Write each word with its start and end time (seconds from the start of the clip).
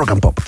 Rock 0.00 0.12
and 0.12 0.20
Pop. 0.22 0.40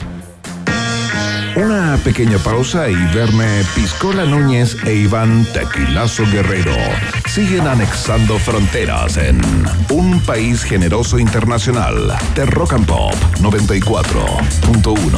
Una 1.56 1.98
pequeña 2.02 2.38
pausa 2.38 2.88
y 2.88 2.94
verme 3.14 3.62
Piscola 3.74 4.24
Núñez 4.24 4.78
e 4.86 4.94
Iván 4.94 5.46
Tequilazo 5.52 6.24
Guerrero 6.32 6.74
siguen 7.28 7.66
anexando 7.66 8.38
fronteras 8.38 9.18
en 9.18 9.42
un 9.90 10.18
país 10.20 10.62
generoso 10.64 11.18
internacional 11.18 12.16
de 12.34 12.46
Rock 12.46 12.72
and 12.72 12.86
Pop 12.86 13.12
94.1. 13.42 15.12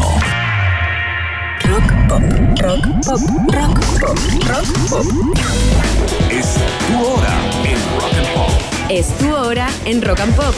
Rock 1.62 1.92
pop, 2.08 2.22
rock 2.60 2.85
pop, 3.06 3.21
rock 3.53 3.78
pop, 4.01 4.19
rock 4.48 4.66
pop. 4.90 5.06
Es 6.28 6.56
tu 6.88 6.98
hora 7.06 7.38
en 7.64 7.78
Rock 8.01 8.14
and 8.19 8.28
Pop. 8.35 8.51
Es 8.88 9.16
tu 9.16 9.32
hora 9.32 9.69
en 9.85 10.03
Rock 10.03 10.19
and 10.19 10.35
Pop. 10.35 10.54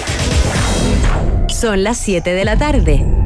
Son 1.48 1.84
las 1.84 1.98
7 1.98 2.32
de 2.32 2.44
la 2.46 2.56
tarde. 2.56 3.25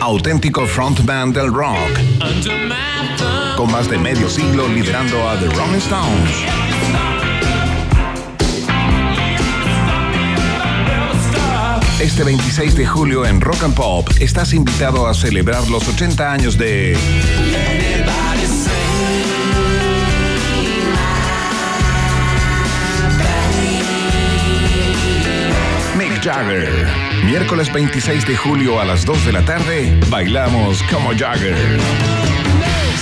auténtico 0.00 0.66
frontman 0.66 1.32
del 1.32 1.52
rock, 1.52 1.76
con 3.56 3.70
más 3.70 3.88
de 3.88 3.98
medio 3.98 4.28
siglo 4.28 4.66
liderando 4.68 5.28
a 5.28 5.38
The 5.38 5.46
Rolling 5.46 5.78
Stones. 5.78 6.30
Este 12.00 12.24
26 12.24 12.76
de 12.76 12.86
julio 12.86 13.26
en 13.26 13.40
Rock 13.40 13.62
and 13.62 13.74
Pop 13.74 14.08
estás 14.20 14.54
invitado 14.54 15.06
a 15.06 15.14
celebrar 15.14 15.68
los 15.68 15.86
80 15.86 16.32
años 16.32 16.56
de 16.56 16.96
Mick 25.96 26.22
Jagger. 26.22 27.09
Miércoles 27.24 27.72
26 27.72 28.26
de 28.26 28.36
julio 28.36 28.80
a 28.80 28.84
las 28.84 29.04
2 29.04 29.26
de 29.26 29.32
la 29.32 29.44
tarde, 29.44 30.00
bailamos 30.08 30.82
como 30.84 31.10
Jagger. 31.16 31.56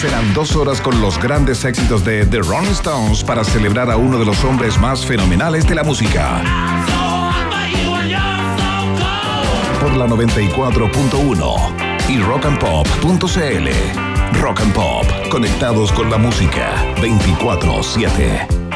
Serán 0.01 0.33
dos 0.35 0.55
horas 0.55 0.81
con 0.81 1.01
los 1.01 1.19
grandes 1.19 1.65
éxitos 1.65 2.05
de 2.05 2.25
The 2.27 2.39
Rolling 2.39 2.71
Stones 2.71 3.25
para 3.25 3.43
celebrar 3.43 3.91
a 3.91 3.97
uno 3.97 4.19
de 4.19 4.27
los 4.27 4.45
hombres 4.45 4.79
más 4.79 5.05
fenomenales 5.05 5.67
de 5.67 5.75
la 5.75 5.83
música. 5.83 6.41
Por 9.81 9.97
la 9.97 10.07
94.1 10.07 12.09
y 12.09 12.21
rockandpop.cl. 12.21 13.69
Rock 14.41 14.61
and 14.61 14.73
Pop, 14.73 15.07
conectados 15.31 15.91
con 15.93 16.11
la 16.11 16.19
música 16.19 16.75
24-7. 16.97 18.68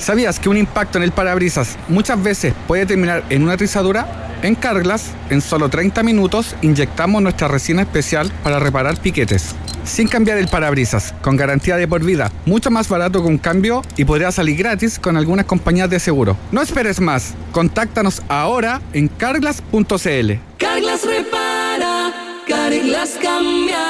¿Sabías 0.00 0.40
que 0.40 0.48
un 0.48 0.56
impacto 0.56 0.96
en 0.96 1.04
el 1.04 1.12
parabrisas 1.12 1.76
muchas 1.88 2.22
veces 2.22 2.54
puede 2.66 2.86
terminar 2.86 3.22
en 3.28 3.42
una 3.42 3.56
rizadura? 3.56 4.38
En 4.42 4.54
Carglass, 4.54 5.10
en 5.28 5.42
solo 5.42 5.68
30 5.68 6.02
minutos, 6.02 6.56
inyectamos 6.62 7.20
nuestra 7.20 7.48
resina 7.48 7.82
especial 7.82 8.32
para 8.42 8.58
reparar 8.58 8.98
piquetes. 8.98 9.54
Sin 9.84 10.08
cambiar 10.08 10.38
el 10.38 10.48
parabrisas, 10.48 11.14
con 11.20 11.36
garantía 11.36 11.76
de 11.76 11.86
por 11.86 12.02
vida, 12.02 12.32
mucho 12.46 12.70
más 12.70 12.88
barato 12.88 13.20
que 13.20 13.28
un 13.28 13.36
cambio 13.36 13.82
y 13.98 14.06
podría 14.06 14.32
salir 14.32 14.56
gratis 14.56 14.98
con 14.98 15.18
algunas 15.18 15.44
compañías 15.44 15.90
de 15.90 16.00
seguro. 16.00 16.34
No 16.50 16.62
esperes 16.62 16.98
más, 16.98 17.34
contáctanos 17.52 18.22
ahora 18.28 18.80
en 18.94 19.08
carglass.cl. 19.08 20.32
Carglass 20.56 21.04
repara, 21.04 22.12
Carglass 22.48 23.18
cambia. 23.22 23.89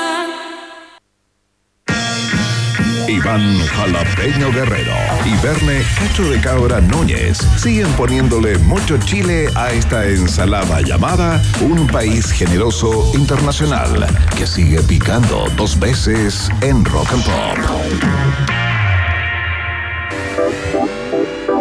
Iván 3.10 3.58
Jalapeño 3.66 4.52
Guerrero 4.52 4.94
y 5.24 5.36
Verne 5.44 5.82
Cacho 5.98 6.30
de 6.30 6.40
Cabra 6.40 6.80
Núñez 6.80 7.38
siguen 7.56 7.88
poniéndole 7.94 8.56
mucho 8.58 8.98
chile 8.98 9.48
a 9.56 9.72
esta 9.72 10.06
ensalada 10.06 10.80
llamada 10.82 11.42
Un 11.60 11.88
País 11.88 12.30
Generoso 12.30 13.10
Internacional 13.14 14.06
que 14.36 14.46
sigue 14.46 14.80
picando 14.82 15.46
dos 15.56 15.76
veces 15.80 16.48
en 16.60 16.84
Rock 16.84 17.12
and 17.12 17.24
Pop. 17.24 17.58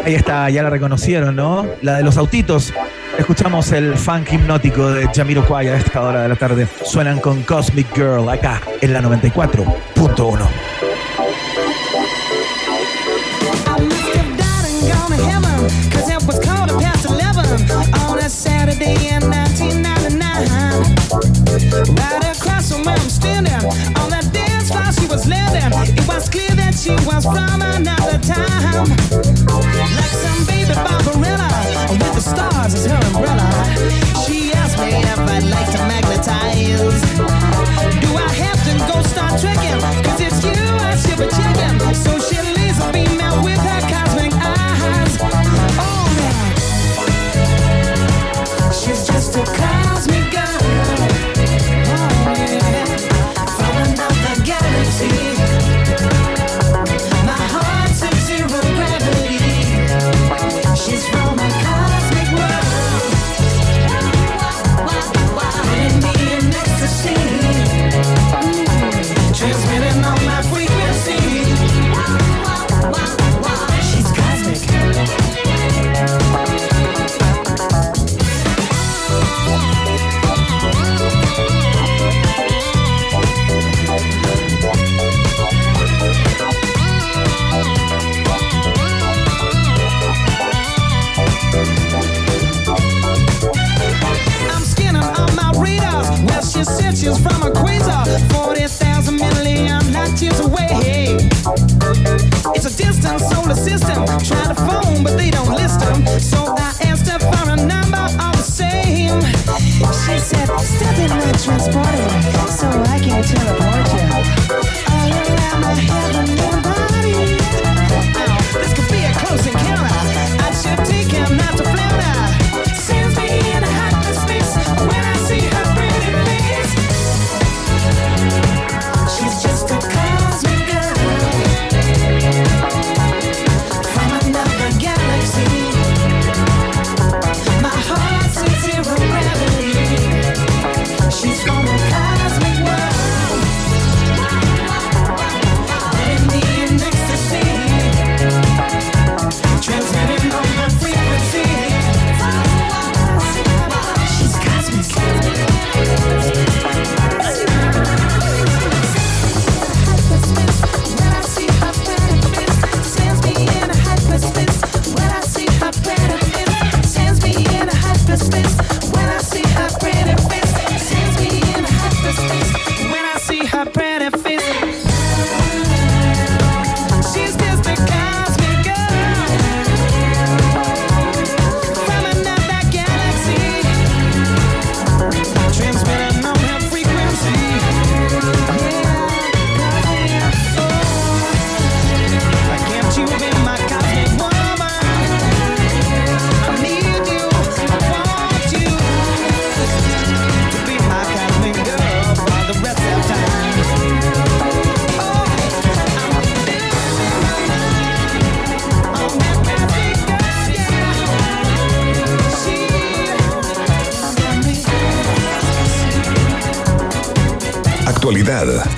Ahí 0.05 0.13
está, 0.13 0.49
ya 0.51 0.61
la 0.61 0.69
reconocieron, 0.69 1.35
¿no? 1.35 1.65
La 1.81 1.97
de 1.97 2.03
los 2.03 2.17
autitos. 2.17 2.73
Escuchamos 3.17 3.71
el 3.71 3.95
funk 3.97 4.33
hipnótico 4.33 4.91
de 4.91 5.09
Jamiro 5.13 5.43
Kwaya 5.45 5.73
a 5.73 5.77
esta 5.77 6.01
hora 6.01 6.21
de 6.21 6.29
la 6.29 6.35
tarde. 6.35 6.67
Suenan 6.85 7.19
con 7.19 7.41
Cosmic 7.41 7.87
Girl 7.95 8.29
acá 8.29 8.61
en 8.81 8.93
la 8.93 9.01
94.1. 9.01 10.78
She 34.25 34.51
asked 34.53 34.77
me 34.77 34.89
if 34.89 35.19
I'd 35.19 35.43
like 35.43 35.71
to 35.71 35.77
magnetize. 35.87 37.38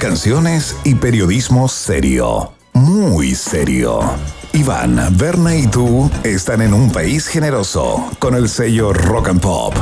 Canciones 0.02 0.76
y 0.84 0.96
periodismo 0.96 1.68
serio. 1.68 2.54
Muy 2.74 3.36
serio. 3.36 4.00
Iván, 4.52 5.00
Berna 5.16 5.56
y 5.56 5.68
tú 5.68 6.10
están 6.24 6.64
en 6.64 6.74
un 6.74 6.92
país 6.92 7.28
generoso 7.28 8.10
con 8.18 8.34
el 8.34 8.50
sello 8.50 8.94
Rock 8.94 9.30
and 9.30 9.40
Pop. 9.42 9.76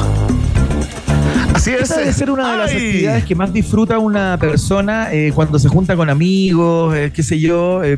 Así 1.54 1.71
es. 1.71 1.83
Esa 1.83 2.00
debe 2.00 2.12
ser 2.12 2.31
una 2.31 2.51
de 2.51 2.57
las 2.57 2.71
Ay. 2.71 2.75
actividades 2.75 3.24
que 3.24 3.33
más 3.33 3.54
disfruta 3.54 3.98
una 3.98 4.38
persona 4.38 5.07
eh, 5.13 5.31
cuando 5.33 5.57
se 5.57 5.69
junta 5.69 5.95
con 5.95 6.10
amigos, 6.10 6.94
eh, 6.98 7.13
qué 7.15 7.24
sé 7.24 7.39
yo, 7.39 7.81
eh, 7.86 7.98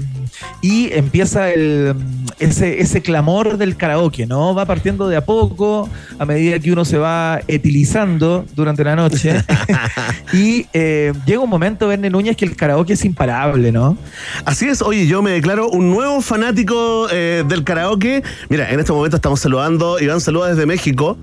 y 0.62 0.94
empieza 0.94 1.50
el, 1.50 1.96
ese, 2.42 2.82
ese 2.82 3.02
clamor 3.02 3.58
del 3.58 3.78
karaoke, 3.78 4.26
¿no? 4.26 4.54
Va 4.54 4.66
partiendo 4.66 5.08
de 5.08 5.16
a 5.16 5.26
poco, 5.26 5.90
a 6.20 6.26
medida 6.26 6.60
que 6.60 6.72
uno 6.72 6.84
se 6.86 6.98
va 6.98 7.40
etilizando 7.48 8.46
durante 8.56 8.84
la 8.84 8.96
noche. 8.96 9.44
y 10.34 10.66
eh, 10.74 11.14
llega 11.26 11.40
un 11.40 11.50
momento, 11.50 11.88
Verne 11.88 12.10
Núñez, 12.10 12.36
que 12.36 12.46
el 12.46 12.56
karaoke 12.56 12.94
es 12.94 13.06
imparable, 13.06 13.72
¿no? 13.72 13.98
Así 14.46 14.68
es, 14.68 14.82
oye, 14.82 15.08
yo 15.08 15.22
me 15.22 15.32
declaro 15.32 15.70
un 15.70 15.92
nuevo 15.92 16.22
fanático 16.22 17.08
eh, 17.12 17.44
del 17.48 17.64
karaoke. 17.64 18.24
Mira, 18.50 18.70
en 18.72 18.80
este 18.80 18.92
momento 18.92 19.18
estamos 19.18 19.40
saludando, 19.40 20.00
Iván 20.00 20.20
saluda 20.20 20.50
desde 20.50 20.66
México. 20.66 21.18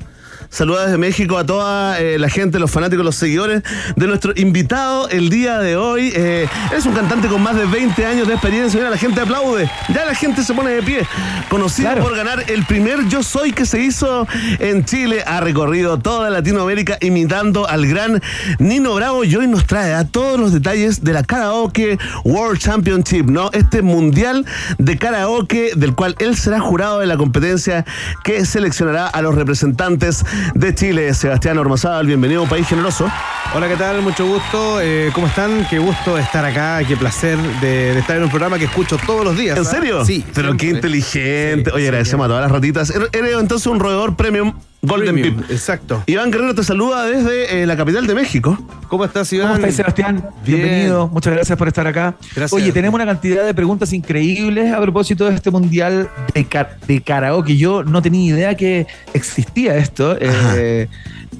Saluda 0.50 0.84
desde 0.86 0.96
México 0.96 1.36
a 1.36 1.44
toda 1.44 2.00
eh, 2.00 2.18
la 2.18 2.30
gente, 2.30 2.58
los 2.58 2.70
fanáticos, 2.70 3.04
los 3.04 3.16
seguidores 3.16 3.62
de 3.96 4.06
nuestro 4.06 4.32
invitado 4.34 5.08
el 5.10 5.28
día 5.28 5.58
de 5.58 5.76
hoy. 5.76 6.10
Eh, 6.14 6.48
es 6.74 6.86
un 6.86 6.94
cantante 6.94 7.28
con 7.28 7.42
más 7.42 7.54
de 7.54 7.66
20 7.66 8.06
años 8.06 8.26
de 8.26 8.32
experiencia. 8.32 8.78
Mira, 8.80 8.88
la 8.90 8.96
gente 8.96 9.20
aplaude. 9.20 9.70
Ya 9.94 10.06
la 10.06 10.14
gente 10.14 10.42
se 10.42 10.54
pone 10.54 10.70
de 10.70 10.82
pie. 10.82 11.06
Conocido 11.50 11.88
Claro. 11.90 12.02
por 12.02 12.16
ganar 12.16 12.44
el 12.50 12.64
primer 12.64 13.06
Yo 13.08 13.22
Soy 13.22 13.52
que 13.52 13.66
se 13.66 13.80
hizo 13.82 14.26
en 14.58 14.84
Chile. 14.86 15.22
Ha 15.26 15.40
recorrido 15.40 15.98
toda 15.98 16.30
Latinoamérica 16.30 16.96
imitando 17.02 17.68
al 17.68 17.86
gran 17.86 18.22
Nino 18.58 18.94
Bravo 18.94 19.24
y 19.24 19.36
hoy 19.36 19.46
nos 19.48 19.66
trae 19.66 19.92
a 19.92 20.04
todos 20.04 20.40
los 20.40 20.52
detalles 20.54 21.04
de 21.04 21.12
la 21.12 21.24
Karaoke 21.24 21.98
World 22.24 22.58
Championship, 22.58 23.26
¿no? 23.26 23.50
Este 23.52 23.82
mundial 23.82 24.46
de 24.78 24.96
karaoke 24.96 25.72
del 25.76 25.94
cual 25.94 26.16
él 26.18 26.36
será 26.36 26.58
jurado 26.58 27.00
de 27.00 27.06
la 27.06 27.18
competencia 27.18 27.84
que 28.24 28.44
seleccionará 28.46 29.06
a 29.06 29.20
los 29.22 29.34
representantes 29.34 30.24
de 30.54 30.74
Chile. 30.74 31.14
Sebastián 31.14 31.58
Ormazábal, 31.58 32.06
bienvenido 32.06 32.40
a 32.40 32.42
un 32.44 32.48
país 32.48 32.66
generoso. 32.66 33.10
Hola, 33.54 33.68
¿qué 33.68 33.76
tal? 33.76 34.02
Mucho 34.02 34.26
gusto. 34.26 34.80
Eh, 34.80 35.10
¿Cómo 35.14 35.26
están? 35.26 35.66
Qué 35.68 35.78
gusto 35.78 36.18
estar 36.18 36.44
acá. 36.44 36.80
Qué 36.86 36.96
placer 36.96 37.38
de, 37.60 37.94
de 37.94 37.98
estar 37.98 38.16
en 38.16 38.24
un 38.24 38.30
programa 38.30 38.58
que 38.58 38.66
escucho 38.66 38.98
todos 39.06 39.24
los 39.24 39.36
días. 39.36 39.56
¿En 39.56 39.66
¿ah? 39.66 39.70
serio? 39.70 40.04
Sí. 40.04 40.24
Pero 40.34 40.56
qué 40.56 40.66
inteligente. 40.66 41.70
Sí, 41.70 41.74
Oye, 41.74 41.84
sí, 41.84 41.88
agradecemos 41.88 42.24
a 42.24 42.28
todas 42.28 42.42
las 42.42 42.52
ratitas. 42.52 42.90
Eres 42.90 43.08
eres 43.12 43.36
entonces 43.38 43.66
un 43.66 43.80
roedor 43.80 44.16
premium 44.16 44.52
Golden 44.80 45.14
Premium, 45.14 45.36
Pip. 45.42 45.50
Exacto. 45.50 46.04
Iván 46.06 46.30
Guerrero 46.30 46.54
te 46.54 46.62
saluda 46.62 47.04
desde 47.04 47.62
eh, 47.62 47.66
la 47.66 47.76
capital 47.76 48.06
de 48.06 48.14
México. 48.14 48.56
¿Cómo 48.86 49.04
estás, 49.04 49.32
Iván? 49.32 49.48
¿Cómo 49.48 49.58
estás, 49.60 49.74
Sebastián? 49.74 50.16
Bien. 50.46 50.60
Bienvenido. 50.62 51.08
Muchas 51.08 51.32
gracias 51.34 51.58
por 51.58 51.66
estar 51.68 51.86
acá. 51.86 52.14
Gracias. 52.36 52.52
Oye, 52.52 52.70
tenemos 52.72 52.94
una 52.94 53.04
cantidad 53.06 53.44
de 53.44 53.54
preguntas 53.54 53.92
increíbles 53.92 54.72
a 54.72 54.80
propósito 54.80 55.28
de 55.28 55.34
este 55.34 55.50
mundial 55.50 56.08
de, 56.32 56.44
ca- 56.44 56.76
de 56.86 57.00
karaoke. 57.02 57.56
Yo 57.56 57.82
no 57.82 58.00
tenía 58.02 58.32
idea 58.34 58.56
que 58.56 58.86
existía 59.14 59.76
esto. 59.76 60.16
Eh, 60.20 60.88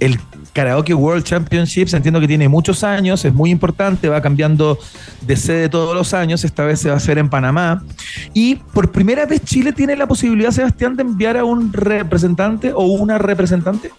el 0.00 0.18
Karaoke 0.52 0.94
World 0.94 1.24
Championships, 1.24 1.94
entiendo 1.94 2.20
que 2.20 2.28
tiene 2.28 2.48
muchos 2.48 2.84
años, 2.84 3.24
es 3.24 3.32
muy 3.32 3.50
importante, 3.50 4.08
va 4.08 4.20
cambiando 4.20 4.78
de 5.22 5.36
sede 5.36 5.68
todos 5.68 5.94
los 5.94 6.14
años, 6.14 6.44
esta 6.44 6.64
vez 6.64 6.80
se 6.80 6.88
va 6.88 6.94
a 6.94 6.96
hacer 6.98 7.18
en 7.18 7.28
Panamá. 7.28 7.82
Y 8.34 8.56
por 8.56 8.90
primera 8.90 9.26
vez 9.26 9.42
Chile 9.44 9.72
tiene 9.72 9.96
la 9.96 10.06
posibilidad, 10.06 10.50
Sebastián, 10.50 10.96
de 10.96 11.02
enviar 11.02 11.36
a 11.36 11.44
un 11.44 11.72
representante 11.72 12.72
o 12.72 12.82
una 12.82 13.18
representante. 13.18 13.90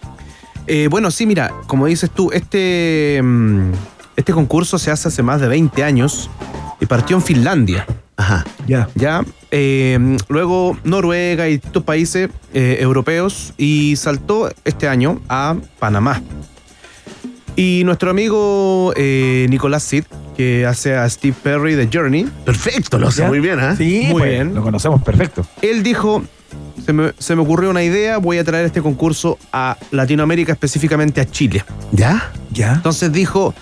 Eh, 0.66 0.88
bueno, 0.90 1.10
sí, 1.10 1.26
mira, 1.26 1.52
como 1.66 1.86
dices 1.86 2.10
tú, 2.10 2.30
este, 2.32 3.20
mm, 3.22 3.72
este 4.16 4.32
concurso 4.32 4.78
se 4.78 4.90
hace 4.90 5.08
hace 5.08 5.22
más 5.22 5.40
de 5.40 5.48
20 5.48 5.82
años 5.82 6.30
y 6.80 6.86
partió 6.86 7.16
en 7.16 7.22
Finlandia. 7.22 7.86
Ajá. 8.20 8.44
Ya. 8.66 8.86
Ya, 8.96 9.24
eh, 9.50 9.98
luego 10.28 10.76
Noruega 10.84 11.48
y 11.48 11.52
distintos 11.52 11.84
países 11.84 12.28
eh, 12.52 12.76
europeos 12.80 13.54
y 13.56 13.96
saltó 13.96 14.50
este 14.66 14.88
año 14.88 15.22
a 15.30 15.56
Panamá. 15.78 16.20
Y 17.56 17.80
nuestro 17.86 18.10
amigo 18.10 18.92
eh, 18.94 19.46
Nicolás 19.48 19.84
Sid, 19.84 20.04
que 20.36 20.66
hace 20.66 20.94
a 20.94 21.08
Steve 21.08 21.34
Perry 21.42 21.76
de 21.76 21.88
Journey, 21.90 22.28
Perfecto, 22.44 22.98
lo 22.98 23.08
hace 23.08 23.22
¿Ya? 23.22 23.28
muy 23.28 23.40
bien, 23.40 23.58
¿ah? 23.58 23.74
Sí, 23.74 24.02
Muy 24.10 24.20
pues, 24.20 24.30
bien. 24.32 24.54
Lo 24.54 24.62
conocemos 24.62 25.02
perfecto. 25.02 25.46
él 25.62 25.82
dijo, 25.82 26.22
se 26.84 26.92
me, 26.92 27.14
se 27.18 27.34
me 27.36 27.40
ocurrió 27.40 27.70
una 27.70 27.82
idea, 27.82 28.18
voy 28.18 28.36
a 28.36 28.44
traer 28.44 28.66
este 28.66 28.82
concurso 28.82 29.38
a 29.50 29.78
Latinoamérica, 29.92 30.52
específicamente 30.52 31.22
a 31.22 31.24
Chile. 31.24 31.64
¿Ya? 31.92 32.30
Ya. 32.52 32.74
Entonces 32.74 33.10
dijo, 33.12 33.54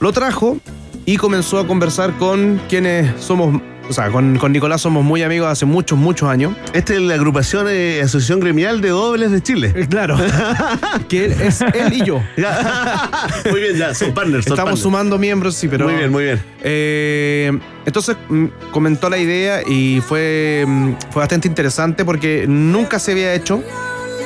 lo 0.00 0.12
trajo 0.12 0.58
y 1.04 1.16
comenzó 1.18 1.60
a 1.60 1.66
conversar 1.68 2.16
con 2.18 2.60
quienes 2.68 3.22
somos, 3.22 3.62
o 3.88 3.92
sea, 3.92 4.10
con, 4.10 4.36
con 4.38 4.52
Nicolás 4.52 4.80
somos 4.82 5.04
muy 5.04 5.22
amigos 5.22 5.48
hace 5.48 5.64
muchos, 5.64 5.98
muchos 5.98 6.28
años. 6.28 6.54
Esta 6.72 6.94
es 6.94 7.00
la 7.00 7.14
agrupación 7.14 7.66
eh, 7.68 8.00
Asociación 8.02 8.40
Gremial 8.40 8.80
de 8.80 8.88
Dobles 8.88 9.30
de 9.30 9.42
Chile. 9.42 9.86
Claro. 9.88 10.16
que 11.08 11.26
él- 11.26 11.32
es 11.40 11.60
él 11.60 11.92
y 11.92 12.04
yo. 12.04 12.20
Muy 13.50 13.60
bien, 13.60 13.76
ya, 13.76 13.94
son 13.94 14.12
partners. 14.12 14.44
son 14.44 14.52
Estamos 14.54 14.56
partners. 14.56 14.80
sumando 14.80 15.18
miembros, 15.18 15.54
sí, 15.54 15.68
pero. 15.68 15.86
Muy 15.86 15.94
bien, 15.96 16.10
muy 16.10 16.24
bien. 16.24 16.40
Eh, 16.62 17.58
entonces 17.84 18.16
mm, 18.28 18.46
comentó 18.72 19.08
la 19.08 19.18
idea 19.18 19.60
y 19.66 20.00
fue, 20.06 20.64
mm, 20.66 20.92
fue 21.10 21.20
bastante 21.20 21.46
interesante 21.48 22.04
porque 22.04 22.46
nunca 22.48 22.98
se 22.98 23.12
había 23.12 23.34
hecho 23.34 23.62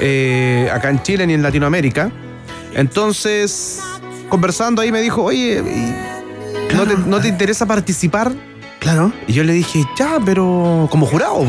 eh, 0.00 0.70
acá 0.72 0.88
en 0.90 1.02
Chile 1.02 1.26
ni 1.26 1.34
en 1.34 1.42
Latinoamérica. 1.42 2.10
Entonces, 2.74 3.80
conversando 4.28 4.80
ahí 4.80 4.90
me 4.92 5.02
dijo, 5.02 5.22
oye, 5.22 5.58
¿y 5.60 6.74
¿no, 6.76 6.86
te, 6.86 6.96
no 6.96 7.20
te 7.20 7.28
interesa 7.28 7.66
participar? 7.66 8.32
Claro, 8.80 9.12
Y 9.26 9.34
yo 9.34 9.44
le 9.44 9.52
dije, 9.52 9.84
ya, 9.96 10.18
pero 10.24 10.88
como 10.90 11.06
jurado. 11.06 11.44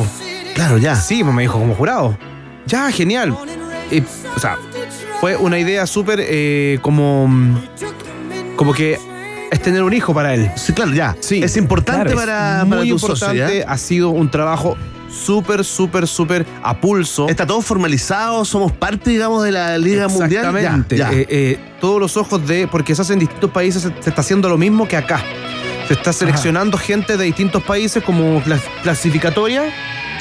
claro, 0.53 0.77
ya. 0.77 0.95
Sí, 0.95 1.23
pues 1.23 1.33
me 1.33 1.41
dijo, 1.41 1.57
como 1.57 1.73
jurado. 1.73 2.15
Ya, 2.67 2.91
genial. 2.91 3.35
Y, 3.89 4.01
o 4.01 4.39
sea, 4.39 4.57
fue 5.19 5.35
una 5.35 5.57
idea 5.57 5.87
súper 5.87 6.19
eh, 6.21 6.77
como, 6.81 7.29
como 8.55 8.73
que 8.73 8.99
es 9.49 9.61
tener 9.61 9.81
un 9.83 9.93
hijo 9.93 10.13
para 10.13 10.33
él. 10.33 10.51
Sí, 10.55 10.73
claro, 10.73 10.93
ya. 10.93 11.15
Sí. 11.19 11.41
Es 11.43 11.57
importante 11.57 12.11
Claro, 12.11 12.17
para, 12.17 12.63
Muy 12.65 12.69
para 12.77 12.89
tu 12.89 12.99
socio, 12.99 13.27
importante, 13.31 13.65
ha 13.67 13.77
sido 13.77 14.09
un 14.09 14.29
trabajo 14.29 14.77
súper, 15.09 15.65
súper, 15.65 16.07
súper 16.07 16.45
a 16.63 16.79
pulso. 16.79 17.27
Está 17.27 17.45
todo 17.45 17.61
formalizado, 17.61 18.45
somos 18.45 18.71
parte, 18.71 19.09
digamos, 19.09 19.43
de 19.43 19.51
la 19.51 19.77
Liga 19.77 20.07
Mundial. 20.07 20.45
Exactamente. 20.55 20.95
Eh, 20.97 21.27
eh, 21.29 21.59
todos 21.81 21.99
los 21.99 22.15
ojos 22.17 22.45
de. 22.47 22.67
Porque 22.67 22.95
se 22.95 23.01
hace 23.01 23.13
en 23.13 23.19
distintos 23.19 23.51
países, 23.51 23.81
se, 23.81 23.89
se 24.01 24.09
está 24.09 24.21
haciendo 24.21 24.47
lo 24.49 24.57
mismo 24.57 24.87
que 24.87 24.97
acá. 24.97 25.21
Se 25.91 25.97
está 25.97 26.13
seleccionando 26.13 26.77
gente 26.77 27.17
de 27.17 27.25
distintos 27.25 27.61
países 27.63 28.01
como 28.01 28.41
clas- 28.43 28.61
clasificatoria 28.81 29.63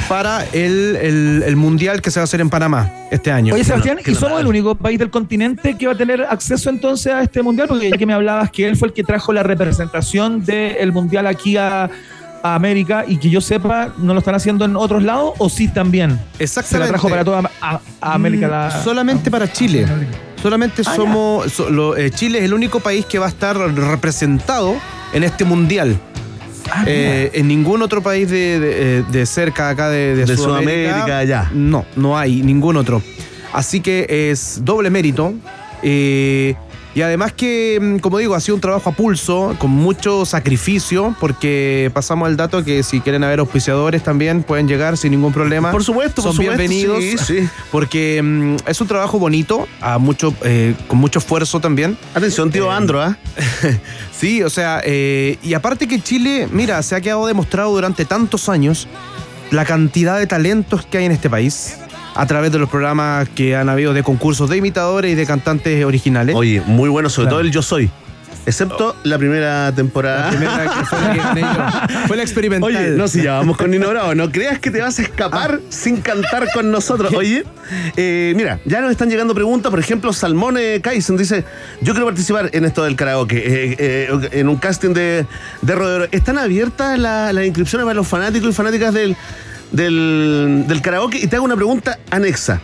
para 0.09 0.45
el, 0.53 0.97
el- 1.00 1.45
el 1.47 1.55
mundial 1.55 2.03
que 2.03 2.11
se 2.11 2.19
va 2.19 2.23
a 2.23 2.25
hacer 2.25 2.41
en 2.41 2.50
Panamá 2.50 2.91
este 3.12 3.31
año. 3.31 3.55
Oye, 3.55 3.62
Sebastián, 3.62 4.00
¿y 4.05 4.15
somos 4.17 4.41
el 4.41 4.49
único 4.49 4.75
país 4.75 4.99
del 4.99 5.11
continente 5.11 5.79
que 5.79 5.87
va 5.87 5.93
a 5.93 5.97
tener 5.97 6.23
acceso 6.25 6.71
entonces 6.71 7.12
a 7.12 7.23
este 7.23 7.41
mundial? 7.45 7.69
Porque 7.69 7.89
ya 7.89 7.97
que 7.97 8.05
me 8.05 8.12
hablabas 8.15 8.50
que 8.50 8.67
él 8.67 8.75
fue 8.77 8.89
el 8.89 8.95
que 8.95 9.05
trajo 9.05 9.33
la 9.33 9.45
representación 9.45 10.45
del 10.45 10.91
mundial 10.91 11.29
aquí 11.29 11.57
a, 11.57 11.85
a 12.43 12.55
América 12.57 13.05
y 13.07 13.19
que 13.19 13.31
yo 13.31 13.41
sepa, 13.41 13.93
¿no 13.99 14.12
lo 14.12 14.19
están 14.19 14.35
haciendo 14.35 14.65
en 14.65 14.75
otros 14.75 15.05
lados 15.05 15.35
o 15.39 15.49
sí 15.49 15.69
también? 15.69 16.11
Se 16.11 16.17
la 16.17 16.45
Exactamente. 16.47 16.89
trajo 16.89 17.09
para 17.09 17.25
toda 17.25 17.49
a- 17.61 17.81
a 18.00 18.12
América. 18.15 18.49
Mm, 18.49 18.50
la- 18.50 18.83
solamente 18.83 19.31
para 19.31 19.53
Chile. 19.53 19.87
Solamente 20.43 20.83
Ah, 20.85 20.97
somos. 20.97 21.53
so- 21.53 21.71
lo- 21.71 21.97
eh, 21.97 22.11
Chile 22.11 22.39
es 22.41 22.45
el 22.47 22.55
único 22.55 22.81
país 22.81 23.07
que 23.07 23.21
va 23.21 23.27
a 23.27 23.29
estar 23.29 23.57
representado 23.57 24.75
en 25.12 25.25
este 25.25 25.45
mundial. 25.45 25.97
Ah. 26.73 26.85
Eh, 26.87 27.31
en 27.35 27.49
ningún 27.49 27.83
otro 27.83 28.00
país 28.02 28.31
de, 28.31 28.61
de- 28.61 28.99
eh, 28.99 29.05
de 29.11 29.26
cerca 29.26 29.71
acá 29.71 29.88
de, 29.88 30.14
de 30.14 30.25
De 30.26 30.37
Sudamérica, 30.37 30.90
Sudamérica, 31.02 31.25
ya. 31.25 31.50
No, 31.52 31.85
no 31.97 32.17
hay 32.17 32.43
ningún 32.43 32.76
otro. 32.76 33.02
Así 33.52 33.81
que 33.81 34.07
es 34.31 34.61
doble 34.64 34.90
mérito. 34.90 35.35
eh, 35.83 36.55
y 36.94 37.02
además 37.02 37.32
que, 37.32 37.78
mm, 37.80 37.99
como 37.99 38.18
digo, 38.18 38.35
ha 38.35 38.40
sido 38.40 38.56
un 38.56 38.61
trabajo 38.61 38.90
a 38.90 38.92
pulso, 38.92 39.54
con 39.59 39.70
mucho 39.70 40.25
sacrificio, 40.25 41.14
porque 41.20 41.90
pasamos 41.94 42.26
al 42.26 42.37
dato 42.37 42.64
que 42.64 42.82
si 42.82 43.00
quieren 43.00 43.23
haber 43.23 43.38
auspiciadores 43.40 44.02
también 44.02 44.42
pueden 44.42 44.66
llegar 44.66 44.97
sin 44.97 45.12
ningún 45.12 45.32
problema. 45.32 45.70
Por 45.70 45.85
supuesto, 45.85 46.20
Son 46.23 46.32
supuesto. 46.32 46.56
bienvenidos. 46.56 46.99
Sí, 46.99 47.16
sí. 47.18 47.49
Porque 47.70 48.20
mm, 48.23 48.56
es 48.66 48.80
un 48.80 48.88
trabajo 48.88 49.18
bonito, 49.18 49.68
a 49.80 49.99
mucho, 49.99 50.35
eh, 50.42 50.75
con 50.88 50.99
mucho 50.99 51.20
esfuerzo 51.20 51.61
también. 51.61 51.97
Atención, 52.14 52.50
tío 52.50 52.70
Andro, 52.70 53.00
¿ah? 53.00 53.16
Sí, 54.12 54.42
o 54.42 54.50
sea, 54.50 54.82
eh, 54.85 55.38
y 55.42 55.54
aparte 55.54 55.88
que 55.88 56.00
Chile, 56.00 56.49
mira, 56.50 56.82
se 56.82 56.94
ha 56.94 57.00
quedado 57.00 57.26
demostrado 57.26 57.73
durante 57.73 58.04
tantos 58.04 58.49
años 58.49 58.87
la 59.50 59.64
cantidad 59.64 60.18
de 60.18 60.26
talentos 60.26 60.85
que 60.87 60.99
hay 60.99 61.06
en 61.06 61.12
este 61.12 61.30
país 61.30 61.78
a 62.14 62.26
través 62.26 62.52
de 62.52 62.59
los 62.59 62.69
programas 62.69 63.29
que 63.29 63.57
han 63.57 63.69
habido 63.69 63.93
de 63.95 64.02
concursos 64.02 64.49
de 64.50 64.57
imitadores 64.57 65.12
y 65.12 65.14
de 65.14 65.26
cantantes 65.26 65.85
originales. 65.85 66.35
Oye, 66.35 66.62
muy 66.67 66.88
bueno, 66.88 67.09
sobre 67.09 67.26
Claro. 67.26 67.37
todo 67.38 67.47
el 67.47 67.50
Yo 67.52 67.62
Soy. 67.62 67.90
Excepto 68.47 68.97
la 69.05 69.19
primera 69.19 69.71
temporada. 69.73 70.25
La 70.25 70.29
primera 70.31 70.62
que 70.64 70.85
fue 70.87 70.99
la 70.99 71.35
que. 71.93 71.99
Fue 72.09 72.17
la 72.17 72.23
experimental. 72.23 72.75
Oye, 72.75 72.88
no, 72.97 73.07
si 73.07 73.23
ya 73.23 73.35
vamos 73.35 73.57
con 73.59 73.71
Nino 73.71 73.88
Bravo. 73.90 74.14
No 74.14 74.33
creas 74.33 74.59
que 74.59 74.71
te 74.71 74.81
vas 74.81 74.99
a 74.99 75.02
escapar 75.02 75.61
sin 75.69 76.00
cantar 76.00 76.49
con 76.55 76.71
nosotros. 76.71 77.12
Oye, 77.12 77.45
eh, 77.97 78.33
mira, 78.35 78.59
ya 78.64 78.81
nos 78.81 78.90
están 78.93 79.11
llegando 79.11 79.35
preguntas. 79.35 79.71
Por 79.71 79.79
ejemplo, 79.79 80.12
Salmone 80.14 80.81
Kaisen 80.81 81.19
dice: 81.19 81.45
Yo 81.83 81.93
quiero 81.93 82.07
participar 82.07 82.49
en 82.52 82.64
esto 82.64 82.83
del 82.83 82.97
karaoke, 82.97 83.37
eh, 83.37 83.76
eh, 83.79 84.29
en 84.33 84.49
un 84.49 84.57
casting 84.57 84.95
de, 84.95 85.26
de 85.61 85.75
rodeo. 85.75 86.09
¿Están 86.11 86.38
abiertas 86.38 86.99
la- 86.99 87.33
las 87.35 87.45
inscripciones 87.45 87.85
para 87.85 87.95
los 87.95 88.09
fanáticos 88.09 88.49
y 88.49 88.52
fanáticas 88.55 88.95
del, 88.95 89.17
del, 89.73 90.65
del 90.67 90.83
karaoke? 90.83 91.19
Y 91.19 91.27
te 91.27 91.37
hago 91.37 91.45
una 91.45 91.57
pregunta 91.57 91.99
anexa. 92.11 92.61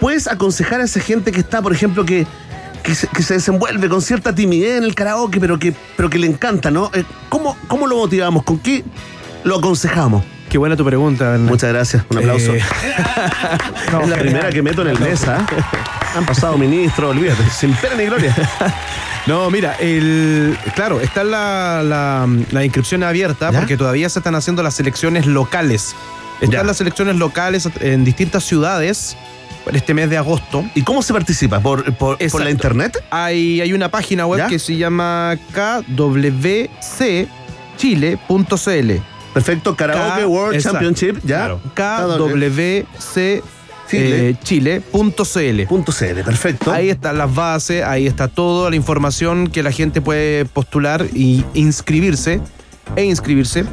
¿Puedes 0.00 0.26
aconsejar 0.28 0.80
a 0.80 0.84
esa 0.84 1.00
gente 1.00 1.32
que 1.32 1.40
está, 1.40 1.60
por 1.60 1.72
ejemplo, 1.72 2.04
que, 2.04 2.26
que, 2.82 2.94
se, 2.94 3.06
que 3.08 3.22
se 3.22 3.34
desenvuelve 3.34 3.88
con 3.88 4.00
cierta 4.00 4.34
timidez 4.34 4.78
en 4.78 4.84
el 4.84 4.94
karaoke, 4.94 5.40
pero 5.40 5.58
que, 5.58 5.74
pero 5.96 6.08
que 6.08 6.18
le 6.18 6.26
encanta, 6.26 6.70
¿no? 6.70 6.90
Eh, 6.94 7.04
¿Cómo, 7.28 7.56
¿Cómo 7.68 7.86
lo 7.86 7.96
motivamos? 7.96 8.42
¿Con 8.44 8.58
qué 8.58 8.84
lo 9.44 9.58
aconsejamos? 9.58 10.24
Qué 10.48 10.58
buena 10.58 10.76
tu 10.76 10.84
pregunta, 10.84 11.30
Bernal. 11.30 11.48
Muchas 11.48 11.72
gracias, 11.72 12.04
un 12.08 12.18
aplauso. 12.18 12.52
Eh, 12.52 12.60
es 14.02 14.08
la 14.08 14.16
primera 14.16 14.50
que 14.50 14.62
meto 14.62 14.82
en 14.82 14.88
el 14.88 14.98
mesa. 14.98 15.46
Han 16.16 16.26
pasado 16.26 16.58
ministros, 16.58 17.10
olvídate, 17.10 17.44
sin 17.50 17.72
pena 17.74 17.94
ni 17.96 18.06
gloria. 18.06 18.34
No, 19.26 19.50
mira, 19.50 19.74
el, 19.74 20.56
claro, 20.74 20.98
está 20.98 21.24
la, 21.24 21.82
la, 21.84 22.26
la 22.50 22.64
inscripción 22.64 23.02
abierta 23.02 23.52
¿Ya? 23.52 23.58
porque 23.58 23.76
todavía 23.76 24.08
se 24.08 24.18
están 24.18 24.34
haciendo 24.34 24.62
las 24.62 24.74
selecciones 24.74 25.26
locales. 25.26 25.94
Están 26.40 26.50
Ya. 26.50 26.64
las 26.64 26.76
selecciones 26.78 27.16
locales 27.16 27.68
en 27.80 28.04
distintas 28.04 28.44
ciudades 28.44 29.16
para 29.64 29.76
este 29.76 29.92
mes 29.94 30.08
de 30.08 30.16
agosto. 30.16 30.64
¿Y 30.74 30.82
cómo 30.82 31.02
se 31.02 31.12
participa? 31.12 31.60
¿Por, 31.60 31.92
por, 31.96 32.16
por 32.18 32.40
la 32.42 32.50
internet? 32.50 33.02
Hay, 33.10 33.60
hay 33.60 33.72
una 33.72 33.90
página 33.90 34.26
web 34.26 34.38
¿Ya? 34.40 34.46
que 34.48 34.58
se 34.58 34.76
llama 34.76 35.36
kwcchile.cl. 37.78 38.92
Perfecto, 39.34 39.76
Karaoke 39.76 40.20
K- 40.22 40.26
World 40.26 40.54
exacto, 40.56 40.78
Championship, 40.80 41.20
¿ya? 41.24 41.56
Claro. 41.74 42.18
KWC 42.18 43.42
eh, 43.92 44.34
Chile.cl. 44.42 45.66
Perfecto. 46.24 46.72
Ahí 46.72 46.90
están 46.90 47.18
las 47.18 47.34
bases, 47.34 47.84
ahí 47.84 48.06
está 48.06 48.28
toda 48.28 48.70
la 48.70 48.76
información 48.76 49.48
que 49.48 49.62
la 49.62 49.72
gente 49.72 50.00
puede 50.00 50.44
postular 50.46 51.06
y 51.14 51.44
inscribirse 51.54 52.40
e 52.96 53.04
inscribirse. 53.04 53.64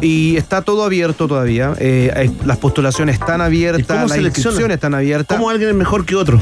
Y 0.00 0.36
está 0.36 0.62
todo 0.62 0.84
abierto 0.84 1.26
todavía. 1.28 1.74
eh, 1.78 2.12
hay- 2.14 2.36
las 2.44 2.58
postulaciones 2.58 3.14
están 3.18 3.40
¿Y 3.40 3.44
abiertas, 3.44 3.88
las 3.88 4.12
seleccionan? 4.12 4.26
inscripciones 4.26 4.74
están 4.76 4.94
abiertas. 4.94 5.36
¿Cómo 5.36 5.50
alguien 5.50 5.70
es 5.70 5.74
mejor 5.76 6.04
que 6.04 6.14
otro? 6.16 6.38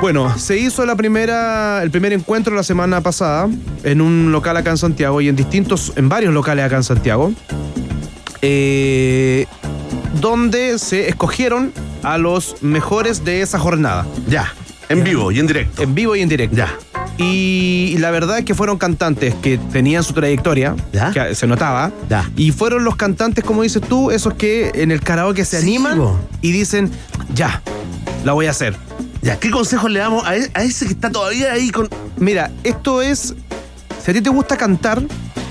Bueno, 0.00 0.36
se 0.38 0.56
hizo 0.58 0.86
la 0.86 0.96
primera, 0.96 1.82
el 1.82 1.90
primer 1.90 2.12
encuentro 2.14 2.54
la 2.54 2.62
semana 2.62 3.02
pasada 3.02 3.48
en 3.84 4.00
un 4.00 4.32
local 4.32 4.56
acá 4.56 4.70
en 4.70 4.78
Santiago 4.78 5.20
y 5.20 5.28
en 5.28 5.36
distintos, 5.36 5.92
en 5.96 6.08
varios 6.08 6.32
locales 6.32 6.64
acá 6.64 6.76
en 6.76 6.84
Santiago, 6.84 7.32
eh, 8.42 9.46
donde 10.20 10.78
se 10.78 11.08
escogieron 11.08 11.72
a 12.02 12.16
los 12.16 12.62
mejores 12.62 13.24
de 13.24 13.42
esa 13.42 13.58
jornada, 13.58 14.06
Ya, 14.26 14.54
en 14.88 15.04
vivo 15.04 15.30
y 15.32 15.38
en 15.38 15.46
directo. 15.46 15.82
en 15.82 15.94
vivo 15.94 16.16
y 16.16 16.22
en 16.22 16.28
directo. 16.30 16.56
Ya. 16.56 16.72
Y 17.22 17.96
la 17.98 18.10
verdad 18.10 18.38
es 18.38 18.44
que 18.44 18.54
fueron 18.54 18.78
cantantes 18.78 19.34
que 19.36 19.58
tenían 19.58 20.02
su 20.02 20.12
trayectoria, 20.14 20.74
Ya. 20.92 21.10
que 21.12 21.34
se 21.34 21.46
notaba. 21.46 21.92
Ya. 22.08 22.30
Y 22.36 22.52
fueron 22.52 22.84
los 22.84 22.96
cantantes, 22.96 23.44
como 23.44 23.62
dices 23.62 23.82
tú, 23.82 24.10
esos 24.10 24.34
que 24.34 24.70
en 24.74 24.90
el 24.90 25.00
karaoke 25.00 25.44
se 25.44 25.58
Sí, 25.60 25.66
animan 25.66 25.98
bo. 25.98 26.18
y 26.40 26.52
dicen, 26.52 26.90
ya, 27.34 27.62
la 28.24 28.32
voy 28.32 28.46
a 28.46 28.50
hacer. 28.50 28.74
Ya, 29.22 29.38
¿qué 29.38 29.50
consejos 29.50 29.90
le 29.90 29.98
damos 29.98 30.24
a, 30.26 30.34
e- 30.36 30.50
a 30.54 30.62
ese 30.62 30.86
que 30.86 30.92
está 30.92 31.10
todavía 31.10 31.52
ahí 31.52 31.70
con. 31.70 31.88
Mira, 32.16 32.50
esto 32.64 33.02
es. 33.02 33.34
Si 34.02 34.10
a 34.10 34.14
ti 34.14 34.22
te 34.22 34.30
gusta 34.30 34.56
cantar, 34.56 35.02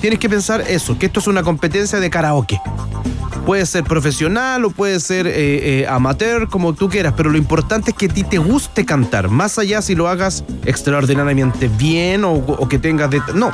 tienes 0.02 0.18
que 0.18 0.28
pensar 0.28 0.62
eso, 0.68 0.98
que 0.98 1.06
esto 1.06 1.20
es 1.20 1.28
una 1.28 1.44
competencia 1.44 2.00
de 2.00 2.10
karaoke. 2.10 2.60
Puede 3.50 3.66
ser 3.66 3.84
profesional 3.84 4.64
o 4.64 4.70
puede 4.70 5.00
ser 5.00 5.26
eh, 5.26 5.34
eh, 5.80 5.88
amateur, 5.88 6.48
como 6.50 6.74
tú 6.74 6.88
quieras, 6.88 7.16
pero 7.18 7.32
lo 7.32 7.38
importante 7.40 7.90
es 7.90 7.98
que 7.98 8.06
a 8.06 8.10
ti 8.10 8.24
te 8.24 8.38
guste 8.38 8.86
cantar, 8.86 9.30
más 9.30 9.58
allá 9.58 9.82
si 9.82 9.96
lo 9.96 10.08
hagas 10.08 10.44
extraordinariamente 10.66 11.68
bien 11.68 12.26
o, 12.26 12.68
que 12.70 12.78
tengas 12.78 13.10
de... 13.10 13.20
No, 13.34 13.50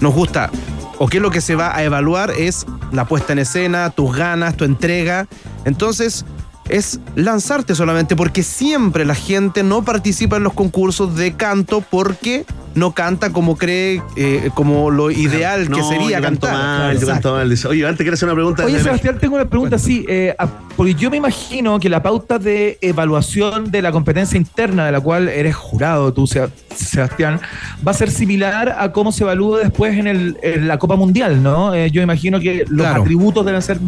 nos 0.00 0.14
gusta, 0.14 0.50
o 0.98 1.06
que 1.06 1.20
lo 1.20 1.30
que 1.30 1.40
se 1.40 1.54
va 1.54 1.76
a 1.76 1.84
evaluar 1.84 2.32
es 2.32 2.66
la 2.90 3.04
puesta 3.04 3.32
en 3.32 3.38
escena, 3.38 3.90
tus 3.90 4.16
ganas, 4.16 4.56
tu 4.56 4.64
entrega. 4.64 5.28
Entonces, 5.64 6.24
es 6.68 6.98
lanzarte 7.14 7.76
solamente, 7.76 8.16
porque 8.16 8.42
siempre 8.42 9.04
la 9.04 9.14
gente 9.14 9.62
no 9.62 9.84
participa 9.84 10.38
en 10.38 10.42
los 10.42 10.54
concursos 10.54 11.14
de 11.14 11.36
canto 11.36 11.84
porque 11.88 12.46
no 12.74 12.92
canta 12.92 13.30
como 13.32 13.56
cree, 13.56 14.02
eh, 14.16 14.50
como 14.54 14.90
lo 14.90 15.10
ideal 15.10 15.64
que 15.64 15.78
No, 15.80 15.88
sería 15.88 16.18
yo 16.18 16.22
canto 16.24 16.46
cantar. 16.46 16.78
mal, 16.78 16.98
yo 17.00 17.06
canto 17.06 17.32
mal. 17.32 17.50
Dice, 17.50 17.68
Oye, 17.68 17.84
antes 17.86 17.98
quiero 18.04 18.14
hacer 18.14 18.28
una 18.28 18.34
pregunta. 18.36 18.64
Oye, 18.64 18.80
Sebastián, 18.80 19.18
tengo 19.18 19.34
una 19.36 19.44
pregunta 19.46 19.76
así, 19.76 20.04
eh, 20.08 20.34
porque 20.80 20.94
yo 20.94 21.10
me 21.10 21.18
imagino 21.18 21.78
que 21.78 21.90
la 21.90 22.02
pauta 22.02 22.38
de 22.38 22.78
evaluación 22.80 23.70
de 23.70 23.82
la 23.82 23.92
competencia 23.92 24.38
interna 24.38 24.86
de 24.86 24.92
la 24.92 25.00
cual 25.02 25.28
eres 25.28 25.54
jurado 25.54 26.10
tú, 26.14 26.22
Seb- 26.26 26.48
Sebastián, 26.74 27.38
va 27.86 27.90
a 27.90 27.94
ser 27.94 28.10
similar 28.10 28.74
a 28.78 28.90
cómo 28.90 29.12
se 29.12 29.24
evalúa 29.24 29.58
después 29.60 29.94
en, 29.98 30.06
el, 30.06 30.38
en 30.42 30.66
la 30.66 30.78
Copa 30.78 30.96
Mundial, 30.96 31.42
¿no? 31.42 31.74
Eh, 31.74 31.90
yo 31.90 32.00
imagino 32.00 32.40
que 32.40 32.64
los 32.66 32.86
Claro. 32.86 33.02
atributos 33.02 33.44
deben 33.44 33.60
ser 33.60 33.78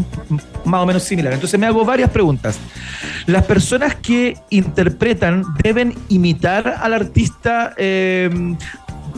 más 0.66 0.82
o 0.82 0.84
menos 0.86 1.02
similares. 1.02 1.36
Entonces 1.36 1.58
me 1.58 1.64
hago 1.66 1.82
varias 1.82 2.10
preguntas. 2.10 2.58
¿Las 3.24 3.46
personas 3.46 3.94
que 3.94 4.36
interpretan 4.50 5.44
deben 5.62 5.94
imitar 6.10 6.76
al 6.78 6.92
artista 6.92 7.72
eh, 7.78 8.28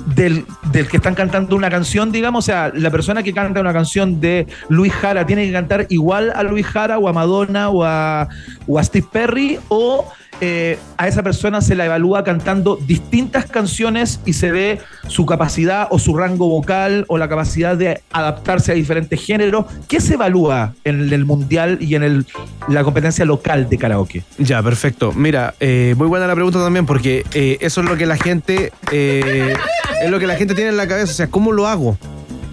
del, 0.05 0.45
del 0.73 0.89
que 0.89 0.99
están 0.99 1.15
cantando 1.15 1.57
una 1.57 1.71
canción, 1.71 2.13
digamos? 2.13 2.45
O 2.45 2.47
sea, 2.47 2.71
la 2.75 2.91
persona 2.91 3.23
que 3.23 3.33
canta 3.33 3.61
una 3.61 3.73
canción 3.73 4.21
de 4.21 4.47
Luis 4.69 4.93
Jara 4.93 5.27
tiene 5.27 5.47
que 5.47 5.53
cantar 5.53 5.87
igual 5.91 6.33
a 6.35 6.43
Luis 6.43 6.67
Jara 6.67 6.99
o 6.99 7.09
a 7.09 7.13
Madonna 7.13 7.71
o 7.71 7.85
a, 7.85 8.29
o 8.67 8.79
a 8.79 8.85
Steve 8.85 9.07
Perry 9.11 9.59
o 9.69 10.07
eh, 10.41 10.79
a 10.97 11.09
esa 11.09 11.23
persona 11.23 11.61
se 11.61 11.75
la 11.75 11.87
evalúa 11.87 12.25
cantando 12.25 12.77
distintas 12.77 13.47
canciones 13.47 14.21
y 14.25 14.35
se 14.35 14.51
ve 14.51 14.81
su 15.09 15.27
capacidad 15.27 15.89
o 15.91 15.99
su 15.99 16.17
rango 16.17 16.49
vocal 16.49 17.05
o 17.09 17.19
la 17.19 17.29
capacidad 17.29 17.77
de 17.77 18.03
adaptarse 18.13 18.73
a 18.73 18.75
diferentes 18.75 19.25
géneros. 19.25 19.67
¿Qué 19.89 20.01
se 20.01 20.15
evalúa 20.15 20.75
en 20.85 21.13
el 21.13 21.25
mundial 21.25 21.79
y 21.81 21.95
en 21.95 22.03
el, 22.03 22.27
la 22.69 22.85
competencia 22.85 23.25
local 23.25 23.69
de 23.69 23.79
karaoke? 23.79 24.25
Ya, 24.39 24.63
perfecto. 24.63 25.13
Mira, 25.13 25.55
eh, 25.61 25.95
muy 25.97 26.07
buena 26.07 26.27
la 26.27 26.35
pregunta 26.35 26.59
también 26.59 26.87
porque 26.87 27.25
eh, 27.35 27.59
eso 27.61 27.81
es 27.81 27.89
lo 27.89 27.97
que 27.97 28.07
la 28.07 28.17
gente 28.17 28.73
es 28.91 30.11
lo 30.11 30.19
que 30.19 30.27
la 30.27 30.37
gente 30.37 30.55
tiene 30.55 30.71
en 30.71 30.77
la 30.77 30.87
cabeza. 30.87 31.13
O 31.13 31.15
sea, 31.15 31.27
¿cómo 31.29 31.53
lo 31.53 31.67
hago? 31.67 31.97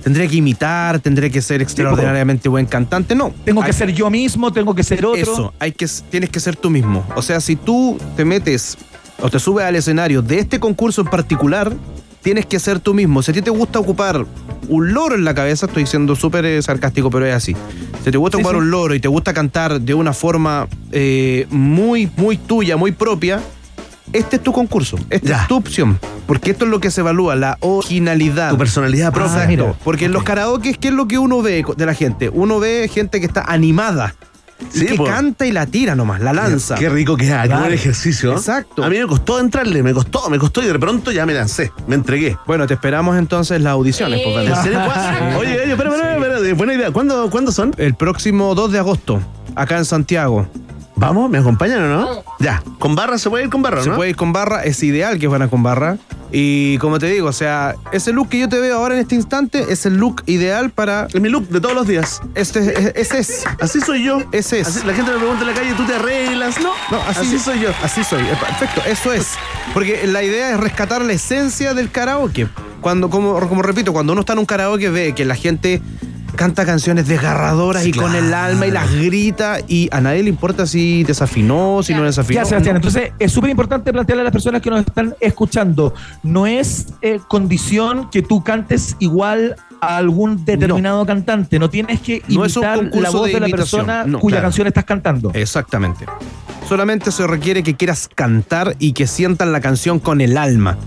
¿Tendré 0.03 0.27
que 0.27 0.37
imitar? 0.37 0.99
¿Tendré 0.99 1.29
que 1.29 1.41
ser 1.41 1.61
extraordinariamente 1.61 2.49
buen 2.49 2.65
cantante? 2.65 3.13
No. 3.15 3.33
Tengo 3.45 3.63
que 3.63 3.73
ser 3.73 3.91
yo 3.93 4.09
mismo, 4.09 4.51
tengo 4.51 4.73
que 4.73 4.83
ser 4.83 5.05
otro. 5.05 5.21
Eso, 5.21 5.53
hay 5.59 5.71
que, 5.71 5.87
tienes 6.09 6.29
que 6.29 6.39
ser 6.39 6.55
tú 6.55 6.69
mismo. 6.69 7.05
O 7.15 7.21
sea, 7.21 7.39
si 7.39 7.55
tú 7.55 7.97
te 8.15 8.25
metes 8.25 8.77
o 9.21 9.29
te 9.29 9.39
subes 9.39 9.65
al 9.65 9.75
escenario 9.75 10.21
de 10.21 10.39
este 10.39 10.59
concurso 10.59 11.01
en 11.01 11.07
particular, 11.07 11.71
tienes 12.23 12.45
que 12.47 12.59
ser 12.59 12.79
tú 12.79 12.93
mismo. 12.95 13.21
Si 13.21 13.29
a 13.31 13.33
ti 13.33 13.41
te 13.43 13.51
gusta 13.51 13.79
ocupar 13.79 14.25
un 14.67 14.93
loro 14.93 15.15
en 15.15 15.23
la 15.23 15.35
cabeza, 15.35 15.67
estoy 15.67 15.85
siendo 15.85 16.15
súper 16.15 16.45
eh, 16.45 16.61
sarcástico, 16.61 17.09
pero 17.11 17.25
es 17.27 17.33
así. 17.35 17.55
Si 18.03 18.09
te 18.11 18.17
gusta 18.17 18.37
Sí, 18.37 18.41
ocupar 18.43 18.55
sí. 18.55 18.61
un 18.61 18.71
loro 18.71 18.95
y 18.95 18.99
te 18.99 19.07
gusta 19.07 19.33
cantar 19.33 19.79
de 19.81 19.93
una 19.93 20.13
forma 20.13 20.67
eh, 20.91 21.45
muy, 21.51 22.09
muy 22.17 22.37
tuya, 22.37 22.75
muy 22.77 22.91
propia, 22.91 23.39
este 24.13 24.35
es 24.37 24.43
tu 24.43 24.51
concurso, 24.51 24.97
esta 25.09 25.27
Ya. 25.27 25.41
es 25.41 25.47
tu 25.47 25.55
opción. 25.57 25.99
Porque 26.27 26.51
esto 26.51 26.65
es 26.65 26.71
lo 26.71 26.79
que 26.79 26.91
se 26.91 27.01
evalúa, 27.01 27.35
la 27.35 27.57
originalidad. 27.61 28.51
Tu 28.51 28.57
personalidad 28.57 29.11
propia. 29.11 29.47
Ah. 29.69 29.73
Porque 29.83 30.05
en 30.05 30.11
los 30.13 30.23
karaoke, 30.23 30.73
¿qué 30.75 30.89
es 30.89 30.93
lo 30.93 31.07
que 31.07 31.17
uno 31.17 31.41
ve 31.41 31.65
de 31.75 31.85
la 31.85 31.93
gente? 31.93 32.29
Uno 32.29 32.59
ve 32.59 32.89
gente 32.93 33.19
que 33.19 33.25
está 33.25 33.41
animada. 33.43 34.15
Sí, 34.71 34.85
que 34.85 34.95
canta 35.03 35.47
y 35.47 35.51
la 35.51 35.65
tira 35.65 35.95
nomás, 35.95 36.21
la 36.21 36.33
lanza. 36.33 36.75
Qué 36.75 36.87
rico 36.87 37.17
que 37.17 37.25
es, 37.25 37.31
qué 37.31 37.47
Claro. 37.47 37.61
buen 37.61 37.73
ejercicio. 37.73 38.31
Exacto. 38.33 38.83
A 38.83 38.89
mí 38.89 38.99
me 38.99 39.07
costó 39.07 39.39
entrarle, 39.39 39.81
me 39.81 39.91
costó, 39.91 40.29
me 40.29 40.37
costó 40.37 40.61
y 40.61 40.67
de 40.67 40.77
pronto 40.77 41.11
ya 41.11 41.25
me 41.25 41.33
lancé, 41.33 41.71
me 41.87 41.95
entregué. 41.95 42.37
Bueno, 42.45 42.67
te 42.67 42.75
esperamos 42.75 43.17
entonces 43.17 43.59
las 43.59 43.71
audiciones. 43.73 44.21
pues, 44.23 44.35
¿En 44.37 44.43
Vanessa. 44.43 44.61
serio? 44.63 44.79
¿Cuándo? 44.85 45.39
Oye, 45.39 45.59
oye, 45.63 45.71
espera, 45.71 45.89
espera, 45.89 46.13
espera, 46.13 46.35
espera, 46.37 46.53
buena 46.55 46.73
idea. 46.75 46.91
¿Cuándo, 46.91 47.29
¿Cuándo 47.31 47.51
son? 47.51 47.73
El 47.77 47.95
próximo 47.95 48.53
2 48.53 48.71
de 48.71 48.77
agosto, 48.77 49.19
acá 49.55 49.79
en 49.79 49.85
Santiago. 49.85 50.47
¿Vamos? 51.01 51.31
¿Me 51.31 51.39
acompañan 51.39 51.81
o 51.81 51.87
no? 51.89 52.23
Ya, 52.39 52.61
con 52.77 52.93
barra 52.95 53.17
se 53.17 53.27
puede 53.27 53.45
ir 53.45 53.49
con 53.49 53.63
barra, 53.63 53.81
Se 53.81 53.89
¿no? 53.89 53.95
puede 53.95 54.11
ir 54.11 54.15
con 54.15 54.31
barra, 54.33 54.63
es 54.63 54.83
ideal 54.83 55.17
que 55.17 55.27
van 55.27 55.49
con 55.49 55.63
barra. 55.63 55.97
Y 56.31 56.77
como 56.77 56.99
te 56.99 57.07
digo, 57.07 57.27
o 57.27 57.33
sea, 57.33 57.75
ese 57.91 58.13
look 58.13 58.29
que 58.29 58.37
yo 58.39 58.47
te 58.47 58.59
veo 58.59 58.77
ahora 58.77 58.93
en 58.93 59.01
este 59.01 59.15
instante 59.15 59.65
es 59.69 59.85
el 59.87 59.97
look 59.97 60.21
ideal 60.27 60.69
para. 60.69 61.07
Es 61.11 61.19
mi 61.19 61.27
look 61.27 61.47
de 61.49 61.59
todos 61.59 61.73
los 61.73 61.87
días. 61.87 62.21
Este, 62.35 62.93
ese 63.01 63.17
es. 63.19 63.43
Así 63.59 63.81
soy 63.81 64.03
yo. 64.03 64.19
Ese 64.31 64.59
es. 64.59 64.67
Así- 64.67 64.85
la 64.85 64.93
gente 64.93 65.11
me 65.11 65.17
pregunta 65.17 65.41
en 65.41 65.47
la 65.47 65.53
calle, 65.55 65.73
¿tú 65.73 65.83
te 65.85 65.95
arreglas? 65.95 66.61
No, 66.61 66.69
No, 66.91 67.01
así, 67.07 67.21
así 67.21 67.39
soy 67.39 67.59
yo. 67.61 67.69
Así 67.83 68.03
soy. 68.03 68.23
Perfecto, 68.23 68.81
eso 68.87 69.11
es. 69.11 69.31
Porque 69.73 70.05
la 70.07 70.21
idea 70.23 70.51
es 70.51 70.59
rescatar 70.59 71.01
la 71.01 71.13
esencia 71.13 71.73
del 71.73 71.89
karaoke. 71.91 72.47
Cuando, 72.79 73.09
como, 73.09 73.37
como 73.49 73.61
repito, 73.63 73.91
cuando 73.91 74.13
uno 74.13 74.19
está 74.21 74.33
en 74.33 74.39
un 74.39 74.45
karaoke 74.45 74.89
ve 74.89 75.13
que 75.13 75.25
la 75.25 75.35
gente 75.35 75.81
canta 76.35 76.65
canciones 76.65 77.07
desgarradoras 77.07 77.85
y 77.85 77.91
con 77.91 78.15
el 78.15 78.33
alma 78.33 78.67
y 78.67 78.71
las 78.71 78.91
grita 78.93 79.59
y 79.67 79.89
a 79.91 80.01
nadie 80.01 80.23
le 80.23 80.29
importa 80.29 80.65
si 80.65 81.03
desafinó, 81.03 81.83
si 81.83 81.93
no 81.93 82.03
desafinó. 82.03 82.41
Ya, 82.41 82.45
Sebastián, 82.45 82.75
entonces 82.77 83.11
es 83.19 83.31
súper 83.31 83.49
importante 83.49 83.91
plantearle 83.91 84.21
a 84.21 84.23
las 84.25 84.33
personas 84.33 84.61
que 84.61 84.69
nos 84.69 84.81
están 84.81 85.15
escuchando, 85.19 85.93
no 86.23 86.47
es 86.47 86.87
eh, 87.01 87.19
condición 87.27 88.09
que 88.09 88.21
tú 88.21 88.43
cantes 88.43 88.95
igual 88.99 89.55
a 89.81 89.97
algún 89.97 90.45
determinado 90.45 91.05
cantante, 91.05 91.59
no 91.59 91.69
tienes 91.69 92.01
que 92.01 92.21
No 92.27 92.45
es 92.45 92.55
un 92.55 92.63
imitar 92.63 92.77
concurso 92.77 93.01
la 93.01 93.09
voz 93.09 93.27
de 93.27 93.33
de, 93.33 93.39
la 93.39 93.47
persona 93.47 94.03
no, 94.05 94.19
cuya 94.19 94.35
claro. 94.35 94.45
canción 94.45 94.67
estás 94.67 94.85
cantando. 94.85 95.31
Exactamente. 95.33 96.05
Solamente 96.67 97.11
se 97.11 97.25
requiere 97.27 97.63
que 97.63 97.75
quieras 97.75 98.07
cantar 98.13 98.75
y 98.79 98.93
que 98.93 99.07
sientan 99.07 99.51
la 99.51 99.59
canción 99.59 99.99
con 99.99 100.21
el 100.21 100.37
alma. 100.37 100.77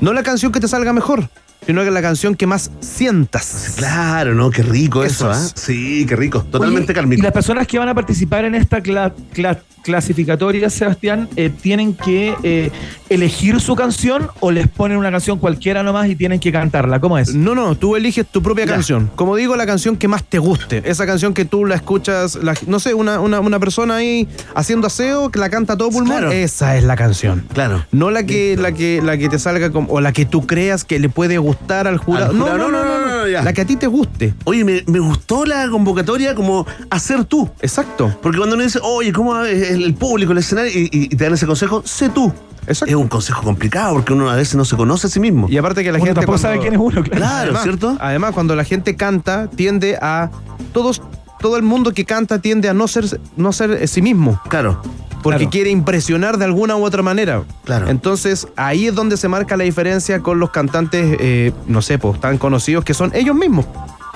No 0.00 0.12
la 0.12 0.22
canción 0.22 0.52
que 0.52 0.60
te 0.60 0.68
salga 0.68 0.92
mejor, 0.92 1.28
sino 1.66 1.84
que 1.84 1.90
la 1.90 2.02
canción 2.02 2.34
que 2.34 2.46
más 2.46 2.70
sientas. 2.80 3.74
Claro, 3.76 4.34
¿no? 4.34 4.50
Qué 4.50 4.62
rico 4.62 5.04
eso, 5.04 5.30
Eso 5.30 5.44
es. 5.46 5.52
Sí, 5.56 6.04
qué 6.08 6.16
rico. 6.16 6.42
Totalmente 6.50 6.92
Oye. 6.98 7.14
Y 7.16 7.20
las 7.22 7.32
personas 7.32 7.66
que 7.66 7.78
van 7.78 7.88
a 7.88 7.94
participar 7.94 8.44
en 8.44 8.54
esta 8.54 8.80
cla- 8.82 9.12
cla- 9.34 9.58
clasificatoria, 9.82 10.70
Sebastián, 10.70 11.28
eh, 11.36 11.50
tienen 11.50 11.94
que 11.94 12.34
eh, 12.44 12.70
elegir 13.08 13.60
su 13.60 13.74
canción 13.74 14.28
o 14.40 14.50
les 14.52 14.68
ponen 14.68 14.96
una 14.96 15.10
canción 15.10 15.38
cualquiera 15.38 15.82
nomás 15.82 16.08
y 16.08 16.14
tienen 16.16 16.38
que 16.40 16.52
cantarla. 16.52 17.00
¿Cómo 17.00 17.18
es? 17.18 17.34
No, 17.34 17.54
no, 17.54 17.74
tú 17.76 17.96
eliges 17.96 18.26
tu 18.26 18.42
propia 18.42 18.64
Ya. 18.64 18.72
canción. 18.74 19.10
Como 19.16 19.34
digo, 19.36 19.56
la 19.56 19.66
canción 19.66 19.96
que 19.96 20.06
más 20.08 20.22
te 20.24 20.38
guste. 20.38 20.82
Esa 20.84 21.04
canción 21.04 21.34
que 21.34 21.44
tú 21.44 21.64
la 21.64 21.74
escuchas, 21.74 22.36
la- 22.36 22.54
no 22.66 22.78
sé, 22.80 22.94
una, 22.94 23.18
una, 23.20 23.40
una 23.40 23.58
persona 23.58 23.96
ahí 23.96 24.28
haciendo 24.54 24.86
aseo 24.86 25.30
que 25.30 25.38
la 25.40 25.50
canta 25.50 25.72
a 25.74 25.76
todo 25.76 25.90
pulmón. 25.90 26.16
Claro. 26.18 26.32
Esa 26.32 26.76
es 26.76 26.84
la 26.84 26.94
canción. 26.96 27.44
Claro. 27.52 27.84
No 27.92 28.10
la 28.10 28.24
que, 28.24 28.56
la 28.56 28.72
que, 28.72 29.00
la 29.02 29.18
que 29.18 29.28
te 29.28 29.38
salga 29.38 29.70
como, 29.70 29.92
o 29.92 30.00
la 30.00 30.12
que 30.12 30.24
tú 30.26 30.46
creas 30.46 30.84
que 30.84 30.98
le 30.98 31.08
puede 31.08 31.38
gustar 31.38 31.51
al 31.70 31.98
jurado. 31.98 32.30
Al 32.30 32.38
No, 32.38 32.44
jurado, 32.44 32.58
no, 32.58 32.68
no, 32.70 32.84
no, 32.84 33.18
no, 33.18 33.28
ya. 33.28 33.42
La 33.42 33.52
que 33.52 33.60
a 33.62 33.64
ti 33.64 33.76
te 33.76 33.86
guste. 33.86 34.34
Oye, 34.44 34.64
me, 34.64 34.82
me 34.86 34.98
gustó 35.00 35.44
la 35.44 35.68
convocatoria 35.68 36.34
como 36.34 36.66
hacer 36.90 37.24
tú. 37.24 37.48
Exacto. 37.60 38.16
Porque 38.22 38.38
cuando 38.38 38.54
uno 38.56 38.64
dice, 38.64 38.78
oye, 38.82 39.12
¿cómo 39.12 39.40
es 39.44 39.70
el, 39.70 39.94
público, 39.94 40.32
el 40.32 40.38
escenario? 40.38 40.72
Y, 40.72 40.84
y- 40.84 41.04
y 41.04 41.08
te 41.08 41.24
dan 41.24 41.34
ese 41.34 41.46
consejo, 41.46 41.82
sé 41.84 42.08
tú. 42.08 42.32
Exacto. 42.66 42.86
Es 42.94 42.94
un 42.94 43.08
consejo 43.08 43.42
complicado 43.42 43.94
porque 43.94 44.12
uno 44.12 44.30
a 44.30 44.36
veces 44.36 44.54
no 44.54 44.64
se 44.64 44.76
conoce 44.76 45.08
a 45.08 45.10
sí 45.10 45.18
mismo. 45.18 45.48
Y 45.50 45.56
aparte 45.56 45.82
que 45.82 45.90
la 45.90 45.98
Uno 45.98 46.04
gente 46.06 46.20
tampoco 46.20 46.38
cuando- 46.40 46.48
sabe 46.48 46.60
quién 46.60 46.74
es 46.74 46.80
uno, 46.80 47.02
claro. 47.02 47.10
Claro, 47.16 47.42
además, 47.42 47.62
¿cierto? 47.64 47.96
Además, 48.00 48.32
cuando 48.34 48.54
la 48.54 48.64
gente 48.64 48.94
canta, 48.96 49.48
tiende 49.48 49.96
a 50.00 50.30
todos, 50.72 51.02
todo 51.40 51.56
el 51.56 51.64
mundo 51.64 51.92
que 51.92 52.04
canta 52.04 52.38
tiende 52.40 52.68
a 52.68 52.74
no 52.74 52.86
ser, 52.86 53.04
no 53.36 53.52
ser 53.52 53.72
eh, 53.72 53.86
sí 53.88 54.00
mismo. 54.00 54.40
Claro. 54.48 54.80
Porque 55.22 55.38
Claro. 55.38 55.50
quiere 55.50 55.70
impresionar 55.70 56.36
de 56.38 56.44
alguna 56.44 56.76
u 56.76 56.84
otra 56.84 57.02
manera. 57.02 57.42
Claro. 57.64 57.88
Entonces, 57.88 58.48
ahí 58.56 58.86
es 58.88 58.94
donde 58.94 59.16
se 59.16 59.28
marca 59.28 59.56
la 59.56 59.64
diferencia 59.64 60.20
con 60.20 60.38
los 60.40 60.50
cantantes, 60.50 61.16
eh, 61.20 61.52
no 61.66 61.80
sé, 61.82 61.98
pues, 61.98 62.20
tan 62.20 62.38
conocidos 62.38 62.84
que 62.84 62.92
son 62.94 63.10
ellos 63.14 63.36
mismos. 63.36 63.66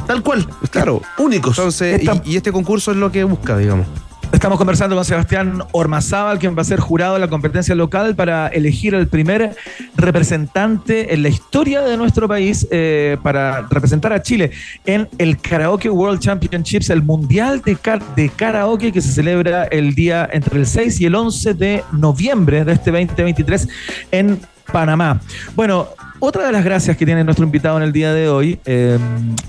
Tal 0.07 0.23
cual. 0.23 0.47
Claro. 0.71 1.01
Únicos. 1.19 1.57
Entonces, 1.59 2.01
Esta- 2.01 2.21
y, 2.25 2.33
y 2.33 2.37
este 2.37 2.53
concurso 2.53 2.91
es 2.93 2.97
lo 2.97 3.11
que 3.11 3.25
busca, 3.25 3.57
digamos. 3.57 3.87
Estamos 4.33 4.59
conversando 4.59 4.97
con 4.97 5.05
Sebastián 5.05 5.63
Ormazábal, 5.73 6.39
quien 6.39 6.57
va 6.57 6.63
a 6.63 6.65
ser 6.65 6.81
jurado 6.81 7.15
en 7.15 7.23
la 7.23 7.29
competencia 7.29 7.75
local 7.75 8.15
para 8.15 8.49
elegir 8.49 8.95
el 8.95 9.09
primer 9.09 9.57
representante 9.97 11.15
en 11.15 11.23
la 11.23 11.29
historia 11.29 11.81
de 11.81 11.97
nuestro 11.97 12.29
país 12.29 12.67
eh, 12.71 13.17
para 13.23 13.63
representar 13.63 14.13
a 14.13 14.21
Chile 14.21 14.51
en 14.85 15.09
el 15.19 15.39
Karaoke 15.41 15.89
World 15.89 16.21
Championships, 16.21 16.91
el 16.91 17.03
Mundial 17.03 17.63
de, 17.63 17.79
de 18.15 18.29
Karaoke 18.29 18.93
que 18.93 19.01
se 19.01 19.13
celebra 19.13 19.65
el 19.65 19.95
día 19.95 20.29
entre 20.33 20.59
el 20.59 20.67
6 20.67 21.01
y 21.01 21.07
el 21.07 21.15
11 21.15 21.55
de 21.55 21.85
noviembre 21.93 22.65
de 22.65 22.73
este 22.73 22.91
2023 22.91 23.69
en 24.11 24.41
Panamá. 24.73 25.21
Bueno, 25.55 25.89
otra 26.19 26.47
de 26.47 26.53
las 26.53 26.65
gracias 26.65 26.97
que 26.97 27.05
tiene 27.05 27.25
nuestro 27.25 27.45
invitado 27.45 27.77
en 27.77 27.83
el 27.83 27.93
día 27.93 28.13
de 28.13 28.29
hoy 28.29 28.59
eh, 28.65 28.99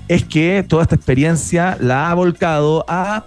es 0.08 0.24
que 0.26 0.66
toda 0.68 0.84
esta 0.84 0.96
experiencia 0.96 1.78
la 1.80 2.10
ha 2.10 2.14
volcado 2.14 2.86
a 2.88 3.24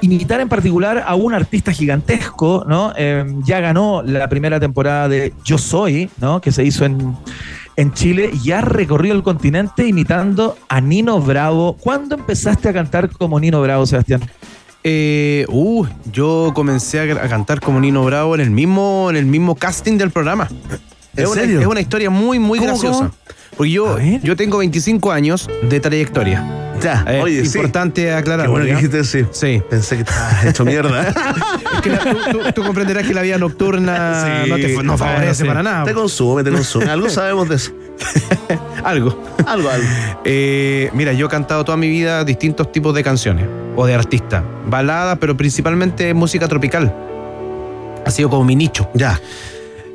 imitar 0.00 0.40
en 0.40 0.48
particular 0.48 1.04
a 1.06 1.14
un 1.14 1.32
artista 1.32 1.72
gigantesco, 1.72 2.64
¿no? 2.66 2.92
Eh, 2.96 3.24
ya 3.44 3.60
ganó 3.60 4.02
la 4.02 4.28
primera 4.28 4.58
temporada 4.58 5.08
de 5.08 5.32
Yo 5.44 5.58
Soy, 5.58 6.10
¿no? 6.20 6.40
Que 6.40 6.50
se 6.50 6.64
hizo 6.64 6.84
en, 6.84 7.16
en 7.76 7.92
Chile 7.92 8.30
y 8.44 8.50
ha 8.50 8.60
recorrido 8.60 9.14
el 9.14 9.22
continente 9.22 9.86
imitando 9.86 10.56
a 10.68 10.80
Nino 10.80 11.20
Bravo. 11.20 11.76
¿Cuándo 11.78 12.16
empezaste 12.16 12.68
a 12.68 12.72
cantar 12.72 13.10
como 13.10 13.38
Nino 13.38 13.62
Bravo, 13.62 13.86
Sebastián? 13.86 14.22
Eh, 14.84 15.46
uh, 15.48 15.86
yo 16.12 16.50
comencé 16.54 17.12
a, 17.12 17.28
cantar 17.28 17.60
como 17.60 17.80
Nino 17.80 18.04
Bravo 18.04 18.34
en 18.34 18.40
el 18.40 18.50
mismo, 18.50 19.08
en 19.10 19.16
el 19.16 19.26
mismo 19.26 19.54
casting 19.54 19.96
del 19.96 20.10
programa. 20.10 20.48
¿En 21.16 21.24
es, 21.24 21.30
una, 21.30 21.40
serio? 21.42 21.60
es 21.60 21.66
una 21.66 21.80
historia 21.80 22.10
muy, 22.10 22.38
muy 22.38 22.58
¿Cómo, 22.58 22.70
graciosa. 22.70 22.98
cómo? 22.98 23.10
Porque 23.56 23.70
yo, 23.72 23.98
yo 24.22 24.34
tengo 24.36 24.58
25 24.58 25.12
años 25.12 25.48
de 25.68 25.78
trayectoria. 25.80 26.58
Ya, 26.82 27.04
Eh, 27.06 27.20
oye, 27.22 27.40
sí. 27.44 27.46
importante 27.58 28.12
aclarar. 28.12 28.46
Qué 28.46 28.50
bueno 28.50 28.64
dijiste 28.66 29.04
sí. 29.04 29.24
Sí. 29.30 29.62
Pensé 29.70 29.96
que 29.96 30.02
estabas 30.02 30.44
hecho 30.46 30.64
mierda. 30.64 31.08
Es 31.76 31.80
que 31.80 31.90
la- 31.90 31.98
tú, 31.98 32.16
tú- 32.32 32.52
tú 32.54 32.62
comprenderás 32.64 33.06
que 33.06 33.14
la 33.14 33.22
vida 33.22 33.38
nocturna 33.38 34.42
Sí. 34.44 34.50
no 34.50 34.56
te 34.56 34.82
no 34.82 34.98
favorece 34.98 35.42
sí. 35.42 35.44
para 35.44 35.62
nada. 35.62 35.84
te 35.84 35.94
consume, 35.94 36.42
te 36.42 36.50
consume. 36.50 36.86
Algo 36.86 37.08
sabemos 37.10 37.48
de 37.48 37.54
eso. 37.56 37.72
Algo. 38.84 39.16
Algo, 39.46 39.68
algo. 39.70 39.86
Eh, 40.24 40.90
mira, 40.92 41.12
yo 41.12 41.26
he 41.26 41.28
cantado 41.28 41.64
toda 41.64 41.76
mi 41.76 41.88
vida 41.88 42.24
distintos 42.24 42.72
tipos 42.72 42.94
de 42.94 43.04
canciones 43.04 43.46
o 43.76 43.86
de 43.86 43.94
artistas. 43.94 44.42
Balada, 44.66 45.16
pero 45.16 45.36
principalmente 45.36 46.12
música 46.14 46.48
tropical. 46.48 46.92
Ha 48.04 48.10
sido 48.10 48.28
como 48.28 48.44
mi 48.44 48.56
nicho. 48.56 48.88
Ya. 48.94 49.20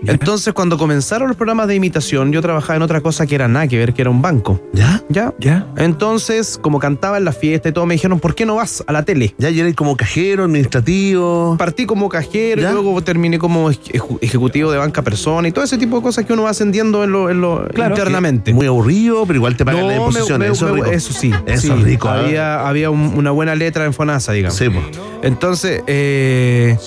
Entonces, 0.05 0.53
cuando 0.53 0.77
comenzaron 0.77 1.27
los 1.27 1.37
programas 1.37 1.67
de 1.67 1.75
imitación, 1.75 2.31
yo 2.31 2.41
trabajaba 2.41 2.75
en 2.77 2.81
otra 2.83 3.01
cosa 3.01 3.25
que 3.25 3.35
era 3.35 3.47
nada 3.47 3.67
que 3.67 3.77
ver, 3.77 3.93
que 3.93 4.01
era 4.01 4.11
un 4.11 4.21
banco. 4.21 4.61
¿Ya? 4.73 5.01
¿Ya? 5.09 5.33
¿Ya? 5.39 5.67
Entonces, 5.77 6.59
como 6.61 6.79
cantaba 6.79 7.17
en 7.17 7.25
la 7.25 7.31
fiesta 7.31 7.69
y 7.69 7.71
todo, 7.71 7.85
me 7.85 7.95
dijeron, 7.95 8.19
¿por 8.19 8.35
qué 8.35 8.45
no 8.45 8.55
vas 8.55 8.83
a 8.87 8.91
la 8.93 9.03
tele? 9.03 9.33
Ya, 9.37 9.49
y 9.49 9.59
eres 9.59 9.75
como 9.75 9.97
cajero, 9.97 10.43
administrativo. 10.45 11.55
Partí 11.57 11.85
como 11.85 12.09
cajero, 12.09 12.61
¿Ya? 12.61 12.69
y 12.69 12.73
luego 12.73 13.01
terminé 13.01 13.39
como 13.39 13.71
eje- 13.71 14.17
ejecutivo 14.21 14.71
de 14.71 14.77
banca 14.77 15.01
persona 15.01 15.47
y 15.47 15.51
todo 15.51 15.65
ese 15.65 15.77
tipo 15.77 15.97
de 15.97 16.03
cosas 16.03 16.25
que 16.25 16.33
uno 16.33 16.43
va 16.43 16.51
ascendiendo 16.51 17.03
en 17.03 17.11
lo, 17.11 17.29
en 17.29 17.41
lo 17.41 17.67
Claro. 17.73 17.95
internamente. 17.95 18.53
Muy 18.53 18.67
aburrido, 18.67 19.25
pero 19.25 19.37
igual 19.37 19.57
te 19.57 19.65
pagan 19.65 19.81
No, 19.81 19.87
me- 19.87 20.19
eso, 20.19 20.35
es 20.43 20.91
eso 20.91 21.13
sí. 21.13 21.31
Eso 21.45 21.61
sí. 21.67 21.71
es 21.73 21.83
rico. 21.83 22.07
¿eh? 22.07 22.11
Había, 22.11 22.67
había 22.67 22.89
un- 22.89 23.13
una 23.15 23.31
buena 23.31 23.55
letra 23.55 23.85
en 23.85 23.93
Fonasa, 23.93 24.31
digamos. 24.33 24.57
Sí, 24.57 24.69
pues. 24.69 24.85
Entonces, 25.23 25.81
eh, 25.87 26.77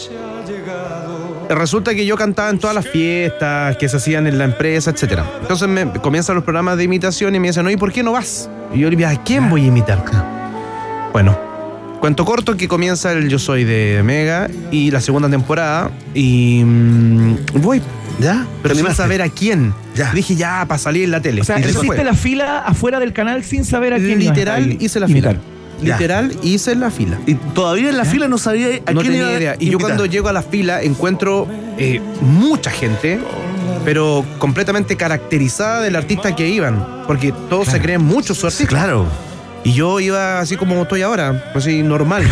resulta 1.54 1.94
que 1.94 2.06
yo 2.06 2.16
cantaba 2.16 2.50
en 2.50 2.58
todas 2.58 2.74
las 2.74 2.86
fiestas 2.88 3.76
que 3.76 3.88
se 3.88 3.96
hacían 3.96 4.26
en 4.26 4.38
la 4.38 4.44
empresa, 4.44 4.90
etcétera. 4.90 5.24
Entonces 5.40 5.68
me 5.68 5.90
comienzan 6.00 6.34
los 6.36 6.44
programas 6.44 6.76
de 6.76 6.84
imitación 6.84 7.34
y 7.34 7.40
me 7.40 7.48
dicen, 7.48 7.66
oye, 7.66 7.76
¿por 7.76 7.92
qué 7.92 8.02
no 8.02 8.12
vas? 8.12 8.48
Y 8.72 8.78
yo 8.80 8.90
le 8.90 8.96
digo, 8.96 9.08
¿a 9.08 9.22
quién 9.22 9.50
voy 9.50 9.64
a 9.64 9.66
imitar? 9.66 10.04
Bueno, 11.12 11.36
cuento 12.00 12.24
corto 12.24 12.56
que 12.56 12.68
comienza 12.68 13.12
el 13.12 13.28
Yo 13.28 13.38
Soy 13.38 13.64
de 13.64 14.02
Mega 14.04 14.48
y 14.70 14.90
la 14.90 15.00
segunda 15.00 15.28
temporada 15.28 15.90
y 16.14 16.62
mm, 16.64 17.36
voy, 17.54 17.82
¿Ya? 18.20 18.46
pero 18.62 18.74
¿Te 18.74 18.82
sin 18.82 18.94
saber 18.94 19.22
a 19.22 19.28
quién. 19.28 19.74
Ya. 19.94 20.12
Dije, 20.12 20.36
ya, 20.36 20.64
para 20.68 20.78
salir 20.78 21.04
en 21.04 21.10
la 21.10 21.20
tele. 21.20 21.40
O 21.40 21.44
sea, 21.44 21.58
Y 21.58 21.64
hiciste 21.64 22.04
la 22.04 22.14
fila 22.14 22.60
afuera 22.60 23.00
del 23.00 23.12
canal 23.12 23.42
sin 23.42 23.64
saber 23.64 23.92
a 23.92 23.96
quién 23.96 24.20
Literal 24.20 24.76
hice 24.80 25.00
la 25.00 25.08
imitar. 25.08 25.36
Ya. 25.82 25.94
Literal 25.94 26.36
hice 26.42 26.74
la 26.74 26.90
fila. 26.90 27.18
Y 27.26 27.34
todavía 27.34 27.90
en 27.90 27.96
la 27.96 28.04
fila 28.04 28.28
no 28.28 28.38
sabía 28.38 28.80
a 28.86 28.92
no 28.92 29.00
quién 29.00 29.12
tenía 29.12 29.28
iba 29.28 29.38
idea. 29.38 29.56
Y 29.58 29.70
yo 29.70 29.78
cuando 29.78 30.06
llego 30.06 30.28
a 30.28 30.32
la 30.32 30.42
fila 30.42 30.82
encuentro 30.82 31.46
eh, 31.78 32.00
mucha 32.20 32.70
gente, 32.70 33.18
pero 33.84 34.24
completamente 34.38 34.96
caracterizada 34.96 35.80
del 35.80 35.96
artista 35.96 36.34
que 36.36 36.48
iban. 36.48 37.04
Porque 37.06 37.32
todos 37.48 37.68
se 37.68 37.80
creen 37.80 38.02
mucho 38.02 38.34
su 38.34 38.46
artista. 38.46 38.68
Claro. 38.68 39.06
Y 39.64 39.72
yo 39.72 40.00
iba 40.00 40.40
así 40.40 40.56
como 40.56 40.82
estoy 40.82 41.02
ahora, 41.02 41.50
así 41.54 41.82
normal. 41.82 42.24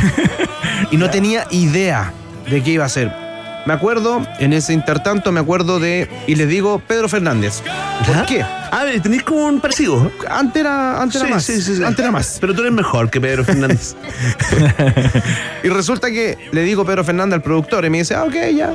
y 0.90 0.96
no 0.96 1.10
tenía 1.10 1.46
idea 1.50 2.12
de 2.48 2.62
qué 2.62 2.72
iba 2.72 2.84
a 2.84 2.88
ser. 2.88 3.27
Me 3.66 3.74
acuerdo, 3.74 4.26
en 4.38 4.52
ese 4.52 4.72
intertanto, 4.72 5.30
me 5.32 5.40
acuerdo 5.40 5.78
de. 5.78 6.08
Y 6.26 6.36
les 6.36 6.48
digo 6.48 6.80
Pedro 6.86 7.08
Fernández. 7.08 7.62
¿Por 8.06 8.14
¿Ya? 8.14 8.26
qué? 8.26 8.42
A 8.42 8.84
ver, 8.84 9.00
tenéis 9.00 9.22
como 9.22 9.46
un 9.46 9.60
parecido. 9.60 10.10
Antes 10.28 10.60
era, 10.60 11.02
antes 11.02 11.20
era 11.20 11.30
más. 11.30 11.44
sí, 11.44 11.60
sí, 11.60 11.76
sí. 11.76 11.84
Antes 11.84 12.00
era 12.00 12.10
más. 12.10 12.38
Pero 12.40 12.54
tú 12.54 12.60
eres 12.62 12.72
mejor 12.72 13.10
que 13.10 13.20
Pedro 13.20 13.44
Fernández. 13.44 13.94
Y 15.64 15.68
resulta 15.68 16.10
que 16.10 16.38
le 16.52 16.62
digo 16.62 16.84
Pedro 16.84 17.04
Fernández 17.04 17.34
al 17.34 17.42
productor 17.42 17.84
y 17.84 17.90
me 17.90 17.98
dice, 17.98 18.14
ah, 18.14 18.24
ok, 18.24 18.34
ya. 18.54 18.74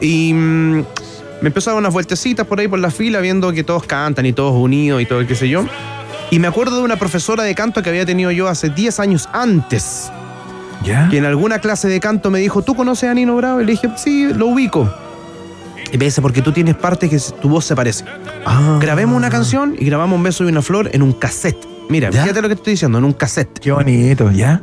Y 0.00 0.32
mm, 0.32 0.84
me 1.40 1.48
empezó 1.48 1.70
a 1.70 1.72
dar 1.72 1.80
unas 1.80 1.92
vueltecitas 1.92 2.46
por 2.46 2.60
ahí 2.60 2.68
por 2.68 2.78
la 2.78 2.90
fila, 2.90 3.20
viendo 3.20 3.52
que 3.52 3.64
todos 3.64 3.84
cantan 3.84 4.26
y 4.26 4.32
todos 4.32 4.52
unidos 4.54 5.02
y 5.02 5.06
todo 5.06 5.20
el 5.20 5.26
qué 5.26 5.34
sé 5.34 5.48
yo. 5.48 5.64
Y 6.30 6.38
me 6.38 6.46
acuerdo 6.46 6.76
de 6.76 6.82
una 6.82 6.96
profesora 6.96 7.42
de 7.42 7.54
canto 7.54 7.82
que 7.82 7.88
había 7.88 8.04
tenido 8.04 8.30
yo 8.30 8.48
hace 8.48 8.68
10 8.68 9.00
años 9.00 9.28
antes, 9.32 10.12
¿Ya? 10.84 11.08
que 11.08 11.18
en 11.18 11.24
alguna 11.24 11.58
clase 11.58 11.88
de 11.88 12.00
canto 12.00 12.30
me 12.30 12.38
dijo, 12.38 12.62
¿tú 12.62 12.74
conoces 12.74 13.10
a 13.10 13.14
Nino 13.14 13.36
Bravo? 13.36 13.60
Y 13.60 13.64
le 13.64 13.72
dije, 13.72 13.88
sí, 13.96 14.28
lo 14.32 14.46
ubico. 14.46 14.92
Y 15.92 15.98
me 15.98 16.04
dice, 16.04 16.20
porque 16.20 16.42
tú 16.42 16.52
tienes 16.52 16.76
partes 16.76 17.08
que 17.10 17.18
tu 17.40 17.48
voz 17.48 17.64
se 17.64 17.74
parece. 17.74 18.04
Ah. 18.44 18.78
Grabemos 18.80 19.16
una 19.16 19.30
canción 19.30 19.74
y 19.78 19.84
grabamos 19.86 20.16
un 20.16 20.22
beso 20.22 20.44
y 20.44 20.48
una 20.48 20.62
flor 20.62 20.90
en 20.92 21.02
un 21.02 21.12
cassette. 21.12 21.66
Mira, 21.88 22.10
¿Ya? 22.10 22.22
fíjate 22.22 22.42
lo 22.42 22.48
que 22.48 22.54
te 22.54 22.60
estoy 22.60 22.72
diciendo, 22.72 22.98
en 22.98 23.04
un 23.04 23.12
cassette. 23.12 23.58
Qué 23.58 23.72
bonito, 23.72 24.30
¿ya? 24.30 24.62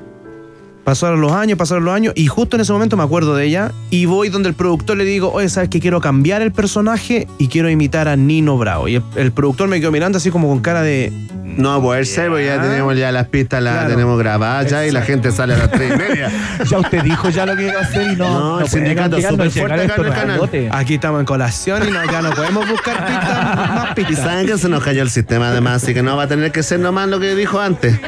Pasaron 0.83 1.19
los 1.19 1.31
años, 1.31 1.57
pasaron 1.57 1.83
los 1.83 1.95
años, 1.95 2.13
y 2.15 2.27
justo 2.27 2.57
en 2.57 2.61
ese 2.61 2.71
momento 2.71 2.95
me 2.95 3.01
acuerdo 3.01 3.35
de 3.35 3.45
ella, 3.45 3.71
y 3.89 4.05
voy 4.05 4.29
donde 4.29 4.49
el 4.49 4.55
productor 4.55 4.97
le 4.97 5.03
digo, 5.03 5.31
oye, 5.33 5.49
¿sabes 5.49 5.69
que 5.69 5.79
quiero 5.79 5.99
cambiar 5.99 6.43
el 6.43 6.51
personaje 6.51 7.27
y 7.39 7.47
quiero 7.47 7.71
imitar 7.71 8.07
a 8.07 8.15
Nino 8.15 8.55
Bravo? 8.59 8.87
Y 8.87 8.95
el, 8.95 9.03
el 9.15 9.31
productor 9.31 9.67
me 9.67 9.79
quedó 9.79 9.91
mirando 9.91 10.19
así 10.19 10.29
como 10.29 10.47
con 10.47 10.59
cara 10.59 10.83
de, 10.83 11.11
No 11.57 11.69
va 11.69 11.75
a 11.75 11.81
poder 11.81 12.05
ser, 12.05 12.29
porque 12.29 12.45
ya 12.45 12.61
tenemos 12.61 12.97
ya 12.97 13.11
las 13.11 13.27
pistas, 13.27 13.61
las 13.63 13.73
Claro. 13.75 13.89
tenemos 13.89 14.19
grabadas 14.19 14.69
ya 14.69 14.85
y 14.85 14.91
la 14.91 15.01
gente 15.01 15.31
sale 15.31 15.53
a 15.53 15.57
las 15.57 15.71
tres 15.71 15.93
y 15.93 15.97
media. 15.97 16.29
Ya 16.69 16.79
usted 16.79 17.01
dijo 17.03 17.29
ya 17.29 17.45
lo 17.45 17.55
que 17.55 17.63
iba 17.67 17.79
a 17.79 17.83
hacer 17.83 18.11
y 18.11 18.15
no. 18.15 18.27
No, 18.29 18.59
el 18.61 18.67
sindicato 18.67 19.11
cambiarlo, 19.11 19.37
súper 19.45 19.51
fuerte 19.51 19.83
acá 19.85 19.95
en 20.01 20.05
el 20.07 20.13
canal. 20.13 20.69
Aquí 20.71 20.95
estamos 20.95 21.19
en 21.19 21.25
colación 21.25 21.87
y 21.87 21.91
no, 21.91 21.99
acá 21.99 22.21
no 22.21 22.31
podemos 22.31 22.67
buscar 22.67 23.05
pistas, 23.05 23.55
más 23.55 23.91
Y 23.91 24.03
pistas. 24.03 24.25
saben 24.25 24.47
que 24.47 24.57
se 24.57 24.67
nos 24.69 24.83
cayó 24.83 25.01
el 25.01 25.09
sistema 25.09 25.49
además, 25.49 25.83
así 25.83 25.93
que 25.93 26.01
no 26.03 26.17
va 26.17 26.23
a 26.23 26.27
tener 26.27 26.51
que 26.51 26.63
ser 26.63 26.79
nomás 26.79 27.07
lo 27.09 27.19
que 27.19 27.35
dijo 27.35 27.59
antes. 27.59 27.99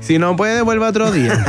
Si 0.00 0.18
no 0.18 0.36
puede, 0.36 0.62
vuelva 0.62 0.88
otro 0.88 1.10
día. 1.10 1.44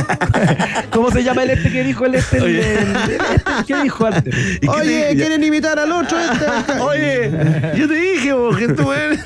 ¿Cómo 0.90 1.10
se 1.12 1.22
llama 1.22 1.44
el 1.44 1.50
este 1.50 1.70
que 1.70 1.84
dijo 1.84 2.04
el 2.06 2.16
este? 2.16 2.38
El, 2.38 2.44
el- 2.44 2.56
el 2.58 2.78
este, 2.96 3.18
¿Qué 3.66 3.82
dijo 3.82 4.06
antes? 4.06 4.34
¿Y 4.34 4.58
qué 4.60 4.66
te 4.66 4.68
Oye? 4.70 5.08
¿quieren 5.14 5.44
imitar 5.44 5.78
al 5.78 5.92
otro? 5.92 6.18
Este? 6.18 6.72
Oye, 6.80 7.30
yo 7.76 7.86
te 7.88 7.94
dije, 7.94 8.32
vos, 8.32 8.56
que 8.56 8.68
tú 8.68 8.92
eres. 8.92 9.20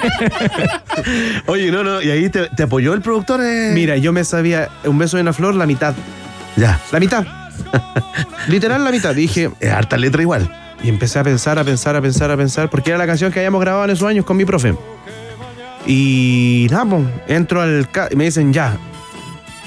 Oye, 1.46 1.70
no, 1.70 1.82
no, 1.82 2.00
y 2.02 2.10
ahí 2.10 2.28
te, 2.28 2.48
te 2.48 2.62
apoyó 2.64 2.94
el 2.94 3.00
productor. 3.00 3.40
eh? 3.42 3.70
Mira, 3.74 3.96
yo 3.96 4.12
me 4.12 4.24
sabía 4.24 4.68
un 4.84 4.98
beso 4.98 5.16
de 5.16 5.22
una 5.22 5.32
flor, 5.32 5.54
la 5.54 5.66
mitad. 5.66 5.94
Ya, 6.56 6.80
La 6.92 7.00
mitad. 7.00 7.24
Literal 8.48 8.82
la 8.82 8.90
mitad. 8.90 9.14
Dije, 9.14 9.50
es 9.60 9.70
harta 9.70 9.96
letra 9.96 10.22
igual. 10.22 10.50
y 10.82 10.88
empecé 10.88 11.18
a 11.18 11.24
pensar, 11.24 11.58
a 11.58 11.64
pensar, 11.64 11.94
a 11.96 12.00
pensar, 12.02 12.30
a 12.30 12.36
pensar, 12.36 12.70
porque 12.70 12.90
era 12.90 12.98
la 12.98 13.06
canción 13.06 13.30
que 13.32 13.38
habíamos 13.38 13.60
grabado 13.60 13.84
en 13.84 13.90
esos 13.90 14.08
años 14.08 14.24
con 14.24 14.36
mi 14.36 14.44
profe. 14.44 14.74
Y 15.86 16.66
nada, 16.70 16.84
pues, 16.86 17.02
entro 17.28 17.60
al 17.62 17.88
y 18.10 18.16
me 18.16 18.24
dicen 18.24 18.52
ya. 18.52 18.76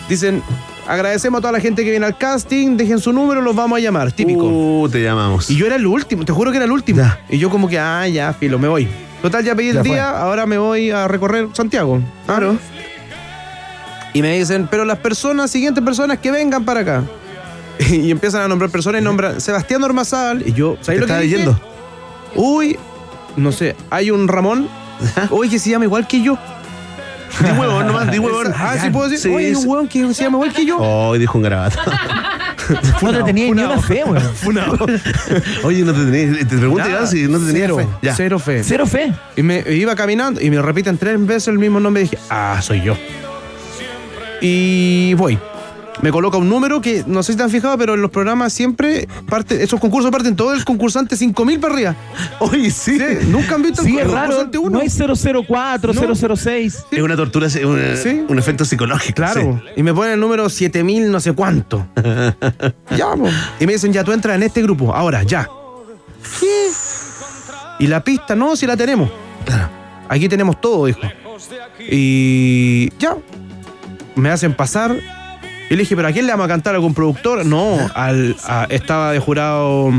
Dicen, 0.09 0.43
agradecemos 0.87 1.39
a 1.39 1.41
toda 1.41 1.53
la 1.53 1.59
gente 1.59 1.83
que 1.83 1.89
viene 1.91 2.05
al 2.05 2.17
casting, 2.17 2.75
dejen 2.77 2.99
su 2.99 3.13
número, 3.13 3.41
los 3.41 3.55
vamos 3.55 3.77
a 3.77 3.81
llamar, 3.81 4.11
típico. 4.11 4.43
Uh, 4.45 4.89
te 4.89 5.01
llamamos. 5.01 5.49
Y 5.49 5.55
yo 5.55 5.65
era 5.65 5.75
el 5.75 5.85
último, 5.87 6.25
te 6.25 6.33
juro 6.33 6.51
que 6.51 6.57
era 6.57 6.65
el 6.65 6.71
último. 6.71 6.99
Ya. 7.01 7.19
Y 7.29 7.37
yo 7.37 7.49
como 7.49 7.67
que, 7.69 7.79
ah, 7.79 8.07
ya, 8.07 8.33
filo, 8.33 8.59
me 8.59 8.67
voy. 8.67 8.87
Total, 9.23 9.43
ya 9.43 9.55
pedí 9.55 9.69
el 9.69 9.75
Ya 9.77 9.81
fue. 9.81 9.89
día, 9.91 10.09
ahora 10.11 10.45
me 10.45 10.57
voy 10.59 10.91
a 10.91 11.07
recorrer 11.07 11.47
Santiago. 11.53 11.99
Claro. 12.27 12.57
Y 14.13 14.21
me 14.21 14.37
dicen, 14.37 14.67
pero 14.69 14.85
las 14.85 14.99
personas, 14.99 15.49
siguientes 15.49 15.83
personas 15.83 16.19
que 16.19 16.29
vengan 16.29 16.63
para 16.65 16.81
acá. 16.81 17.03
Y 17.89 18.11
empiezan 18.11 18.43
a 18.43 18.47
nombrar 18.47 18.69
personas 18.69 19.01
y 19.01 19.03
nombran 19.03 19.41
Sebastián 19.41 19.83
Ormazábal. 19.83 20.43
Y 20.47 20.53
yo, 20.53 20.75
¿Te 20.75 20.83
¿sabes 20.85 20.99
lo 21.01 21.07
que 21.07 21.11
estaba 21.13 21.21
dije? 21.21 21.37
yendo? 21.37 21.59
Uy, 22.35 22.77
no 23.35 23.51
sé, 23.51 23.75
hay 23.89 24.11
un 24.11 24.27
Ramón. 24.27 24.67
Uy, 25.31 25.49
que 25.49 25.57
se 25.57 25.71
llama 25.71 25.85
igual 25.85 26.05
que 26.05 26.21
yo. 26.21 26.37
Di 27.39 27.49
huevón 27.59 27.87
nomás, 27.87 28.11
di 28.11 28.19
huevón. 28.19 28.53
Ah, 28.57 28.75
sí 28.79 28.89
puedo 28.91 29.09
decir. 29.09 29.31
Sí, 29.31 29.35
Oye, 29.35 29.47
hay 29.47 29.55
un 29.55 29.67
huevón 29.67 29.87
que 29.87 30.13
se 30.13 30.23
llama 30.23 30.37
igual 30.37 30.53
que 30.53 30.65
yo. 30.65 30.77
Oh, 30.79 31.13
dijo 31.17 31.37
un 31.37 31.43
garabato. 31.43 31.79
No 33.01 33.11
te 33.11 33.23
tenía 33.23 33.45
ni 33.45 33.51
una 33.51 33.81
fe, 33.81 34.03
weón. 34.03 34.23
Oye, 35.63 35.83
no 35.83 35.93
te 35.93 36.05
tenías. 36.05 36.47
Te 36.47 36.57
pregunto 36.57 36.83
Nada, 36.83 37.01
ya 37.01 37.07
si 37.07 37.27
no 37.27 37.39
te 37.39 37.47
tenías 37.47 37.63
cero, 37.67 37.77
fe. 37.77 37.87
Ya. 38.01 38.15
Cero 38.15 38.39
fe. 38.39 38.63
Cero 38.63 38.85
fe. 38.85 39.13
Y 39.35 39.43
me 39.43 39.63
iba 39.73 39.95
caminando 39.95 40.41
y 40.41 40.49
me 40.49 40.61
repiten 40.61 40.97
tres 40.97 41.23
veces 41.25 41.49
el 41.49 41.59
mismo 41.59 41.79
nombre 41.79 42.03
y 42.03 42.05
dije, 42.05 42.17
ah, 42.29 42.59
soy 42.61 42.81
yo. 42.81 42.95
Y 44.41 45.13
voy. 45.15 45.37
Me 46.01 46.11
coloca 46.11 46.37
un 46.37 46.49
número 46.49 46.81
que 46.81 47.03
no 47.07 47.23
sé 47.23 47.33
si 47.33 47.37
te 47.37 47.43
han 47.43 47.49
fijado, 47.49 47.77
pero 47.77 47.93
en 47.93 48.01
los 48.01 48.11
programas 48.11 48.51
siempre 48.51 49.07
parte, 49.29 49.63
esos 49.63 49.79
concursos 49.79 50.11
parten 50.11 50.35
todo 50.35 50.53
el 50.53 50.65
concursante 50.65 51.15
5000 51.15 51.59
para 51.59 51.73
arriba. 51.73 51.95
Oye, 52.39 52.71
sí. 52.71 52.97
Sí, 52.97 53.27
Nunca 53.27 53.55
han 53.55 53.61
visto 53.61 53.83
Sí, 53.83 53.97
el 53.97 54.07
es 54.07 54.11
raro. 54.11 54.27
concursante 54.27 54.57
uno. 54.57 54.69
No 54.71 54.79
hay 54.79 54.89
004, 54.89 55.93
No. 55.93 56.15
006. 56.35 56.85
Es 56.91 57.01
una 57.01 57.15
tortura, 57.15 57.47
es 57.47 57.55
un, 57.63 57.79
Sí. 57.95 58.25
un 58.27 58.39
efecto 58.39 58.65
psicológico. 58.65 59.15
Claro. 59.15 59.61
Y 59.77 59.83
me 59.83 59.93
ponen 59.93 60.13
el 60.13 60.19
número 60.19 60.49
7000 60.49 61.11
no 61.11 61.19
sé 61.19 61.33
cuánto. 61.33 61.87
ya, 61.95 63.11
po. 63.15 63.29
Y 63.59 63.65
me 63.65 63.73
dicen, 63.73 63.93
ya 63.93 64.03
tú 64.03 64.11
entras 64.11 64.35
en 64.35 64.43
este 64.43 64.61
grupo. 64.61 64.93
Ahora, 64.93 65.23
ya. 65.23 65.47
¿Qué? 66.39 66.67
Y 67.79 67.87
la 67.87 68.03
pista, 68.03 68.35
no, 68.35 68.55
si 68.55 68.65
la 68.65 68.75
tenemos. 68.75 69.09
Aquí 70.09 70.27
tenemos 70.27 70.59
todo, 70.59 70.87
dijo. 70.87 70.99
Y 71.79 72.89
ya. 72.97 73.15
Me 74.15 74.29
hacen 74.29 74.53
pasar. 74.55 74.95
Y 75.69 75.75
le 75.75 75.79
dije, 75.81 75.95
¿pero 75.95 76.07
a 76.07 76.11
quién 76.11 76.25
le 76.27 76.31
vamos 76.33 76.45
a 76.45 76.47
cantar? 76.49 76.75
¿Algún 76.75 76.93
productor? 76.93 77.45
No, 77.45 77.77
al, 77.95 78.35
a- 78.47 78.67
estaba 78.69 79.11
de 79.11 79.19
jurado 79.19 79.91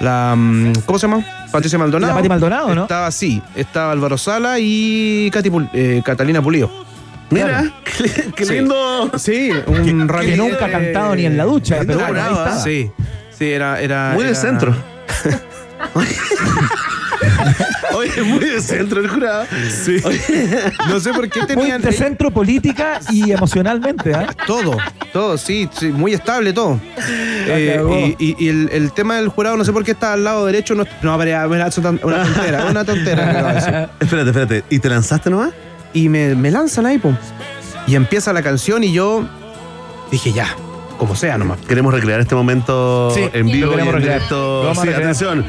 la. 0.00 0.34
mm, 0.36 0.72
¿Cómo 0.86 0.98
se 0.98 1.06
llama? 1.06 1.24
Patricia 1.50 1.78
Maldonado. 1.78 2.12
La 2.12 2.16
Pati 2.16 2.28
Maldonado, 2.28 2.74
¿no? 2.74 2.82
Estaba 2.82 3.06
así. 3.06 3.42
Estaba 3.54 3.92
Álvaro 3.92 4.16
Sala 4.18 4.56
y 4.58 5.30
Katy 5.32 5.50
Pul- 5.50 5.70
eh, 5.72 6.02
Catalina 6.04 6.42
Pulido. 6.42 6.70
Mira, 7.30 7.64
qué, 7.84 8.30
qué 8.34 8.44
Sí. 8.44 8.52
lindo. 8.54 9.10
Sí, 9.18 9.50
un 9.66 10.06
Que 10.08 10.36
nunca 10.36 10.66
ha 10.66 10.70
cantado 10.70 11.14
ni 11.14 11.24
en 11.26 11.36
la 11.36 11.44
ducha, 11.44 11.78
pero 11.86 12.00
bueno, 12.00 12.22
ahí 12.22 12.32
está. 12.32 12.60
Sí, 12.60 12.90
sí, 13.38 13.50
era. 13.50 13.80
era 13.80 14.10
Muy 14.14 14.24
de 14.24 14.30
era- 14.30 14.38
centro. 14.40 14.74
Oye, 17.94 18.22
muy 18.22 18.38
de 18.44 18.60
centro 18.60 19.00
el 19.00 19.08
jurado. 19.08 19.44
Sí. 19.84 19.96
No 20.88 20.98
sé 21.00 21.12
por 21.12 21.28
qué 21.28 21.40
Muy 21.40 21.48
tenían. 21.48 21.82
de 21.82 21.92
centro 21.92 22.30
política 22.30 23.00
y 23.10 23.30
emocionalmente, 23.32 24.14
¿ah? 24.14 24.26
Todo, 24.46 24.76
todo, 25.12 25.36
sí, 25.38 25.68
sí, 25.78 25.86
muy 25.88 26.14
estable 26.14 26.52
todo. 26.52 26.80
Eh, 27.46 27.74
cagó. 27.76 27.96
y 27.98 28.16
y- 28.18 28.36
y 28.38 28.48
el, 28.48 28.68
el 28.72 28.92
tema 28.92 29.16
del 29.16 29.28
jurado, 29.28 29.56
no 29.56 29.64
sé 29.64 29.72
por 29.72 29.84
qué 29.84 29.90
está 29.92 30.12
al 30.14 30.24
lado 30.24 30.46
derecho. 30.46 30.74
No, 30.74 30.84
no 31.02 31.18
pero 31.18 31.48
una 31.48 31.70
tontera, 31.70 32.66
una 32.70 32.84
tontera. 32.84 33.90
Espérate, 34.00 34.30
espérate. 34.30 34.64
¿Y 34.70 34.78
te 34.78 34.88
lanzaste 34.88 35.30
nomás? 35.30 35.50
Y 35.92 36.08
me, 36.08 36.34
me 36.34 36.50
lanzan 36.50 36.86
ahí, 36.86 36.98
pum. 36.98 37.16
Y 37.86 37.94
empieza 37.96 38.32
la 38.32 38.42
canción 38.42 38.82
y 38.84 38.92
yo 38.92 39.28
dije, 40.10 40.32
ya, 40.32 40.48
como 40.98 41.14
sea 41.16 41.36
nomás. 41.36 41.58
Queremos 41.68 41.92
recrear 41.92 42.20
este 42.20 42.34
momento 42.34 43.10
Sí, 43.14 43.22
en 43.32 43.46
lo 43.46 43.52
vivo 43.52 43.70
y 43.72 43.80
en 43.80 43.86
recrear. 43.86 44.00
directo. 44.02 44.36
Lo 44.36 44.62
vamos 44.68 44.78
a 44.78 44.82
Sí, 44.82 44.88
recrear. 44.88 45.10
atención. 45.10 45.44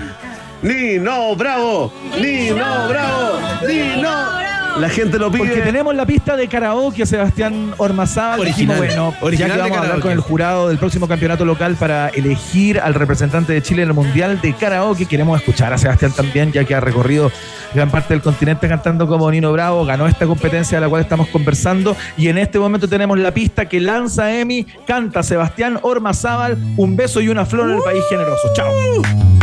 Nino, 0.63 1.36
bravo. 1.36 1.91
Nino, 2.19 2.88
bravo. 2.88 3.39
Nino. 3.67 4.43
La 4.80 4.89
gente 4.89 5.19
lo 5.19 5.30
pide. 5.32 5.45
Porque 5.45 5.62
tenemos 5.62 5.93
la 5.93 6.06
pista 6.06 6.36
de 6.36 6.47
karaoke, 6.47 7.06
Sebastián 7.06 7.73
Ormazábal. 7.78 8.39
Original. 8.39 8.78
Dijimos, 8.80 8.95
bueno, 8.95 9.13
Original 9.21 9.49
ya 9.49 9.56
que 9.56 9.62
vamos 9.62 9.78
a 9.78 9.82
hablar 9.82 9.99
con 9.99 10.12
el 10.12 10.19
jurado 10.19 10.69
del 10.69 10.78
próximo 10.80 11.08
campeonato 11.08 11.45
local 11.45 11.76
para 11.76 12.10
elegir 12.10 12.80
al 12.80 12.93
representante 12.93 13.54
de 13.54 13.62
Chile 13.62 13.84
en 13.84 13.89
el 13.89 13.93
Mundial 13.93 14.41
de 14.41 14.54
Karaoke, 14.54 15.06
queremos 15.06 15.39
escuchar 15.39 15.73
a 15.73 15.78
Sebastián 15.78 16.12
también, 16.15 16.52
ya 16.52 16.63
que 16.63 16.73
ha 16.73 16.80
recorrido 16.80 17.32
gran 17.76 17.91
parte 17.91 18.13
del 18.13 18.23
continente 18.23 18.67
cantando 18.67 19.08
como 19.08 19.30
Nino 19.30 19.52
Bravo, 19.52 19.86
ganó 19.86 20.08
esta 20.08 20.26
competencia 20.26 20.78
de 20.78 20.82
la 20.82 20.89
cual 20.89 21.04
estamos 21.04 21.28
conversando 21.28 21.95
y 22.17 22.30
en 22.30 22.38
este 22.38 22.58
momento 22.58 22.88
tenemos 22.88 23.19
la 23.19 23.32
pista 23.32 23.65
que 23.65 23.80
lanza 23.80 24.34
Emi, 24.34 24.65
canta 24.88 25.21
Sebastián 25.23 25.80
Ormazábal, 25.84 26.58
un 26.78 26.95
beso 26.95 27.21
y 27.21 27.30
una 27.30 27.45
flor 27.45 27.69
en 27.69 27.78
el 27.78 27.84
país 27.84 28.04
generoso. 28.10 28.47
Chao. 28.56 29.42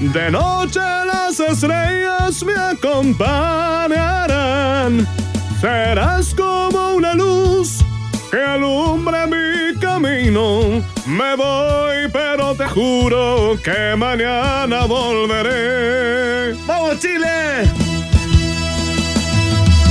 De 0.00 0.30
noche 0.30 0.80
las 0.80 1.38
estrellas 1.38 2.42
me 2.42 2.54
acompañarán. 2.54 5.06
Serás 5.60 6.34
como 6.34 6.94
una 6.94 7.12
luz 7.12 7.84
que 8.30 8.42
alumbra 8.42 9.26
mi 9.26 9.78
camino. 9.78 10.82
Me 11.04 11.36
voy, 11.36 12.08
pero 12.10 12.54
te 12.54 12.66
juro 12.68 13.58
que 13.62 13.94
mañana 13.94 14.86
volveré. 14.86 16.54
¡Vamos, 16.66 16.98
Chile! 16.98 17.70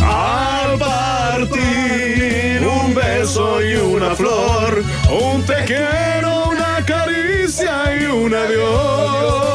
Al 0.04 0.80
partir 0.80 2.66
un 2.66 2.96
beso 2.96 3.62
y 3.62 3.76
una 3.76 4.16
flor, 4.16 4.84
un 5.12 5.44
te 5.44 5.66
quiero, 5.66 6.50
una 6.50 6.84
caricia 6.84 7.96
y 7.96 8.06
un 8.06 8.34
adiós. 8.34 9.49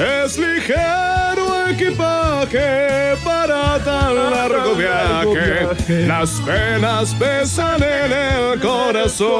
Es 0.00 0.38
ligero 0.38 1.68
equipaje 1.68 3.16
para 3.22 3.78
tan 3.84 4.14
largo 4.14 4.74
viaje. 4.74 6.06
Las 6.06 6.40
penas 6.40 7.14
pesan 7.16 7.82
en 7.82 8.10
el 8.10 8.58
corazón. 8.60 9.30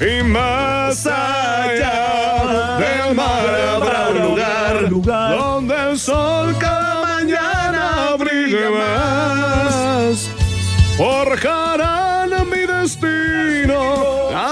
Y 0.00 0.24
más 0.24 1.06
allá 1.06 2.78
del 2.80 3.14
mar 3.14 3.48
habrá 3.74 4.08
un 4.08 4.18
lugar 4.22 4.90
donde 4.90 5.90
el 5.90 5.96
sol 5.96 6.56
cada 6.58 7.02
mañana 7.02 8.16
brille 8.18 8.70
más. 8.70 10.28
Destino 10.98 12.05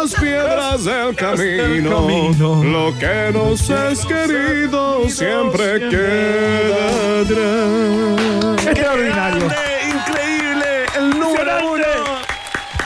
las 0.05 0.15
piedras 0.21 0.85
del 0.85 1.17
camino. 1.17 2.63
Lo 2.63 2.99
que 2.99 3.31
nos 3.33 3.71
es 3.71 4.05
querido 4.05 5.09
siempre 5.09 5.81
queda 5.89 7.21
atrás. 7.23 8.67
Extraordinario. 8.67 9.49
¡Grande! 9.49 9.57
¡Increíble! 9.89 10.85
¡El 10.99 11.19
número 11.19 11.73
uno! 11.73 12.21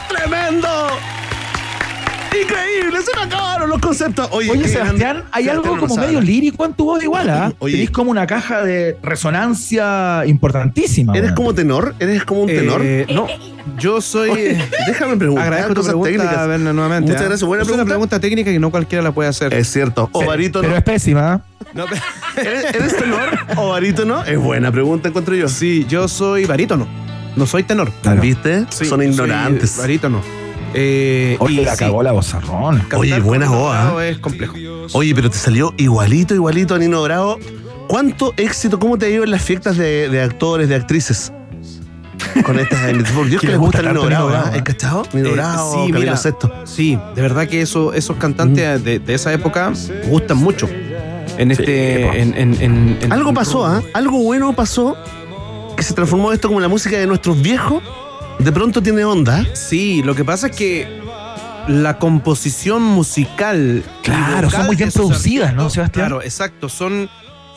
¡Tremendo! 0.09 0.91
¡Increíble! 2.43 2.99
¡Se 3.03 3.17
me 3.17 3.23
acabaron 3.23 3.71
los 3.71 3.79
conceptos! 3.81 4.29
Oye, 4.33 4.51
Oye, 4.51 4.63
qué 4.63 4.69
Sebastián, 4.69 5.25
hay 5.33 5.49
algo 5.49 5.77
como 5.79 5.97
medio 5.97 6.21
lírico 6.21 6.65
en 6.65 6.75
tu 6.75 6.85
voz 6.85 7.03
igual, 7.03 7.31
¿ah? 7.31 7.53
Oye. 7.59 7.75
Tenés 7.77 7.91
como 7.91 8.11
una 8.11 8.27
caja 8.27 8.63
de 8.63 8.97
resonancia 9.03 10.25
importantísima. 10.27 11.17
¿Eres 11.17 11.33
como 11.33 11.55
tenor? 11.55 11.95
¿Eres 11.99 12.25
como 12.25 12.43
un 12.43 12.49
tenor? 12.49 12.81
Eh, 12.85 13.07
no, 13.13 13.27
yo 13.79 14.01
soy. 14.01 14.31
Oye, 14.31 14.69
déjame 14.87 15.17
preguntar 15.17 15.47
Agradezco 15.47 15.75
tu 15.75 15.81
cosas 15.81 15.93
pregunta, 15.93 16.11
técnicas. 16.11 16.49
Werner, 16.49 16.75
nuevamente. 16.75 17.11
Muchas 17.11 17.23
¿ah? 17.23 17.29
gracias. 17.29 17.47
Buena 17.49 17.63
es 17.63 17.69
una 17.69 17.77
pregunta. 17.77 17.95
pregunta 17.95 18.21
técnica 18.21 18.51
que 18.51 18.59
no 18.59 18.71
cualquiera 18.71 19.03
la 19.03 19.13
puede 19.13 19.29
hacer. 19.29 19.53
Es 19.55 19.69
cierto. 19.69 20.09
¿O 20.13 20.25
barítono? 20.25 20.63
Pero 20.67 20.77
es 20.77 20.85
pésima. 20.85 21.33
¿ah? 21.33 21.41
No, 21.75 21.85
¿Eres, 22.37 22.75
eres 22.75 22.97
tenor 22.97 23.31
o 23.57 23.71
barítono? 23.71 24.25
Es 24.25 24.39
buena 24.39 24.71
pregunta, 24.73 25.09
encuentro 25.09 25.35
yo. 25.35 25.49
sí, 25.49 25.87
yo 25.89 26.09
soy 26.09 26.45
barítono. 26.47 26.87
No 27.37 27.47
soy 27.47 27.63
tenor. 27.63 27.93
¿Viste? 28.21 28.67
Sí, 28.71 28.85
Son 28.85 29.01
yo 29.01 29.13
soy 29.13 29.27
ignorantes. 29.27 29.77
barítono. 29.77 30.38
Eh, 30.75 31.37
Oye, 31.41 31.63
y 31.63 31.65
la 31.65 31.73
sí, 31.73 31.79
cagó 31.79 32.03
la 32.03 32.13
bozarrón. 32.13 32.83
Oye, 32.97 33.19
buena 33.21 33.47
Bravo 33.49 33.71
¿ah? 33.71 34.05
Es 34.07 34.19
complejo. 34.19 34.55
Oye, 34.93 35.15
pero 35.15 35.31
te 35.31 35.39
salió 35.39 35.73
igualito, 35.77 36.35
igualito 36.35 36.75
a 36.75 36.79
Nino 36.79 37.03
Bravo. 37.03 37.39
¿Cuánto 37.89 38.35
éxito, 38.37 38.79
cómo 38.79 38.99
te 38.99 39.07
ha 39.07 39.09
ido 39.09 39.25
en 39.25 39.31
las 39.31 39.43
fiestas 39.43 39.77
de, 39.79 40.09
de 40.11 40.21
actores, 40.23 40.69
de 40.69 40.75
actrices? 40.75 41.33
Con 42.45 42.59
estas 42.59 42.81
Por 43.13 43.29
Dios 43.29 43.41
que 43.41 43.47
Que 43.47 43.53
les 43.53 43.53
le 43.53 43.57
gusta 43.57 43.79
gusta 43.79 43.93
Nino 43.93 44.05
Bravo, 44.05 44.27
Nino 44.29 44.37
¿ah? 44.39 44.41
Bravo, 44.43 44.55
¿El 44.55 44.61
¿eh? 44.61 44.65
cachado? 44.65 45.03
Nino 45.15 45.29
Eh, 45.29 45.33
Bravo, 45.33 45.73
sí, 45.73 45.79
Camilo 45.79 45.99
mira. 46.01 46.17
Sesto. 46.17 46.53
Sí, 46.65 46.99
de 47.15 47.23
verdad 47.23 47.49
que 47.49 47.63
eso, 47.63 47.93
esos 47.95 48.17
cantantes 48.19 48.85
de, 48.85 48.99
de 48.99 49.15
esa 49.15 49.33
época 49.33 49.73
gustan 50.09 50.37
mucho. 50.37 50.69
En 51.39 51.51
este. 51.53 52.03
en, 52.21 52.35
en- 52.37 52.61
en- 52.61 52.99
en- 53.01 53.13
Algo 53.13 53.33
pasó, 53.33 53.65
¿ah? 53.65 53.81
Algo 53.95 54.19
bueno 54.23 54.53
pasó 54.55 54.97
que 55.77 55.83
se 55.85 55.95
transformó 55.95 56.33
esto 56.33 56.49
como 56.49 56.61
la 56.61 56.67
música 56.69 56.99
de 56.99 57.07
nuestros 57.07 57.41
viejos. 57.41 57.83
De 58.39 58.53
pronto 58.53 58.83
tiene 58.83 59.05
onda. 59.05 59.45
Sí, 59.55 60.03
lo 60.03 60.15
que 60.15 60.25
pasa 60.25 60.49
es 60.49 60.57
que 60.57 61.01
la 61.67 61.99
composición 61.99 62.83
musical. 62.83 63.83
Claro, 64.03 64.51
son 64.51 64.67
muy 64.67 64.77
bien 64.77 64.91
producidas, 64.93 65.55
¿no, 65.55 65.69
Sebastián? 65.71 66.07
Claro, 66.09 66.23
exacto. 66.23 66.69
Son, 66.69 67.11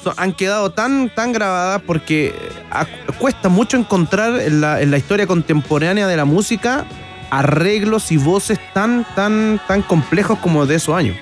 son- 0.03 0.13
han 0.17 0.33
quedado 0.33 0.71
tan, 0.71 1.09
tan 1.13 1.31
grabadas 1.31 1.81
porque 1.85 2.33
a- 2.71 2.85
cuesta 3.19 3.47
mucho 3.47 3.77
encontrar 3.77 4.39
en 4.41 4.59
la, 4.61 4.81
en 4.81 4.91
la 4.91 4.97
historia 4.97 5.27
contemporánea 5.27 6.07
de 6.07 6.17
la 6.17 6.25
música 6.25 6.85
arreglos 7.29 8.11
y 8.11 8.17
voces 8.17 8.59
tan, 8.73 9.05
tan, 9.15 9.61
tan 9.67 9.81
complejos 9.83 10.39
como 10.39 10.65
de 10.65 10.75
esos 10.75 10.93
años. 10.95 11.15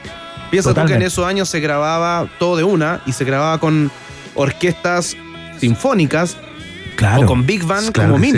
Piensa 0.50 0.74
tú 0.74 0.84
que 0.86 0.96
en 0.96 1.04
esos 1.04 1.24
años 1.28 1.48
se 1.50 1.60
grababa 1.60 2.28
todo 2.40 2.56
de 2.58 2.64
una 2.64 3.02
y 3.06 3.12
se 3.12 3.24
grababa 3.26 3.60
con 3.60 3.92
orquestas 4.34 5.16
sinfónicas 5.60 6.38
Claro. 6.96 7.22
o 7.22 7.26
con 7.28 7.46
Big 7.46 7.64
Band 7.64 7.92
Claro 7.92 8.14
como 8.14 8.24
sí. 8.24 8.32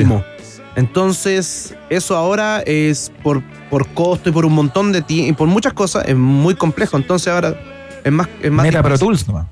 Entonces, 0.75 1.75
eso 1.89 2.15
ahora 2.15 2.61
es 2.61 3.11
por, 3.23 3.43
por 3.69 3.87
costo 3.89 4.29
y 4.29 4.31
por 4.31 4.45
un 4.45 4.53
montón 4.53 4.91
de 4.91 5.01
tiempo 5.01 5.29
y 5.29 5.33
por 5.33 5.47
muchas 5.47 5.73
cosas, 5.73 6.05
es 6.07 6.15
muy 6.15 6.55
complejo. 6.55 6.97
Entonces 6.97 7.27
ahora 7.27 7.55
es 8.03 8.11
más, 8.11 8.27
es 8.41 8.51
más 8.51 8.65
Meta 8.65 8.81
Pro. 8.81 8.97
Tools 8.97 9.27
nomás. 9.27 9.47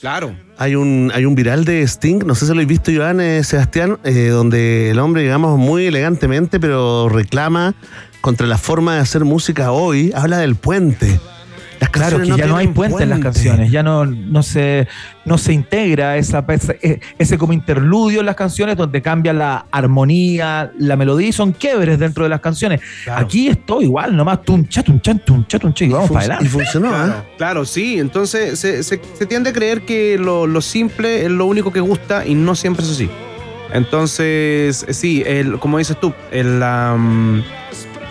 Claro. 0.00 0.34
Hay 0.58 0.74
un, 0.74 1.10
hay 1.14 1.24
un 1.24 1.34
viral 1.34 1.64
de 1.64 1.82
Sting, 1.82 2.20
no 2.26 2.34
sé 2.34 2.46
si 2.46 2.48
lo 2.48 2.54
habéis 2.54 2.68
visto, 2.68 2.90
Iván, 2.90 3.20
eh, 3.20 3.42
Sebastián, 3.44 3.98
eh, 4.04 4.28
donde 4.28 4.90
el 4.90 4.98
hombre, 4.98 5.22
digamos, 5.22 5.58
muy 5.58 5.86
elegantemente, 5.86 6.60
pero 6.60 7.08
reclama 7.08 7.74
contra 8.20 8.46
la 8.46 8.58
forma 8.58 8.94
de 8.94 9.00
hacer 9.00 9.24
música 9.24 9.72
hoy. 9.72 10.12
Habla 10.14 10.38
del 10.38 10.56
puente. 10.56 11.18
Las 11.80 11.90
Claro, 11.90 12.20
que 12.20 12.26
ya 12.28 12.46
no 12.46 12.56
hay 12.56 12.68
puente 12.68 13.02
en 13.02 13.10
las 13.10 13.18
canciones, 13.20 13.70
ya 13.70 13.82
no, 13.82 14.04
no, 14.06 14.42
se, 14.42 14.86
no 15.26 15.36
se 15.38 15.52
integra 15.52 16.16
esa, 16.16 16.44
ese, 16.48 17.00
ese 17.18 17.38
como 17.38 17.52
interludio 17.52 18.20
en 18.20 18.26
las 18.26 18.34
canciones 18.36 18.76
donde 18.76 19.02
cambia 19.02 19.32
la 19.32 19.66
armonía, 19.70 20.72
la 20.78 20.96
melodía 20.96 21.28
y 21.28 21.32
son 21.32 21.52
quiebres 21.52 21.98
dentro 21.98 22.24
de 22.24 22.30
las 22.30 22.40
canciones. 22.40 22.80
Aquí 23.14 23.48
es 23.48 23.64
todo 23.66 23.82
igual, 23.82 24.16
nomás 24.16 24.42
tum 24.42 24.66
cha, 24.66 24.82
tum 24.82 25.00
chan, 25.00 25.18
tum 25.24 25.44
cha, 25.46 25.58
tum 25.58 25.72
cha, 25.74 25.84
y 25.84 25.88
vamos 25.88 26.10
para 26.10 26.22
Y 26.24 26.24
adelante. 26.30 26.48
funcionó, 26.50 26.88
Claro, 26.88 27.12
¿ah? 27.16 27.24
claro, 27.36 27.64
sí. 27.64 27.98
Entonces 27.98 28.58
se, 28.58 28.82
se- 28.82 29.00
se 29.14 29.26
tiende 29.26 29.50
a 29.50 29.52
creer 29.52 29.82
que 29.82 30.16
lo, 30.18 30.46
lo 30.46 30.60
simple 30.62 31.24
es 31.24 31.30
lo 31.30 31.46
único 31.46 31.72
que 31.72 31.80
gusta 31.80 32.26
y 32.26 32.34
no 32.34 32.54
siempre 32.54 32.84
es 32.84 32.90
así. 32.90 33.10
Entonces, 33.72 34.84
eh, 34.88 34.94
sí, 34.94 35.22
el, 35.26 35.58
como 35.58 35.78
dices 35.78 35.98
tú, 36.00 36.12
el, 36.30 36.60
la, 36.60 36.96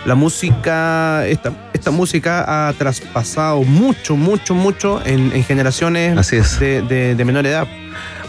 la 0.05 0.15
música, 0.15 1.25
esta, 1.27 1.64
esta 1.85 1.95
música 1.95 2.67
ha 2.67 2.73
traspasado 2.73 3.61
mucho, 3.61 4.15
mucho, 4.15 4.55
mucho 4.55 4.99
en, 5.05 5.31
en 5.35 5.43
generaciones 5.43 6.17
Así 6.17 6.37
es. 6.37 6.59
De, 6.59 6.81
de- 6.81 7.13
de 7.13 7.25
menor 7.25 7.45
edad. 7.45 7.67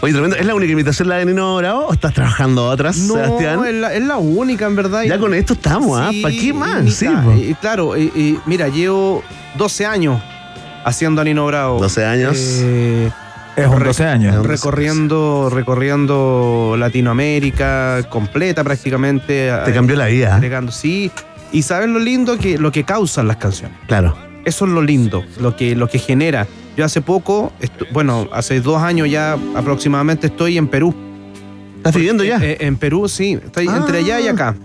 Oye, 0.01 0.13
tremendo. 0.13 0.35
¿Es 0.37 0.45
la 0.45 0.53
única 0.53 0.73
imitación 0.73 1.09
la 1.09 1.15
de 1.15 1.25
Nino 1.25 1.55
Bravo 1.55 1.87
o 1.87 1.93
estás 1.93 2.13
trabajando 2.13 2.67
otras, 2.69 2.97
No, 2.99 3.15
Sebastián? 3.15 3.65
es 3.65 3.73
la, 3.73 3.93
es 3.95 4.03
la 4.03 4.17
única, 4.17 4.67
en 4.67 4.75
verdad. 4.75 5.01
Ya 5.05 5.17
con 5.17 5.33
esto 5.33 5.53
estamos, 5.53 5.99
¿ah? 5.99 6.09
Sí, 6.11 6.21
¿Para 6.21 6.35
qué 6.35 6.53
más? 6.53 6.93
Sí, 6.93 7.07
y 7.49 7.55
claro, 7.55 7.97
y- 7.97 8.11
y 8.15 8.39
mira, 8.45 8.67
llevo 8.67 9.23
12 9.57 9.87
años 9.87 10.21
haciendo 10.85 11.21
a 11.21 11.23
Nino 11.23 11.43
Bravo. 11.47 11.79
12 11.79 12.05
años. 12.05 12.37
Eh, 12.61 13.09
Es 13.55 13.65
un 13.65 13.79
Re- 13.79 13.87
12 13.87 14.03
años. 14.05 14.35
Re- 14.35 14.49
recorriendo, 14.49 15.49
recorriendo 15.51 16.75
Latinoamérica 16.77 18.03
completa 18.07 18.63
prácticamente. 18.63 19.51
Te 19.65 19.73
cambió 19.73 19.95
la 19.95 20.05
vida. 20.05 20.35
Agregando, 20.35 20.71
sí. 20.71 21.11
Y 21.51 21.61
sabes 21.61 21.89
lo 21.89 21.99
lindo 21.99 22.37
que 22.37 22.57
lo 22.57 22.71
que 22.71 22.83
causan 22.83 23.27
las 23.27 23.37
canciones. 23.37 23.77
Claro. 23.87 24.15
Eso 24.45 24.65
es 24.65 24.71
lo 24.71 24.81
lindo, 24.81 25.23
lo 25.39 25.55
que, 25.55 25.75
lo 25.75 25.87
que 25.89 25.99
genera. 25.99 26.47
Yo 26.77 26.85
hace 26.85 27.01
poco, 27.01 27.51
bueno, 27.91 28.27
hace 28.31 28.61
dos 28.61 28.81
años 28.81 29.09
ya 29.09 29.37
aproximadamente 29.55 30.27
estoy 30.27 30.57
en 30.57 30.67
Perú. 30.67 30.93
¿Estás 31.77 31.95
viviendo 31.95 32.23
ya? 32.23 32.37
Eh, 32.41 32.57
en 32.61 32.77
Perú, 32.77 33.07
sí, 33.09 33.33
estoy 33.43 33.67
Ah. 33.69 33.77
entre 33.77 33.99
allá 33.99 34.19
y 34.21 34.27
acá. 34.27 34.55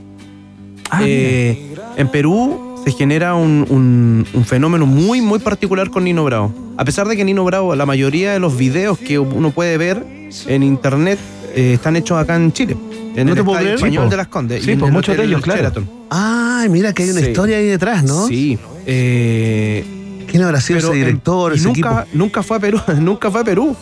Ah. 0.91 1.01
Eh, 1.05 1.75
en 1.97 2.09
Perú 2.09 2.77
se 2.85 2.93
genera 2.93 3.35
un, 3.35 3.65
un- 3.69 4.27
un 4.35 4.45
fenómeno 4.45 4.87
muy, 4.87 5.21
muy 5.21 5.39
particular 5.39 5.91
con 5.91 6.05
Nino 6.05 6.25
Bravo. 6.25 6.53
A 6.77 6.85
pesar 6.85 7.07
de 7.09 7.17
que 7.17 7.25
Nino 7.25 7.45
Bravo, 7.45 7.75
la 7.75 7.87
mayoría 7.87 8.33
de 8.33 8.41
los 8.41 8.57
videos 8.57 8.99
que 8.99 9.19
uno 9.19 9.51
puede 9.51 9.77
ver 9.79 10.05
en 10.47 10.63
internet 10.63 11.19
eh, 11.55 11.75
están 11.75 11.97
hechos 11.97 12.19
acá 12.19 12.37
en 12.37 12.53
Chile. 12.53 12.77
En 13.15 13.27
No 13.27 13.33
el 13.33 13.39
te 13.39 13.45
puedo 13.45 13.59
creer. 13.59 13.75
Español 13.75 14.05
Sí, 14.05 14.11
de 14.11 14.17
las 14.17 14.29
Condes. 14.29 14.63
Sí, 14.65 14.71
y 14.71 14.73
en 14.75 14.81
po, 14.81 14.87
el 14.87 14.93
muchos 14.93 15.17
de 15.17 15.25
ellos, 15.25 15.43
claro. 15.43 15.59
Sheraton. 15.61 15.89
Ay, 16.15 16.69
mira 16.69 16.93
que 16.93 17.05
hay 17.05 17.11
una 17.11 17.21
Sí. 17.21 17.27
historia 17.29 17.57
ahí 17.59 17.67
detrás, 17.67 18.05
¿no? 18.05 18.27
Sí. 18.29 18.59
eh, 18.87 19.85
¿Quién 20.29 20.43
habrá 20.43 20.61
sido 20.61 20.79
ese 20.79 20.93
director, 20.93 21.53
ese 21.53 21.65
nunca, 21.65 22.03
equipo? 22.03 22.19
nunca 22.19 22.43
fue 22.43 22.57
a 22.57 22.61
Perú, 22.61 22.81
nunca 23.01 23.31
fue 23.31 23.41
a 23.41 23.45
Perú. 23.45 23.77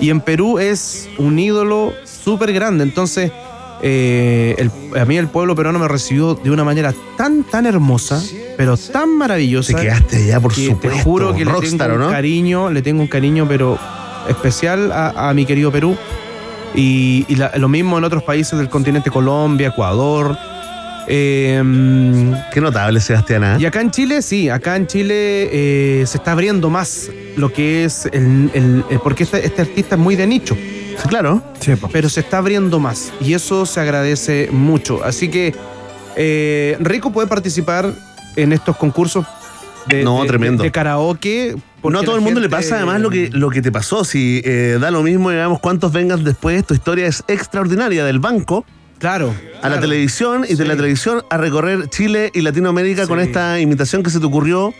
Y 0.00 0.10
en 0.10 0.20
Perú 0.20 0.58
es 0.58 1.08
un 1.18 1.38
ídolo 1.38 1.92
súper 2.04 2.52
grande. 2.52 2.84
Entonces, 2.84 3.30
eh, 3.82 4.54
el- 4.58 4.70
a 5.00 5.04
mí 5.04 5.16
el 5.16 5.28
pueblo 5.28 5.54
peruano 5.54 5.78
me 5.78 5.88
recibió 5.88 6.34
de 6.34 6.50
una 6.50 6.64
manera 6.64 6.92
tan, 7.16 7.44
tan 7.44 7.66
hermosa, 7.66 8.22
pero 8.56 8.76
tan 8.76 9.16
maravillosa. 9.16 9.74
Te 9.76 9.82
quedaste 9.82 10.16
allá, 10.24 10.40
por 10.40 10.52
que 10.54 10.66
supuesto. 10.66 10.96
Te 10.98 11.02
juro 11.02 11.34
que 11.34 11.44
Rockstar, 11.44 11.88
le 11.90 11.94
¿o 11.94 11.96
tengo 11.96 12.04
un 12.04 12.10
no? 12.10 12.10
cariño, 12.10 12.70
le 12.70 12.82
tengo 12.82 13.00
un 13.02 13.08
cariño, 13.08 13.46
pero 13.48 13.78
especial 14.28 14.92
a, 14.92 15.28
a 15.30 15.34
mi 15.34 15.46
querido 15.46 15.70
Perú. 15.72 15.96
Y, 16.74 17.24
y 17.28 17.36
la- 17.36 17.52
lo 17.56 17.68
mismo 17.68 17.96
en 17.96 18.04
otros 18.04 18.22
países 18.22 18.58
del 18.58 18.68
continente, 18.68 19.10
Colombia, 19.10 19.68
Ecuador. 19.68 20.36
Eh, 21.08 21.62
Qué 22.52 22.60
notable, 22.60 23.00
Sebastián. 23.00 23.44
¿ah? 23.44 23.56
y 23.60 23.64
acá 23.66 23.80
en 23.80 23.90
Chile, 23.90 24.22
sí, 24.22 24.48
acá 24.48 24.76
en 24.76 24.86
Chile 24.86 25.48
eh, 25.52 26.04
se 26.06 26.18
está 26.18 26.32
abriendo 26.32 26.68
más 26.70 27.10
lo 27.36 27.52
que 27.52 27.84
es 27.84 28.06
el. 28.12 28.50
el- 28.54 28.84
el- 28.90 29.00
porque 29.00 29.22
este, 29.24 29.44
este 29.46 29.62
artista 29.62 29.94
es 29.94 30.00
muy 30.00 30.16
de 30.16 30.26
nicho, 30.26 30.54
Sí, 30.56 31.08
claro. 31.08 31.42
Sí, 31.60 31.72
pero 31.92 32.08
se 32.08 32.20
está 32.20 32.38
abriendo 32.38 32.78
más 32.80 33.12
y 33.20 33.34
eso 33.34 33.66
se 33.66 33.80
agradece 33.80 34.48
mucho. 34.50 35.04
Así 35.04 35.28
que 35.28 35.54
eh, 36.16 36.76
Rico 36.80 37.12
puede 37.12 37.28
participar 37.28 37.92
en 38.34 38.52
estos 38.52 38.76
concursos 38.76 39.26
de, 39.86 40.02
No, 40.02 40.22
de- 40.22 40.28
tremendo. 40.28 40.62
de- 40.62 40.68
de 40.68 40.72
karaoke. 40.72 41.54
No 41.84 42.00
a 42.00 42.02
todo 42.02 42.16
el 42.16 42.22
mundo 42.22 42.40
le 42.40 42.48
pasa 42.48 42.76
además 42.76 43.00
lo 43.00 43.10
que, 43.10 43.28
lo 43.30 43.48
que 43.50 43.62
te 43.62 43.70
pasó. 43.70 44.04
Si 44.04 44.42
eh, 44.44 44.78
da 44.80 44.90
lo 44.90 45.02
mismo, 45.04 45.30
digamos, 45.30 45.60
cuántos 45.60 45.92
vengan 45.92 46.24
después, 46.24 46.66
tu 46.66 46.74
historia 46.74 47.06
es 47.06 47.22
extraordinaria 47.28 48.04
del 48.04 48.18
banco 48.18 48.64
Claro. 49.06 49.32
a 49.62 49.68
la 49.68 49.78
televisión 49.80 50.44
y 50.44 50.54
de 50.54 50.56
Sí. 50.56 50.64
la 50.64 50.74
televisión 50.76 51.22
a 51.30 51.36
recorrer 51.38 51.88
Chile 51.90 52.30
y 52.34 52.40
Latinoamérica 52.40 53.06
con 53.06 53.20
esta 53.20 53.60
imitación 53.60 54.02
que 54.02 54.10
se 54.10 54.18
te 54.18 54.26
ocurrió 54.26 54.74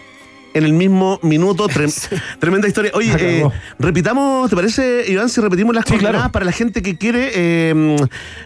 en 0.52 0.64
el 0.64 0.72
mismo 0.72 1.20
minuto. 1.22 1.68
Trem- 1.68 2.20
Tremenda 2.40 2.66
historia. 2.66 2.90
Oye, 2.94 3.14
eh, 3.20 3.48
repitamos, 3.78 4.50
¿te 4.50 4.56
parece, 4.56 5.04
Iván, 5.06 5.28
si 5.28 5.40
repetimos 5.40 5.74
las 5.76 5.84
Sí, 5.86 5.96
claro. 5.96 6.30
para 6.32 6.44
la 6.44 6.50
gente 6.52 6.82
que 6.82 6.96
quiere 6.98 7.30
eh, 7.34 7.96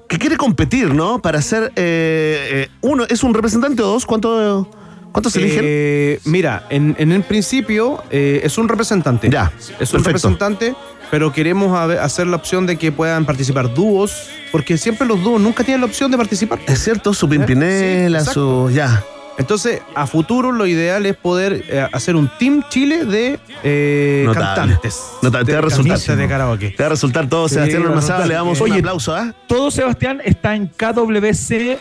que 0.07 0.19
quiere 0.19 0.37
competir, 0.37 0.93
¿no? 0.93 1.23
Para 1.23 1.40
ser 1.40 1.73
eh, 1.77 2.66
eh, 2.66 2.69
uno, 2.83 3.05
¿es 3.09 3.23
un 3.23 3.33
representante 3.33 3.81
o 3.83 3.87
dos? 3.87 4.05
¿Cuánto, 4.05 4.69
¿Cuántos 5.12 5.35
eligen? 5.37 6.21
Mira, 6.27 6.66
en, 6.71 6.95
en 6.99 7.11
el 7.12 7.23
principio 7.23 8.03
es 8.11 8.59
un 8.59 8.69
representante. 8.69 9.29
Ya, 9.31 9.51
Es 9.59 9.71
un 9.71 9.77
perfecto. 9.79 9.99
representante, 10.05 10.75
pero 11.11 11.33
queremos 11.33 11.79
hacer 11.79 12.27
la 12.27 12.37
opción 12.37 12.66
de 12.66 12.77
que 12.77 12.92
puedan 12.92 13.25
participar 13.25 13.73
dúos, 13.75 14.29
porque 14.53 14.79
siempre 14.79 15.07
los 15.07 15.23
dúos 15.23 15.40
nunca 15.40 15.64
tienen 15.64 15.81
la 15.81 15.87
opción 15.87 16.11
de 16.11 16.16
participar. 16.16 16.59
Es 16.66 16.83
cierto, 16.85 17.12
su 17.14 17.29
Pimpinela, 17.29 18.25
su. 18.25 18.70
Ya. 18.73 19.03
Entonces, 19.38 19.81
a 19.94 20.07
futuro 20.07 20.53
lo 20.53 20.66
ideal 20.66 21.07
es 21.07 21.16
poder 21.16 21.64
eh, 21.68 21.88
hacer 21.92 22.14
un 22.14 22.31
Team 22.38 22.62
Chile 22.68 23.07
de 23.07 23.38
eh, 23.62 24.25
Notable. 24.27 24.55
cantantes. 24.55 25.03
Notable, 25.23 25.46
te 25.46 25.53
de 25.53 25.57
va 25.57 25.59
a 25.59 25.62
resultar. 25.70 26.16
de 26.18 26.29
karaoke. 26.29 26.70
Te 26.70 26.83
va 26.83 26.87
a 26.88 26.90
resultar 26.90 27.27
todo, 27.27 27.49
Sí, 27.49 27.55
Sebastián. 27.55 28.29
Le 28.29 28.35
damos 28.35 28.61
un 28.61 28.70
Oye, 28.70 28.81
aplauso, 28.81 29.14
¿ah? 29.16 29.33
Todo, 29.46 29.70
Sebastián, 29.70 30.20
está 30.23 30.55
en 30.55 30.66
kwc. 30.66 31.79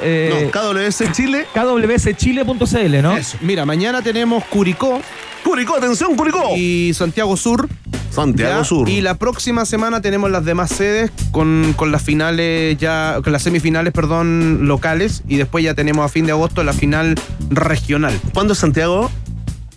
eh, 0.00 0.50
no, 0.54 0.60
KWS 0.60 1.12
Chile. 1.12 1.46
kwschile.cl, 1.52 3.02
¿no? 3.02 3.16
Eso. 3.16 3.36
Mira, 3.40 3.66
mañana 3.66 4.00
tenemos 4.00 4.44
Curicó 4.44 5.00
Curicó, 5.44 5.76
atención, 5.76 6.16
Curicó. 6.16 6.56
y 6.56 6.92
Santiago 6.94 7.36
Sur. 7.36 7.68
Santiago 8.10 8.58
¿ya? 8.58 8.64
Sur. 8.64 8.88
Y 8.88 9.00
la 9.00 9.14
próxima 9.14 9.64
semana 9.64 10.00
tenemos 10.02 10.30
las 10.30 10.44
demás 10.44 10.70
sedes 10.70 11.10
con, 11.30 11.74
con 11.76 11.92
las 11.92 12.02
finales 12.02 12.76
ya, 12.78 13.18
con 13.22 13.32
las 13.32 13.42
semifinales, 13.42 13.92
perdón, 13.92 14.66
locales. 14.66 15.22
Y 15.28 15.36
después 15.36 15.64
ya 15.64 15.74
tenemos 15.74 16.04
a 16.04 16.08
fin 16.08 16.26
de 16.26 16.32
agosto 16.32 16.64
la 16.64 16.72
final 16.72 17.14
regional. 17.50 18.18
¿Cuándo 18.34 18.52
es 18.54 18.58
Santiago? 18.58 19.10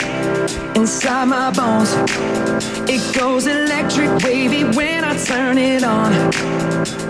inside 0.75 1.25
my 1.25 1.51
bones. 1.51 1.91
It 2.89 3.01
goes 3.15 3.47
electric 3.47 4.23
wavy 4.23 4.63
when 4.63 5.03
I 5.03 5.17
turn 5.17 5.57
it 5.57 5.83
on. 5.83 6.11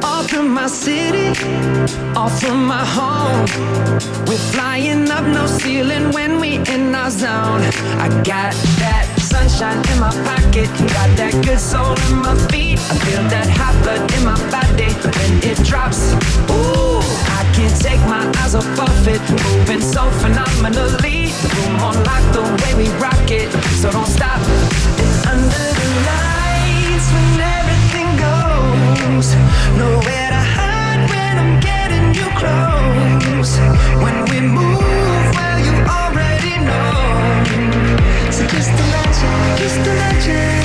Off 0.04 0.30
from 0.30 0.50
my 0.54 0.68
city, 0.68 1.30
off 2.16 2.40
from 2.40 2.66
my 2.66 2.86
home. 2.86 3.46
We're 4.28 4.46
flying 4.54 5.10
up 5.10 5.26
no 5.26 5.48
ceiling 5.48 6.12
when 6.12 6.40
we 6.40 6.58
in 6.74 6.94
our 6.94 7.10
zone. 7.10 7.62
I 8.06 8.10
got 8.24 8.54
that 8.82 9.06
sunshine 9.20 9.80
in 9.92 10.00
my 10.00 10.12
pocket, 10.30 10.70
got 10.94 11.10
that 11.18 11.34
good 11.46 11.60
soul 11.60 11.96
in 12.10 12.18
my 12.18 12.36
feet. 12.50 12.80
I 12.80 12.96
feel 13.06 13.24
that 13.34 13.48
hot 13.50 13.76
blood 13.84 14.04
in 14.16 14.24
my 14.24 14.38
body 14.52 14.92
when 15.04 15.32
it 15.44 15.58
drops. 15.66 16.14
Ooh, 16.52 16.87
can't 17.58 17.82
take 17.82 18.00
my 18.02 18.22
eyes 18.38 18.54
off 18.54 18.80
of 18.80 19.08
it, 19.08 19.20
moving 19.32 19.82
so 19.82 20.12
phenomenally. 20.22 21.34
The 21.42 21.50
room 21.58 21.76
on 21.82 21.96
lock, 22.04 22.24
the 22.32 22.44
way 22.62 22.74
we 22.78 22.88
rock 23.02 23.32
it, 23.32 23.50
so 23.82 23.90
don't 23.90 24.06
stop. 24.06 24.40
It's 25.02 25.26
under 25.26 25.66
the 25.80 25.88
lights, 26.06 27.08
when 27.14 27.42
everything 27.58 28.10
goes, 28.30 29.34
nowhere 29.82 30.30
to 30.36 30.44
hide 30.56 31.02
when 31.10 31.34
I'm 31.42 31.60
getting 31.60 32.14
you 32.14 32.28
close. 32.38 33.58
When 34.04 34.18
we 34.30 34.40
move, 34.58 35.26
well 35.34 35.60
you 35.68 35.74
already 35.98 36.62
know. 36.62 36.94
So 38.30 38.46
just 38.54 38.70
imagine, 38.70 39.58
just 39.58 39.80
imagine. 39.82 40.57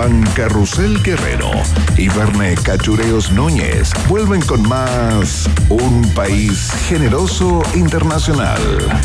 Iván 0.00 0.22
Carrusel 0.34 1.02
Guerrero 1.02 1.50
y 1.98 2.08
Verne 2.08 2.54
Cachureos 2.54 3.30
Núñez 3.32 3.92
vuelven 4.08 4.40
con 4.40 4.66
más 4.66 5.46
Un 5.68 6.10
País 6.14 6.70
Generoso 6.88 7.62
Internacional 7.74 8.62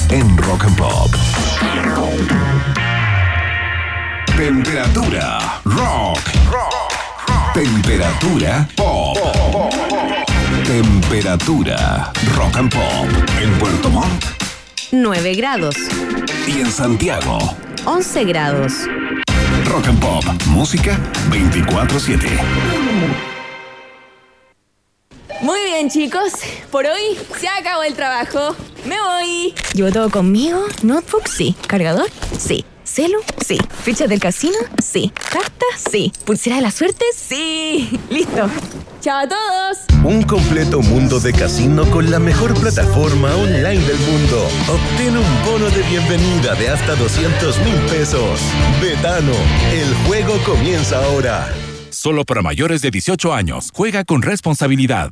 en 0.09 0.37
Rock 0.37 0.63
and 0.63 0.77
Pop. 0.77 1.11
Temperatura 4.37 5.59
rock. 5.65 6.19
Temperatura 7.53 8.65
pop. 8.77 9.17
Temperatura 10.65 12.13
rock 12.37 12.55
and 12.55 12.73
pop 12.73 13.09
en 13.41 13.51
Puerto 13.59 13.89
Montt 13.89 14.23
9 14.93 15.33
grados. 15.33 15.75
y 16.47 16.61
en 16.61 16.71
Santiago. 16.71 17.37
11 17.85 18.23
grados. 18.23 18.73
Rock 19.75 19.87
and 19.89 19.99
Pop, 19.99 20.23
música 20.47 20.97
24/7. 21.29 22.29
Muy 25.41 25.59
bien, 25.65 25.89
chicos. 25.89 26.31
Por 26.71 26.85
hoy 26.85 27.17
se 27.37 27.49
acabó 27.49 27.83
el 27.83 27.93
trabajo. 27.93 28.55
Me 28.85 28.95
voy. 28.97 29.53
¿Llevo 29.73 29.91
todo 29.91 30.09
conmigo? 30.09 30.63
¿Notebook? 30.81 31.27
Sí. 31.27 31.57
¿Cargador? 31.67 32.09
Sí. 32.39 32.63
¿Celu? 32.85 33.19
Sí. 33.45 33.57
¿Ficha 33.83 34.07
del 34.07 34.21
casino? 34.21 34.55
Sí. 34.81 35.11
¿Carta? 35.29 35.65
Sí. 35.91 36.13
¿Pulsera 36.23 36.55
de 36.55 36.61
la 36.61 36.71
suerte? 36.71 37.03
Sí. 37.13 37.99
Listo. 38.09 38.49
Chao 39.05 39.19
a 39.19 39.27
todos. 39.27 39.85
Un 40.03 40.23
completo 40.23 40.81
mundo 40.81 41.19
de 41.19 41.31
casino 41.31 41.85
con 41.91 42.09
la 42.09 42.17
mejor 42.17 42.59
plataforma 42.59 43.35
online 43.35 43.85
del 43.85 43.99
mundo. 43.99 44.47
Obtén 44.67 45.15
un 45.15 45.45
bono 45.45 45.69
de 45.69 45.83
bienvenida 45.83 46.55
de 46.55 46.69
hasta 46.69 46.95
200 46.95 47.59
mil 47.59 47.75
pesos. 47.91 48.39
Betano, 48.81 49.33
el 49.71 49.93
juego 50.07 50.39
comienza 50.43 51.05
ahora. 51.05 51.47
Solo 51.91 52.25
para 52.25 52.41
mayores 52.41 52.81
de 52.81 52.89
18 52.89 53.31
años. 53.31 53.69
Juega 53.75 54.05
con 54.05 54.23
responsabilidad. 54.23 55.11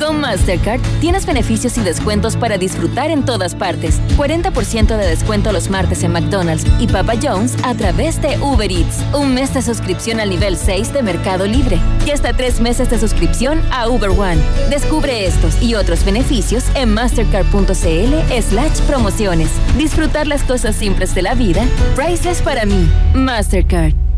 Con 0.00 0.20
Mastercard 0.20 0.80
tienes 1.00 1.26
beneficios 1.26 1.76
y 1.76 1.82
descuentos 1.82 2.36
para 2.36 2.56
disfrutar 2.58 3.10
en 3.10 3.24
todas 3.24 3.54
partes. 3.54 4.00
40% 4.16 4.96
de 4.96 5.06
descuento 5.06 5.52
los 5.52 5.68
martes 5.68 6.02
en 6.02 6.12
McDonald's 6.12 6.66
y 6.78 6.86
Papa 6.86 7.14
John's 7.22 7.54
a 7.62 7.74
través 7.74 8.20
de 8.22 8.38
Uber 8.38 8.70
Eats. 8.72 9.02
Un 9.14 9.34
mes 9.34 9.52
de 9.52 9.62
suscripción 9.62 10.18
al 10.18 10.30
nivel 10.30 10.56
6 10.56 10.92
de 10.92 11.02
Mercado 11.02 11.46
Libre. 11.46 11.78
Y 12.06 12.10
hasta 12.10 12.32
tres 12.32 12.60
meses 12.60 12.90
de 12.90 12.98
suscripción 12.98 13.60
a 13.70 13.88
Uber 13.88 14.10
One. 14.10 14.40
Descubre 14.70 15.26
estos 15.26 15.62
y 15.62 15.74
otros 15.74 16.04
beneficios 16.04 16.64
en 16.74 16.94
mastercard.cl 16.94 17.74
slash 17.74 18.80
promociones. 18.86 19.50
Disfrutar 19.76 20.26
las 20.26 20.42
cosas 20.42 20.76
simples 20.76 21.14
de 21.14 21.22
la 21.22 21.34
vida. 21.34 21.62
Priceless 21.94 22.40
para 22.42 22.64
mí. 22.64 22.88
Mastercard. 23.14 24.09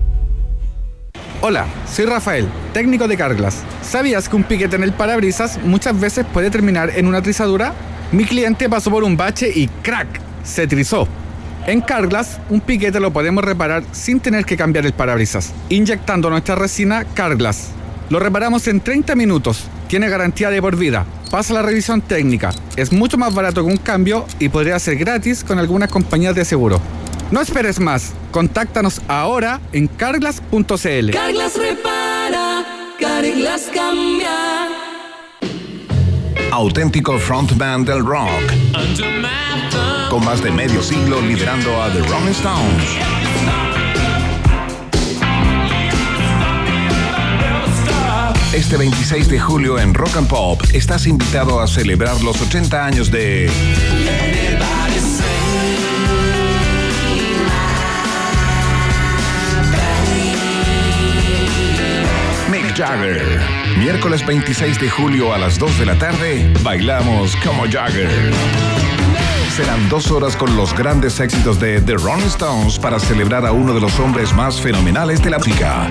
Hola, 1.44 1.66
soy 1.92 2.04
Rafael, 2.04 2.46
técnico 2.72 3.08
de 3.08 3.16
Carglass. 3.16 3.64
¿Sabías 3.82 4.28
que 4.28 4.36
un 4.36 4.44
piquete 4.44 4.76
en 4.76 4.84
el 4.84 4.92
parabrisas 4.92 5.58
muchas 5.64 5.98
veces 5.98 6.24
puede 6.32 6.50
terminar 6.50 6.92
en 6.94 7.08
una 7.08 7.20
trizadura? 7.20 7.74
Mi 8.12 8.24
cliente 8.26 8.68
pasó 8.68 8.92
por 8.92 9.02
un 9.02 9.16
bache 9.16 9.50
y 9.52 9.66
¡crack! 9.82 10.06
se 10.44 10.68
trizó. 10.68 11.08
En 11.66 11.80
Carglass, 11.80 12.38
un 12.48 12.60
piquete 12.60 13.00
lo 13.00 13.12
podemos 13.12 13.42
reparar 13.42 13.82
sin 13.90 14.20
tener 14.20 14.44
que 14.44 14.56
cambiar 14.56 14.86
el 14.86 14.92
parabrisas, 14.92 15.52
inyectando 15.68 16.30
nuestra 16.30 16.54
resina 16.54 17.04
Carglass. 17.12 17.70
Lo 18.08 18.20
reparamos 18.20 18.68
en 18.68 18.80
30 18.80 19.16
minutos, 19.16 19.64
tiene 19.88 20.08
garantía 20.08 20.48
de 20.48 20.62
por 20.62 20.76
vida, 20.76 21.04
pasa 21.32 21.54
la 21.54 21.62
revisión 21.62 22.02
técnica, 22.02 22.52
es 22.76 22.92
mucho 22.92 23.18
más 23.18 23.34
barato 23.34 23.64
que 23.64 23.72
un 23.72 23.78
cambio 23.78 24.26
y 24.38 24.48
podría 24.48 24.78
ser 24.78 24.94
gratis 24.94 25.42
con 25.42 25.58
algunas 25.58 25.90
compañías 25.90 26.36
de 26.36 26.44
seguro. 26.44 26.80
No 27.32 27.40
esperes 27.40 27.80
más, 27.80 28.12
contáctanos 28.30 29.00
ahora 29.08 29.58
en 29.72 29.88
carglass.cl. 29.88 31.10
Carglass 31.12 31.56
repara, 31.56 32.62
Carglass 33.00 33.70
cambia. 33.74 34.68
Auténtico 36.50 37.18
frontman 37.18 37.86
del 37.86 38.04
rock. 38.04 38.28
Con 40.10 40.22
más 40.26 40.42
de 40.42 40.50
medio 40.50 40.82
siglo 40.82 41.22
liderando 41.22 41.82
a 41.82 41.90
The 41.90 42.00
Rolling 42.00 42.32
Stones. 42.32 42.84
Este 48.52 48.76
26 48.76 49.30
de 49.30 49.40
julio 49.40 49.78
en 49.78 49.94
Rock 49.94 50.18
and 50.18 50.28
Pop 50.28 50.60
estás 50.74 51.06
invitado 51.06 51.62
a 51.62 51.66
celebrar 51.66 52.20
los 52.20 52.42
80 52.42 52.84
años 52.84 53.10
de 53.10 53.48
Jagger. 62.74 63.22
Miércoles 63.78 64.24
26 64.24 64.80
de 64.80 64.88
julio 64.88 65.34
a 65.34 65.38
las 65.38 65.58
2 65.58 65.80
de 65.80 65.86
la 65.86 65.98
tarde, 65.98 66.50
bailamos 66.62 67.36
como 67.36 67.64
Jagger. 67.70 68.32
Serán 69.54 69.88
dos 69.88 70.10
horas 70.10 70.34
con 70.36 70.56
los 70.56 70.74
grandes 70.74 71.20
éxitos 71.20 71.60
de 71.60 71.80
The 71.82 71.94
Rolling 71.94 72.26
Stones 72.26 72.78
para 72.78 72.98
celebrar 72.98 73.44
a 73.44 73.52
uno 73.52 73.74
de 73.74 73.80
los 73.80 74.00
hombres 74.00 74.34
más 74.34 74.58
fenomenales 74.60 75.22
de 75.22 75.30
la 75.30 75.38
música. 75.38 75.88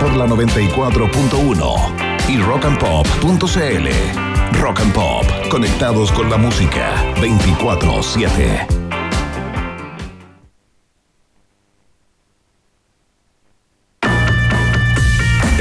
Por 0.00 0.16
la 0.16 0.26
94.1 0.26 2.28
y 2.28 2.38
rockandpop.cl. 2.38 4.58
Rock 4.60 4.80
and 4.80 4.92
Pop, 4.92 5.24
conectados 5.50 6.12
con 6.12 6.30
la 6.30 6.36
música 6.36 6.94
24-7. 7.16 8.75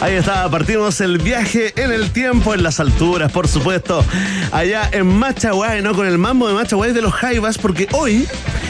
Ahí 0.00 0.14
está, 0.14 0.48
partimos 0.48 1.00
el 1.00 1.18
viaje 1.18 1.72
en 1.76 1.90
el 1.90 2.12
tiempo, 2.12 2.54
en 2.54 2.62
las 2.62 2.78
alturas, 2.78 3.32
por 3.32 3.48
supuesto, 3.48 4.04
allá 4.52 4.88
en 4.92 5.06
Machaguay, 5.06 5.82
¿no? 5.82 5.92
Con 5.92 6.06
el 6.06 6.18
mambo 6.18 6.46
de 6.46 6.54
Machaguay 6.54 6.92
de 6.92 7.02
los 7.02 7.12
Jaivas, 7.12 7.58
porque 7.58 7.88
hoy 7.90 8.24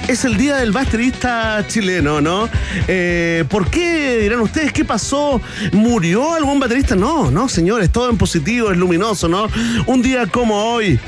es 0.09 0.25
el 0.25 0.39
día 0.39 0.57
del 0.57 0.73
baterista 0.73 1.63
chileno, 1.69 2.23
¿no? 2.23 2.49
Eh, 2.87 3.45
¿Por 3.51 3.69
qué 3.69 4.17
dirán 4.23 4.41
ustedes 4.41 4.73
qué 4.73 4.87
pasó? 4.87 5.43
¿Murió 5.73 6.33
algún 6.33 6.61
baterista? 6.61 6.97
No, 6.97 7.31
no, 7.31 7.47
señores, 7.47 7.93
todo 7.93 8.09
en 8.09 8.17
positivo, 8.17 8.71
es 8.71 8.79
luminoso, 8.79 9.29
¿no? 9.29 9.49
Un 9.85 10.01
día 10.01 10.27
como 10.27 10.73
hoy. 10.73 10.99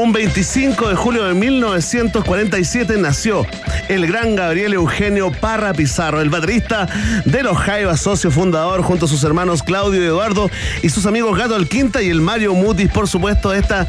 Un 0.00 0.12
25 0.12 0.90
de 0.90 0.94
julio 0.94 1.24
de 1.24 1.34
1947 1.34 2.98
nació 2.98 3.44
el 3.88 4.06
gran 4.06 4.36
Gabriel 4.36 4.74
Eugenio 4.74 5.32
Parra 5.32 5.72
Pizarro, 5.72 6.20
el 6.20 6.30
baterista 6.30 6.86
de 7.24 7.42
los 7.42 7.58
Jaivas, 7.58 8.00
socio 8.02 8.30
fundador 8.30 8.82
junto 8.82 9.06
a 9.06 9.08
sus 9.08 9.24
hermanos 9.24 9.64
Claudio 9.64 10.00
y 10.00 10.06
Eduardo 10.06 10.50
y 10.82 10.90
sus 10.90 11.04
amigos 11.06 11.36
Gato 11.36 11.56
Alquinta 11.56 12.00
y 12.00 12.10
el 12.10 12.20
Mario 12.20 12.54
Mutis, 12.54 12.90
por 12.92 13.08
supuesto, 13.08 13.52
esta 13.52 13.88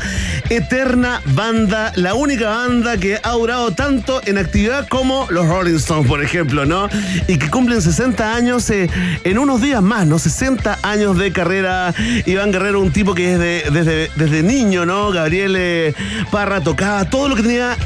eterna 0.50 1.22
banda, 1.26 1.92
la 1.96 2.16
única 2.16 2.50
banda 2.50 2.98
que 2.98 3.20
ha 3.22 3.32
durado 3.34 3.72
tanto 3.72 4.20
en 4.26 4.40
actividad 4.40 4.88
como 4.88 5.28
los 5.30 5.48
Rolling 5.48 5.76
Stones, 5.76 6.08
por 6.08 6.24
ejemplo, 6.24 6.66
¿no? 6.66 6.90
Y 7.28 7.38
que 7.38 7.50
cumplen 7.52 7.82
60 7.84 8.34
años 8.36 8.68
eh, 8.72 8.90
en 9.24 9.38
unos 9.38 9.62
días 9.62 9.84
más, 9.84 10.08
¿no? 10.08 10.18
60 10.18 10.80
años 10.82 11.18
de 11.20 11.32
carrera. 11.32 11.94
Iván 12.26 12.52
Guerrero, 12.52 12.80
un 12.82 12.92
tipo 12.92 13.14
que 13.14 13.34
es 13.34 13.40
de- 13.40 13.64
desde, 13.72 14.10
desde 14.16 14.42
niño, 14.44 14.86
¿no? 14.88 15.12
Gabriel 15.12 15.56
eh, 15.58 15.94
Parra 16.32 16.62
tocaba 16.62 17.06
todo 17.06 17.30
lo 17.30 17.36
que 17.36 17.44
tenía 17.44 17.78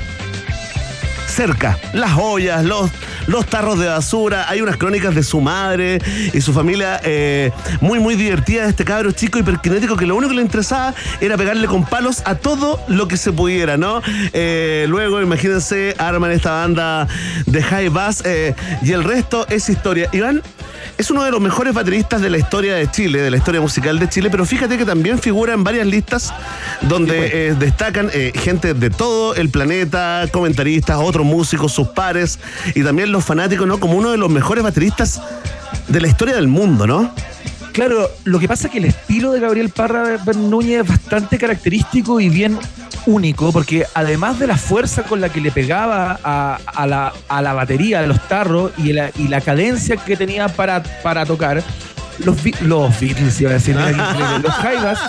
cerca. 1.34 1.80
Las 1.94 2.18
ollas, 2.18 2.64
los, 2.64 2.92
los 3.28 3.46
tarros 3.48 3.80
de 3.80 3.88
basura. 3.88 4.46
Hay 4.50 4.62
unas 4.62 4.78
crónicas 4.78 5.16
de 5.16 5.24
su 5.24 5.42
madre 5.42 6.00
y 6.32 6.42
su 6.42 6.54
familia 6.54 7.00
eh, 7.04 7.52
muy, 7.82 8.00
muy 8.00 8.16
divertida 8.16 8.64
de 8.64 8.70
este 8.70 8.86
cabro 8.86 9.12
chico 9.12 9.40
hiperkinético 9.40 9.96
que 9.96 10.06
lo 10.06 10.16
único 10.16 10.30
que 10.30 10.36
le 10.36 10.42
interesaba 10.44 10.94
era 11.22 11.36
pegarle 11.36 11.68
con 11.68 11.86
palos 11.86 12.22
a 12.26 12.36
todo 12.36 12.80
lo 12.88 13.08
que 13.08 13.18
se 13.18 13.32
pudiera, 13.32 13.78
¿no? 13.78 14.02
Eh, 14.34 14.86
luego, 14.88 15.22
imagínense, 15.22 15.96
arman 15.98 16.32
esta 16.32 16.52
banda 16.52 17.08
de 17.48 17.64
high 17.64 17.90
bass 17.90 18.22
eh, 18.26 18.54
y 18.84 18.92
el 18.92 19.04
resto 19.04 19.48
es 19.50 19.70
historia. 19.70 20.10
Iván. 20.12 20.42
Es 20.98 21.10
uno 21.12 21.24
de 21.24 21.32
los 21.32 21.42
mejores 21.42 21.74
bateristas 21.74 22.22
de 22.22 22.30
la 22.30 22.38
historia 22.38 22.76
de 22.76 22.90
Chile, 22.90 23.22
de 23.22 23.32
la 23.32 23.38
historia 23.38 23.62
musical 23.62 24.00
de 24.00 24.10
Chile, 24.10 24.30
pero 24.30 24.46
fíjate 24.46 24.78
que 24.78 24.86
también 24.86 25.20
figura 25.20 25.54
en 25.54 25.64
varias 25.64 25.88
listas 25.88 26.34
donde 26.82 27.50
eh, 27.50 27.56
destacan 27.56 28.10
eh, 28.14 28.32
gente 28.36 28.74
de 28.74 28.90
todo 28.90 29.36
el 29.36 29.50
planeta, 29.50 30.28
comentaristas, 30.32 30.98
otros 31.00 31.26
músicos, 31.26 31.72
sus 31.72 31.90
pares 31.90 32.40
y 32.76 32.84
también 32.84 33.12
los 33.12 33.24
fanáticos, 33.24 33.68
¿no? 33.68 33.80
Como 33.80 33.98
uno 33.98 34.12
de 34.12 34.18
los 34.18 34.30
mejores 34.30 34.64
bateristas 34.64 35.22
de 35.88 36.02
la 36.02 36.08
historia 36.08 36.36
del 36.36 36.48
mundo, 36.48 36.88
¿no? 36.88 37.14
Claro, 37.74 38.10
lo 38.24 38.40
que 38.40 38.48
pasa 38.48 38.68
es 38.68 38.72
que 38.72 38.78
el 38.78 38.86
estilo 38.86 39.32
de 39.32 39.40
Gabriel 39.40 39.70
Parra 39.70 40.18
Núñez 40.36 40.82
es 40.82 40.88
bastante 40.88 41.40
característico 41.40 42.20
y 42.20 42.30
bien 42.30 42.60
único, 43.08 43.52
porque 43.52 43.86
además 43.96 44.38
de 44.38 44.46
la 44.46 44.58
fuerza 44.58 45.04
con 45.04 45.20
la 45.20 45.30
que 45.30 45.42
le 45.42 45.52
pegaba 45.52 46.20
a, 46.24 46.60
a 46.68 46.88
la, 46.88 47.12
a 47.28 47.42
la 47.42 47.54
batería, 47.54 48.02
a 48.02 48.06
los 48.06 48.28
tarros 48.28 48.72
y 48.78 48.94
la, 48.94 49.10
y 49.18 49.28
la 49.28 49.42
cadencia 49.42 49.98
que 49.98 50.16
tenía 50.16 50.50
para, 50.50 50.84
para 51.02 51.26
tocar, 51.26 51.64
los, 52.20 52.38
los 52.62 53.00
Beatles, 53.00 53.42
iba 53.42 53.50
a 53.50 53.54
decir, 53.54 53.76
los 54.44 54.54
Jaivas. 54.54 55.00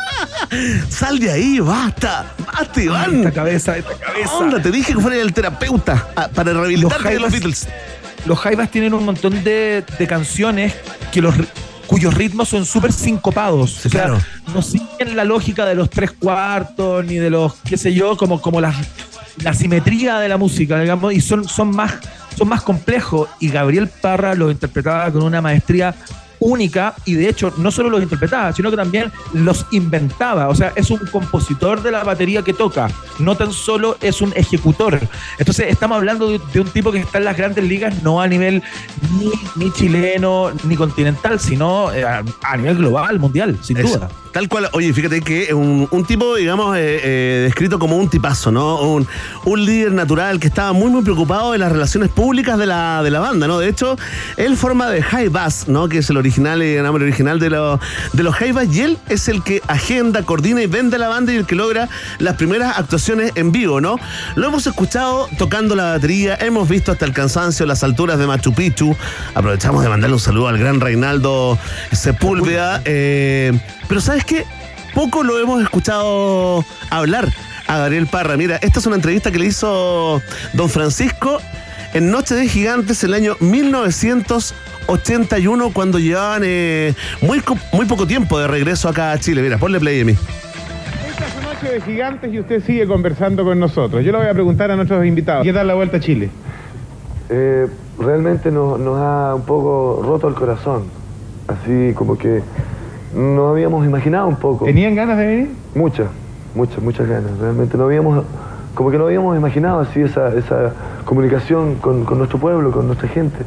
Sal 0.88 1.18
de 1.18 1.32
ahí, 1.32 1.60
basta, 1.60 2.32
basta, 2.46 2.80
Iván. 2.80 3.18
Esta 3.18 3.32
cabeza, 3.32 3.76
esta 3.76 3.94
cabeza. 3.94 4.34
Onda, 4.36 4.62
te 4.62 4.70
dije 4.70 4.94
que 4.94 5.00
fuera 5.00 5.18
el 5.18 5.34
terapeuta 5.34 6.08
ah, 6.16 6.28
para 6.34 6.52
rehabilitarte 6.54 7.10
de 7.10 7.20
los 7.20 7.30
Beatles. 7.30 7.68
Los 8.24 8.38
Jaivas 8.38 8.70
tienen 8.70 8.94
un 8.94 9.04
montón 9.04 9.44
de, 9.44 9.84
de 9.98 10.06
canciones 10.06 10.74
que 11.12 11.20
los 11.20 11.34
cuyos 11.86 12.14
ritmos 12.14 12.48
son 12.48 12.64
súper 12.64 12.92
sincopados. 12.92 13.86
o 13.86 13.88
sea, 13.88 14.04
claro. 14.04 14.18
no 14.52 14.62
siguen 14.62 15.16
la 15.16 15.24
lógica 15.24 15.66
de 15.66 15.74
los 15.74 15.90
tres 15.90 16.12
cuartos, 16.12 17.04
ni 17.04 17.16
de 17.16 17.30
los, 17.30 17.54
qué 17.64 17.76
sé 17.76 17.92
yo, 17.92 18.16
como, 18.16 18.40
como 18.40 18.60
la, 18.60 18.74
la 19.42 19.54
simetría 19.54 20.18
de 20.18 20.28
la 20.28 20.36
música, 20.36 20.80
digamos, 20.80 21.12
y 21.12 21.20
son, 21.20 21.48
son 21.48 21.74
más, 21.74 21.94
son 22.36 22.48
más 22.48 22.62
complejos. 22.62 23.28
Y 23.40 23.50
Gabriel 23.50 23.88
Parra 23.88 24.34
los 24.34 24.52
interpretaba 24.52 25.10
con 25.10 25.22
una 25.22 25.40
maestría 25.40 25.94
única 26.44 26.94
y 27.06 27.14
de 27.14 27.28
hecho 27.28 27.52
no 27.56 27.70
solo 27.70 27.88
los 27.88 28.02
interpretaba, 28.02 28.52
sino 28.52 28.70
que 28.70 28.76
también 28.76 29.10
los 29.32 29.66
inventaba. 29.70 30.48
O 30.48 30.54
sea, 30.54 30.72
es 30.76 30.90
un 30.90 30.98
compositor 31.10 31.82
de 31.82 31.90
la 31.90 32.04
batería 32.04 32.42
que 32.42 32.52
toca, 32.52 32.88
no 33.18 33.34
tan 33.34 33.52
solo 33.52 33.96
es 34.02 34.20
un 34.20 34.32
ejecutor. 34.36 35.00
Entonces 35.38 35.66
estamos 35.70 35.96
hablando 35.96 36.28
de, 36.28 36.40
de 36.52 36.60
un 36.60 36.68
tipo 36.68 36.92
que 36.92 36.98
está 36.98 37.18
en 37.18 37.24
las 37.24 37.36
grandes 37.36 37.64
ligas, 37.64 38.02
no 38.02 38.20
a 38.20 38.28
nivel 38.28 38.62
ni, 39.18 39.30
ni 39.56 39.72
chileno 39.72 40.50
ni 40.64 40.76
continental, 40.76 41.40
sino 41.40 41.90
eh, 41.92 42.04
a, 42.04 42.22
a 42.42 42.56
nivel 42.58 42.76
global, 42.76 43.18
mundial, 43.18 43.58
sin 43.62 43.80
duda. 43.80 44.08
Tal 44.32 44.48
cual, 44.48 44.68
oye, 44.72 44.92
fíjate 44.92 45.20
que 45.20 45.54
un, 45.54 45.86
un 45.92 46.04
tipo, 46.04 46.34
digamos, 46.34 46.76
eh, 46.76 47.00
eh, 47.04 47.42
descrito 47.44 47.78
como 47.78 47.96
un 47.96 48.08
tipazo, 48.08 48.50
¿no? 48.50 48.80
Un, 48.80 49.06
un 49.44 49.64
líder 49.64 49.92
natural 49.92 50.40
que 50.40 50.48
estaba 50.48 50.72
muy, 50.72 50.90
muy 50.90 51.02
preocupado 51.04 51.52
de 51.52 51.58
las 51.58 51.70
relaciones 51.70 52.10
públicas 52.10 52.58
de 52.58 52.66
la, 52.66 53.00
de 53.04 53.12
la 53.12 53.20
banda, 53.20 53.46
¿no? 53.46 53.60
De 53.60 53.68
hecho, 53.68 53.96
él 54.36 54.56
forma 54.56 54.90
de 54.90 55.02
High 55.02 55.28
Bass, 55.28 55.68
¿no? 55.68 55.88
Que 55.88 55.98
es 55.98 56.10
el 56.10 56.16
original, 56.34 56.62
el 56.62 56.82
nombre 56.82 57.04
original 57.04 57.38
de, 57.38 57.50
los 57.50 57.78
de 58.12 58.22
los 58.24 58.34
Bass, 58.52 58.74
y 58.74 58.80
él 58.80 58.98
es 59.08 59.28
el 59.28 59.44
que 59.44 59.62
agenda, 59.68 60.24
coordina 60.24 60.62
y 60.62 60.66
vende 60.66 60.98
la 60.98 61.06
banda 61.06 61.32
y 61.32 61.36
el 61.36 61.46
que 61.46 61.54
logra 61.54 61.88
las 62.18 62.34
primeras 62.34 62.76
actuaciones 62.76 63.30
en 63.36 63.52
vivo, 63.52 63.80
¿no? 63.80 64.00
Lo 64.34 64.48
hemos 64.48 64.66
escuchado 64.66 65.28
tocando 65.38 65.76
la 65.76 65.92
batería, 65.92 66.36
hemos 66.40 66.68
visto 66.68 66.90
hasta 66.90 67.04
el 67.04 67.12
cansancio 67.12 67.66
las 67.66 67.84
alturas 67.84 68.18
de 68.18 68.26
Machu 68.26 68.52
Picchu. 68.52 68.96
Aprovechamos 69.34 69.84
de 69.84 69.88
mandarle 69.88 70.14
un 70.14 70.20
saludo 70.20 70.48
al 70.48 70.58
gran 70.58 70.80
Reinaldo 70.80 71.56
Sepúlveda. 71.92 72.82
eh, 72.84 73.52
pero 73.86 74.00
¿sabes 74.00 74.24
qué? 74.24 74.44
Poco 74.92 75.22
lo 75.22 75.38
hemos 75.38 75.62
escuchado 75.62 76.64
hablar 76.90 77.32
a 77.68 77.78
Gabriel 77.78 78.08
Parra. 78.08 78.36
Mira, 78.36 78.56
esta 78.56 78.80
es 78.80 78.86
una 78.86 78.96
entrevista 78.96 79.30
que 79.30 79.38
le 79.38 79.46
hizo 79.46 80.20
don 80.52 80.68
Francisco 80.68 81.40
en 81.92 82.10
Noche 82.10 82.34
de 82.34 82.48
Gigantes 82.48 83.04
el 83.04 83.14
año 83.14 83.36
1981 84.86 85.70
cuando 85.72 85.98
llevaban 85.98 86.42
eh, 86.44 86.94
muy, 87.22 87.42
muy 87.72 87.86
poco 87.86 88.06
tiempo 88.06 88.38
de 88.38 88.46
regreso 88.46 88.88
acá 88.88 89.12
a 89.12 89.18
Chile. 89.18 89.42
Mira, 89.42 89.56
ponle 89.58 89.80
play 89.80 90.02
a 90.02 90.04
mí. 90.04 90.12
Esta 90.12 91.26
es 91.26 91.42
Noche 91.42 91.74
de 91.74 91.80
Gigantes 91.80 92.32
y 92.32 92.40
usted 92.40 92.62
sigue 92.62 92.86
conversando 92.86 93.44
con 93.44 93.58
nosotros. 93.58 94.04
Yo 94.04 94.12
le 94.12 94.18
voy 94.18 94.26
a 94.26 94.34
preguntar 94.34 94.70
a 94.70 94.76
nuestros 94.76 95.04
invitados. 95.06 95.44
¿Qué 95.44 95.52
tal 95.52 95.66
la 95.66 95.74
vuelta 95.74 95.96
a 95.96 96.00
Chile? 96.00 96.28
Eh, 97.30 97.66
realmente 97.98 98.50
nos, 98.50 98.78
nos 98.78 98.98
ha 98.98 99.34
un 99.34 99.42
poco 99.42 100.02
roto 100.04 100.28
el 100.28 100.34
corazón. 100.34 100.84
Así 101.48 101.92
como 101.94 102.18
que 102.18 102.42
no 103.14 103.48
habíamos 103.48 103.86
imaginado 103.86 104.26
un 104.26 104.36
poco. 104.36 104.66
¿Tenían 104.66 104.94
ganas 104.94 105.16
de 105.16 105.26
venir? 105.26 105.50
Muchas, 105.74 106.08
muchas, 106.54 106.82
muchas 106.82 107.08
ganas. 107.08 107.38
Realmente 107.38 107.78
no 107.78 107.84
habíamos, 107.84 108.24
como 108.74 108.90
que 108.90 108.98
no 108.98 109.06
habíamos 109.06 109.36
imaginado 109.36 109.80
así 109.80 110.00
esa, 110.00 110.34
esa 110.34 110.74
comunicación 111.04 111.76
con, 111.76 112.04
con 112.04 112.18
nuestro 112.18 112.38
pueblo, 112.38 112.70
con 112.70 112.86
nuestra 112.86 113.08
gente. 113.08 113.38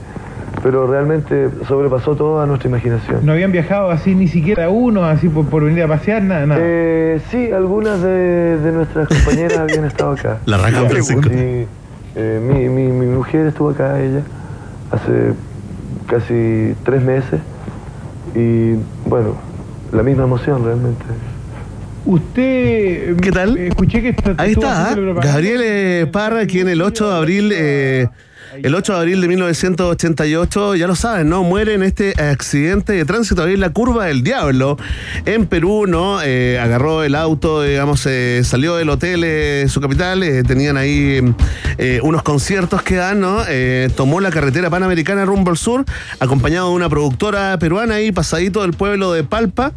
Pero 0.64 0.88
realmente 0.88 1.50
sobrepasó 1.68 2.16
toda 2.16 2.46
nuestra 2.46 2.70
imaginación. 2.70 3.26
¿No 3.26 3.32
habían 3.34 3.52
viajado 3.52 3.92
así 3.92 4.16
ni 4.16 4.28
siquiera 4.28 4.70
uno, 4.70 5.06
así 5.06 5.30
por, 5.30 5.46
por 5.48 5.64
venir 5.64 5.84
a 5.84 5.88
pasear? 5.88 6.24
Nada, 6.24 6.46
nada. 6.46 6.62
Eh, 6.64 7.22
sí, 7.30 7.52
algunas 7.52 8.02
de, 8.02 8.58
de 8.58 8.72
nuestras 8.72 9.08
compañeras 9.08 9.60
habían 9.60 9.86
estado 9.86 10.12
acá. 10.12 10.40
La 10.46 10.58
arranca 10.58 10.90
Francisco. 10.90 11.30
sí. 11.30 11.68
Eh, 12.20 12.42
mi, 12.42 12.68
mi, 12.68 12.88
mi 12.88 13.06
mujer 13.06 13.46
estuvo 13.46 13.70
acá, 13.70 14.02
ella, 14.02 14.22
hace 14.90 15.34
casi 16.08 16.74
tres 16.84 17.04
meses. 17.04 17.40
Y 18.34 18.74
bueno, 19.08 19.36
la 19.92 20.02
misma 20.02 20.24
emoción 20.24 20.66
realmente. 20.66 21.06
Usted... 22.06 23.18
¿Qué 23.18 23.32
tal? 23.32 23.58
Escuché 23.58 24.02
que 24.02 24.10
está, 24.10 24.34
Ahí 24.38 24.54
está, 24.54 24.92
¿ah? 24.92 24.96
Gabriel 25.22 26.10
Parra, 26.10 26.46
quien 26.48 26.70
el 26.70 26.82
8 26.82 27.10
de 27.10 27.16
abril, 27.16 27.52
eh, 27.54 28.08
el 28.54 28.74
8 28.74 28.94
de 28.94 29.00
abril 29.00 29.22
de 29.22 29.28
1988, 29.28 30.76
ya 30.76 30.88
lo 30.88 30.96
saben, 30.96 31.30
¿no? 31.30 31.44
Muere 31.44 31.74
en 31.74 31.84
este 31.84 32.22
accidente 32.22 32.94
de 32.94 33.06
tránsito 33.06 33.44
ahí 33.44 33.54
en 33.54 33.60
la 33.60 33.72
curva 33.72 34.06
del 34.06 34.24
diablo, 34.24 34.78
en 35.26 35.46
Perú, 35.46 35.86
¿no? 35.88 36.22
Eh, 36.24 36.60
agarró 36.60 37.04
el 37.04 37.16
auto, 37.16 37.62
digamos, 37.62 38.06
eh, 38.06 38.42
salió 38.44 38.76
del 38.76 38.90
hotel, 38.90 39.24
eh, 39.24 39.66
su 39.68 39.82
capital, 39.82 40.24
tenían 40.48 40.78
ahí 40.78 41.22
unos 42.02 42.24
conciertos 42.24 42.82
que 42.82 42.96
dan, 42.96 43.20
¿no? 43.20 43.44
Tomó 43.96 44.20
la 44.22 44.30
carretera 44.30 44.70
panamericana 44.70 45.26
rumbo 45.26 45.52
al 45.52 45.58
sur, 45.58 45.86
acompañado 46.20 46.70
de 46.70 46.76
una 46.76 46.90
productora 46.90 47.58
peruana 47.60 47.96
ahí, 47.96 48.12
pasadito 48.12 48.62
del 48.62 48.74
pueblo 48.74 49.12
de 49.14 49.24
Palpa 49.24 49.74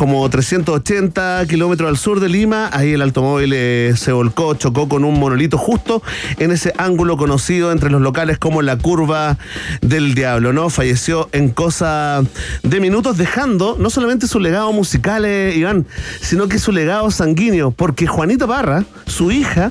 como 0.00 0.26
380 0.30 1.44
kilómetros 1.46 1.90
al 1.90 1.98
sur 1.98 2.20
de 2.20 2.30
Lima. 2.30 2.70
Ahí 2.72 2.94
el 2.94 3.02
automóvil 3.02 3.52
eh, 3.54 3.92
se 3.98 4.12
volcó, 4.12 4.54
chocó 4.54 4.88
con 4.88 5.04
un 5.04 5.20
monolito 5.20 5.58
justo 5.58 6.02
en 6.38 6.52
ese 6.52 6.72
ángulo 6.78 7.18
conocido 7.18 7.70
entre 7.70 7.90
los 7.90 8.00
locales 8.00 8.38
como 8.38 8.62
la 8.62 8.78
curva 8.78 9.36
del 9.82 10.14
diablo, 10.14 10.54
¿no? 10.54 10.70
Falleció 10.70 11.28
en 11.32 11.50
cosa 11.50 12.22
de 12.62 12.80
minutos, 12.80 13.18
dejando 13.18 13.76
no 13.78 13.90
solamente 13.90 14.26
su 14.26 14.40
legado 14.40 14.72
musical, 14.72 15.26
eh, 15.26 15.52
Iván, 15.54 15.86
sino 16.22 16.48
que 16.48 16.58
su 16.58 16.72
legado 16.72 17.10
sanguíneo, 17.10 17.70
porque 17.70 18.06
Juanita 18.06 18.46
Parra, 18.46 18.84
su 19.06 19.30
hija, 19.30 19.70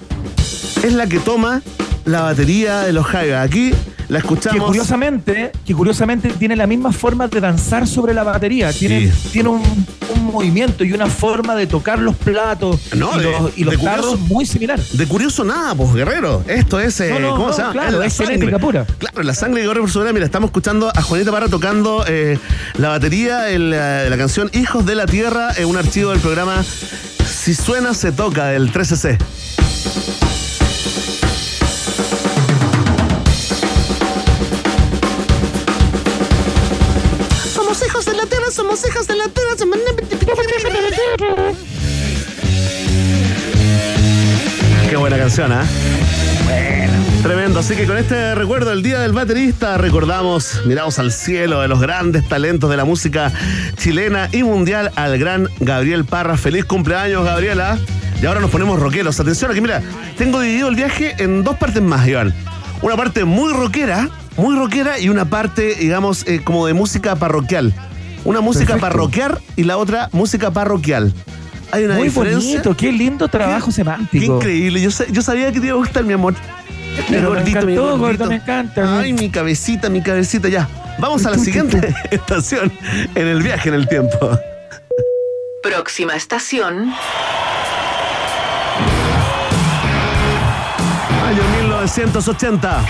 es 0.84 0.94
la 0.94 1.08
que 1.08 1.18
toma 1.18 1.64
la 2.06 2.22
batería 2.22 2.82
de 2.82 2.94
los 2.94 3.06
Jaiba. 3.06 3.42
Aquí 3.42 3.72
la 4.08 4.20
escuchamos. 4.20 4.60
Que 4.60 4.66
curiosamente, 4.66 5.52
que 5.66 5.74
curiosamente 5.76 6.30
tiene 6.30 6.56
la 6.56 6.66
misma 6.68 6.92
forma 6.92 7.28
de 7.28 7.40
danzar 7.40 7.88
sobre 7.88 8.14
la 8.14 8.24
batería. 8.24 8.72
Tiene, 8.74 9.12
tiene 9.32 9.50
un, 9.50 9.62
un 10.16 10.24
movimiento 10.26 10.84
y 10.84 10.92
una 10.94 11.08
forma 11.08 11.56
de 11.56 11.68
tocar 11.68 12.00
los 12.00 12.16
platos 12.16 12.80
No, 12.96 13.12
y 13.16 13.24
de- 13.24 13.32
los, 13.32 13.58
y 13.58 13.64
los 13.64 13.78
de 13.78 13.84
tarros 13.84 14.06
curioso- 14.08 14.34
muy 14.34 14.46
similar. 14.46 14.80
De 14.80 15.06
curioso 15.08 15.44
nada, 15.44 15.76
pues 15.76 15.94
guerrero. 15.94 16.44
Esto 16.48 16.80
es, 16.80 17.00
eh, 17.02 17.10
No, 17.12 17.20
no, 17.20 17.30
¿cómo 17.36 17.48
no, 17.50 17.54
se 17.54 17.62
llama? 17.62 17.74
claro, 17.74 18.00
la 18.00 18.06
es 18.08 18.14
sangre. 18.14 18.34
genética 18.36 18.60
pura. 18.60 18.86
Claro, 18.98 19.22
la 19.24 19.34
sangre 19.36 19.62
que 19.62 19.68
corre 19.68 19.82
por 19.82 19.92
su. 19.92 20.00
Mira, 20.00 20.26
estamos 20.26 20.48
escuchando 20.50 20.92
a 20.96 21.02
Juanita 21.02 21.32
Parra 21.32 21.48
tocando 21.50 22.04
eh, 22.08 22.40
la 22.78 22.90
batería 22.90 23.52
en 23.52 23.70
la, 23.70 24.04
de 24.04 24.10
la 24.10 24.18
canción 24.18 24.50
Hijos 24.54 24.86
de 24.86 24.96
la 24.96 25.06
Tierra 25.06 25.50
en 25.58 25.68
un 25.68 25.78
archivo 25.78 26.12
del 26.12 26.20
programa 26.20 26.64
Si 26.64 27.54
Suena 27.54 27.94
Se 27.94 28.12
Toca 28.12 28.48
del 28.48 28.72
3CC. 38.64 39.10
Qué 44.90 44.96
buena 44.96 45.18
canción, 45.18 45.52
¿ah? 45.52 45.66
Tremendo, 47.22 47.60
así 47.60 47.76
que 47.76 47.86
con 47.86 47.98
este 47.98 48.34
recuerdo 48.34 48.70
del 48.70 48.82
Día 48.82 49.00
del 49.00 49.12
Baterista 49.12 49.78
recordamos, 49.78 50.62
miramos 50.66 51.00
al 51.00 51.12
cielo 51.12 51.62
de 51.62 51.68
los 51.68 51.82
grandes 51.82 52.28
talentos 52.28 52.70
de 52.70 52.78
la 52.78 52.86
música 52.86 53.32
chilena 53.76 54.30
y 54.32 54.44
mundial 54.44 54.92
al 54.96 55.20
gran 55.20 55.50
Gabriel 55.60 56.06
Parra. 56.06 56.38
Feliz 56.38 56.66
cumpleaños, 56.66 57.26
Gabriela. 57.26 57.78
Y 58.22 58.26
ahora 58.26 58.40
nos 58.40 58.50
ponemos 58.50 58.80
rockeros. 58.80 59.20
Atención 59.20 59.52
aquí, 59.52 59.62
mira, 59.62 59.82
tengo 60.18 60.40
dividido 60.40 60.70
el 60.70 60.76
viaje 60.76 61.16
en 61.20 61.44
dos 61.44 61.58
partes 61.58 61.82
más, 61.82 62.08
Iván. 62.08 62.34
Una 62.82 62.96
parte 62.96 63.26
muy 63.26 63.54
rockera, 63.54 64.10
muy 64.38 64.56
rockera 64.56 64.98
y 65.00 65.10
una 65.10 65.26
parte, 65.26 65.76
digamos, 65.76 66.26
eh, 66.26 66.42
como 66.44 66.68
de 66.68 66.74
música 66.74 67.16
parroquial. 67.18 67.74
Una 68.26 68.42
música 68.42 68.74
Perfecto. 68.74 68.88
parroquial 68.88 69.40
y 69.56 69.64
la 69.64 69.78
otra 69.78 70.10
música 70.12 70.52
parroquial. 70.52 71.14
Hay 71.72 71.86
una 71.86 71.96
Muy 71.96 72.06
diferencia. 72.10 72.50
bonito, 72.52 72.76
qué 72.76 72.92
lindo 72.92 73.28
trabajo 73.28 73.68
Qué 73.68 73.72
semántico. 73.74 74.36
increíble. 74.38 74.82
Yo, 74.82 74.92
sa- 74.92 75.06
yo 75.08 75.22
sabía 75.22 75.52
que 75.52 75.60
te 75.60 75.68
iba 75.68 75.76
a 75.76 75.78
gustar, 75.78 76.04
mi 76.04 76.14
amor. 76.14 76.34
Pero 77.10 77.32
me 77.32 77.40
encantó, 77.42 77.62
gordito. 77.62 77.98
gordo, 77.98 78.26
me 78.26 78.36
encanta. 78.36 79.00
Ay, 79.00 79.14
mi 79.14 79.30
cabecita, 79.30 79.90
mi 79.90 80.02
cabecita, 80.02 80.50
ya. 80.50 80.68
Vamos 81.00 81.26
a 81.26 81.32
la 81.32 81.38
siguiente 81.38 81.96
estación 82.12 82.72
en 83.16 83.28
el 83.28 83.42
viaje 83.42 83.70
en 83.70 83.76
el 83.76 83.88
tiempo. 83.88 84.38
Próxima 85.64 86.16
estación. 86.16 86.92
Año 91.26 91.44
1980. 91.62 92.86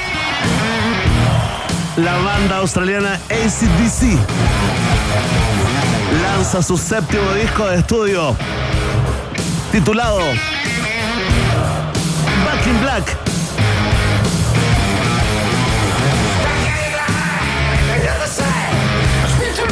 La 1.97 2.17
banda 2.19 2.57
australiana 2.57 3.15
ACDC 3.30 4.17
lanza 6.22 6.62
su 6.62 6.78
séptimo 6.78 7.34
disco 7.34 7.68
de 7.68 7.78
estudio 7.78 8.36
titulado 9.72 10.20
Back 12.45 12.68
in 12.68 12.82
Black. 12.82 13.18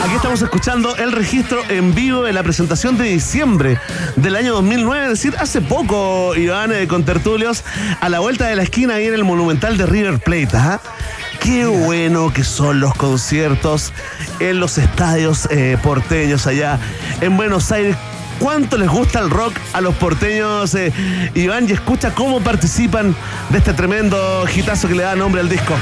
Aquí 0.03 0.15
estamos 0.15 0.41
escuchando 0.41 0.95
el 0.95 1.11
registro 1.11 1.61
en 1.69 1.93
vivo 1.93 2.23
de 2.23 2.31
la 2.31 2.43
presentación 2.43 2.97
de 2.97 3.05
diciembre 3.05 3.79
del 4.15 4.35
año 4.35 4.53
2009, 4.53 5.03
es 5.05 5.09
decir, 5.09 5.35
hace 5.39 5.61
poco, 5.61 6.35
Iván, 6.35 6.71
eh, 6.71 6.87
con 6.87 7.03
tertulios, 7.03 7.63
a 7.99 8.07
la 8.07 8.19
vuelta 8.19 8.47
de 8.47 8.55
la 8.55 8.63
esquina 8.63 8.95
ahí 8.95 9.07
en 9.07 9.13
el 9.15 9.23
Monumental 9.23 9.77
de 9.77 9.85
River 9.85 10.19
Plate. 10.19 10.57
Qué 11.39 11.65
bueno 11.65 12.31
que 12.33 12.43
son 12.43 12.79
los 12.79 12.93
conciertos 12.95 13.93
en 14.39 14.59
los 14.59 14.77
estadios 14.77 15.47
eh, 15.51 15.77
porteños 15.81 16.47
allá 16.47 16.79
en 17.21 17.37
Buenos 17.37 17.71
Aires. 17.71 17.95
¿Cuánto 18.39 18.77
les 18.77 18.89
gusta 18.89 19.19
el 19.19 19.29
rock 19.29 19.53
a 19.73 19.81
los 19.81 19.95
porteños, 19.95 20.75
eh, 20.75 20.93
Iván? 21.33 21.67
Y 21.67 21.71
escucha 21.71 22.13
cómo 22.13 22.41
participan 22.41 23.15
de 23.49 23.57
este 23.57 23.73
tremendo 23.73 24.45
hitazo 24.53 24.87
que 24.87 24.95
le 24.95 25.03
da 25.03 25.15
nombre 25.15 25.41
al 25.41 25.49
disco. 25.49 25.75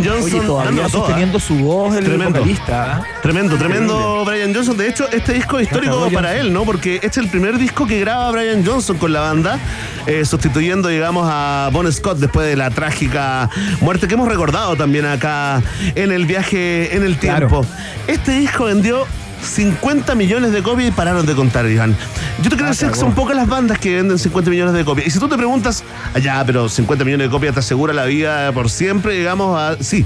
Brian 0.00 0.20
Johnson. 0.20 0.38
Oye, 0.38 0.46
todavía 0.46 0.88
sosteniendo 0.88 1.40
su 1.40 1.54
voz 1.56 1.96
el 1.96 2.04
Tremendo. 2.04 2.38
vocalista. 2.38 2.96
¿ah? 2.96 3.04
Tremendo, 3.22 3.56
tremendo 3.56 4.24
Brian 4.24 4.54
Johnson. 4.54 4.76
De 4.76 4.88
hecho, 4.88 5.08
este 5.10 5.34
disco 5.34 5.58
es 5.58 5.64
histórico 5.66 6.08
para 6.12 6.36
él, 6.36 6.52
¿no? 6.52 6.64
Porque 6.64 6.96
este 6.96 7.08
es 7.08 7.18
el 7.18 7.28
primer 7.28 7.58
disco 7.58 7.86
que 7.86 8.00
graba 8.00 8.30
Brian 8.30 8.64
Johnson 8.64 8.98
con 8.98 9.12
la 9.12 9.20
banda, 9.20 9.58
eh, 10.06 10.24
sustituyendo, 10.24 10.88
digamos, 10.88 11.28
a 11.30 11.70
Bon 11.72 11.90
Scott 11.92 12.18
después 12.18 12.46
de 12.46 12.56
la 12.56 12.70
trágica 12.70 13.50
muerte 13.80 14.08
que 14.08 14.14
hemos 14.14 14.28
recordado 14.28 14.76
también 14.76 15.06
acá 15.06 15.62
en 15.94 16.12
el 16.12 16.26
viaje 16.26 16.94
en 16.96 17.02
el 17.04 17.18
tiempo. 17.18 17.64
Este 18.06 18.32
disco 18.32 18.64
vendió 18.64 19.06
50 19.42 20.14
millones 20.14 20.52
de 20.52 20.62
copias 20.62 20.88
y 20.88 20.92
pararon 20.92 21.24
de 21.26 21.34
contar, 21.34 21.66
Iván. 21.66 21.96
Yo 22.38 22.44
te 22.50 22.56
quiero 22.56 22.66
Ah, 22.66 22.70
decir 22.70 22.88
que 22.90 22.94
son 22.96 23.14
pocas 23.14 23.36
las 23.36 23.48
bandas 23.48 23.78
que 23.78 23.96
venden 23.96 24.18
50 24.18 24.50
millones 24.50 24.74
de 24.74 24.84
copias. 24.84 25.06
Y 25.06 25.10
si 25.10 25.18
tú 25.18 25.28
te 25.28 25.36
preguntas, 25.36 25.84
allá, 26.14 26.42
pero 26.46 26.68
50 26.68 27.04
millones 27.04 27.26
de 27.28 27.30
copias 27.30 27.54
te 27.54 27.60
asegura 27.60 27.92
la 27.94 28.04
vida 28.04 28.50
por 28.52 28.68
siempre, 28.70 29.14
digamos, 29.14 29.58
a- 29.58 29.76
sí. 29.82 30.04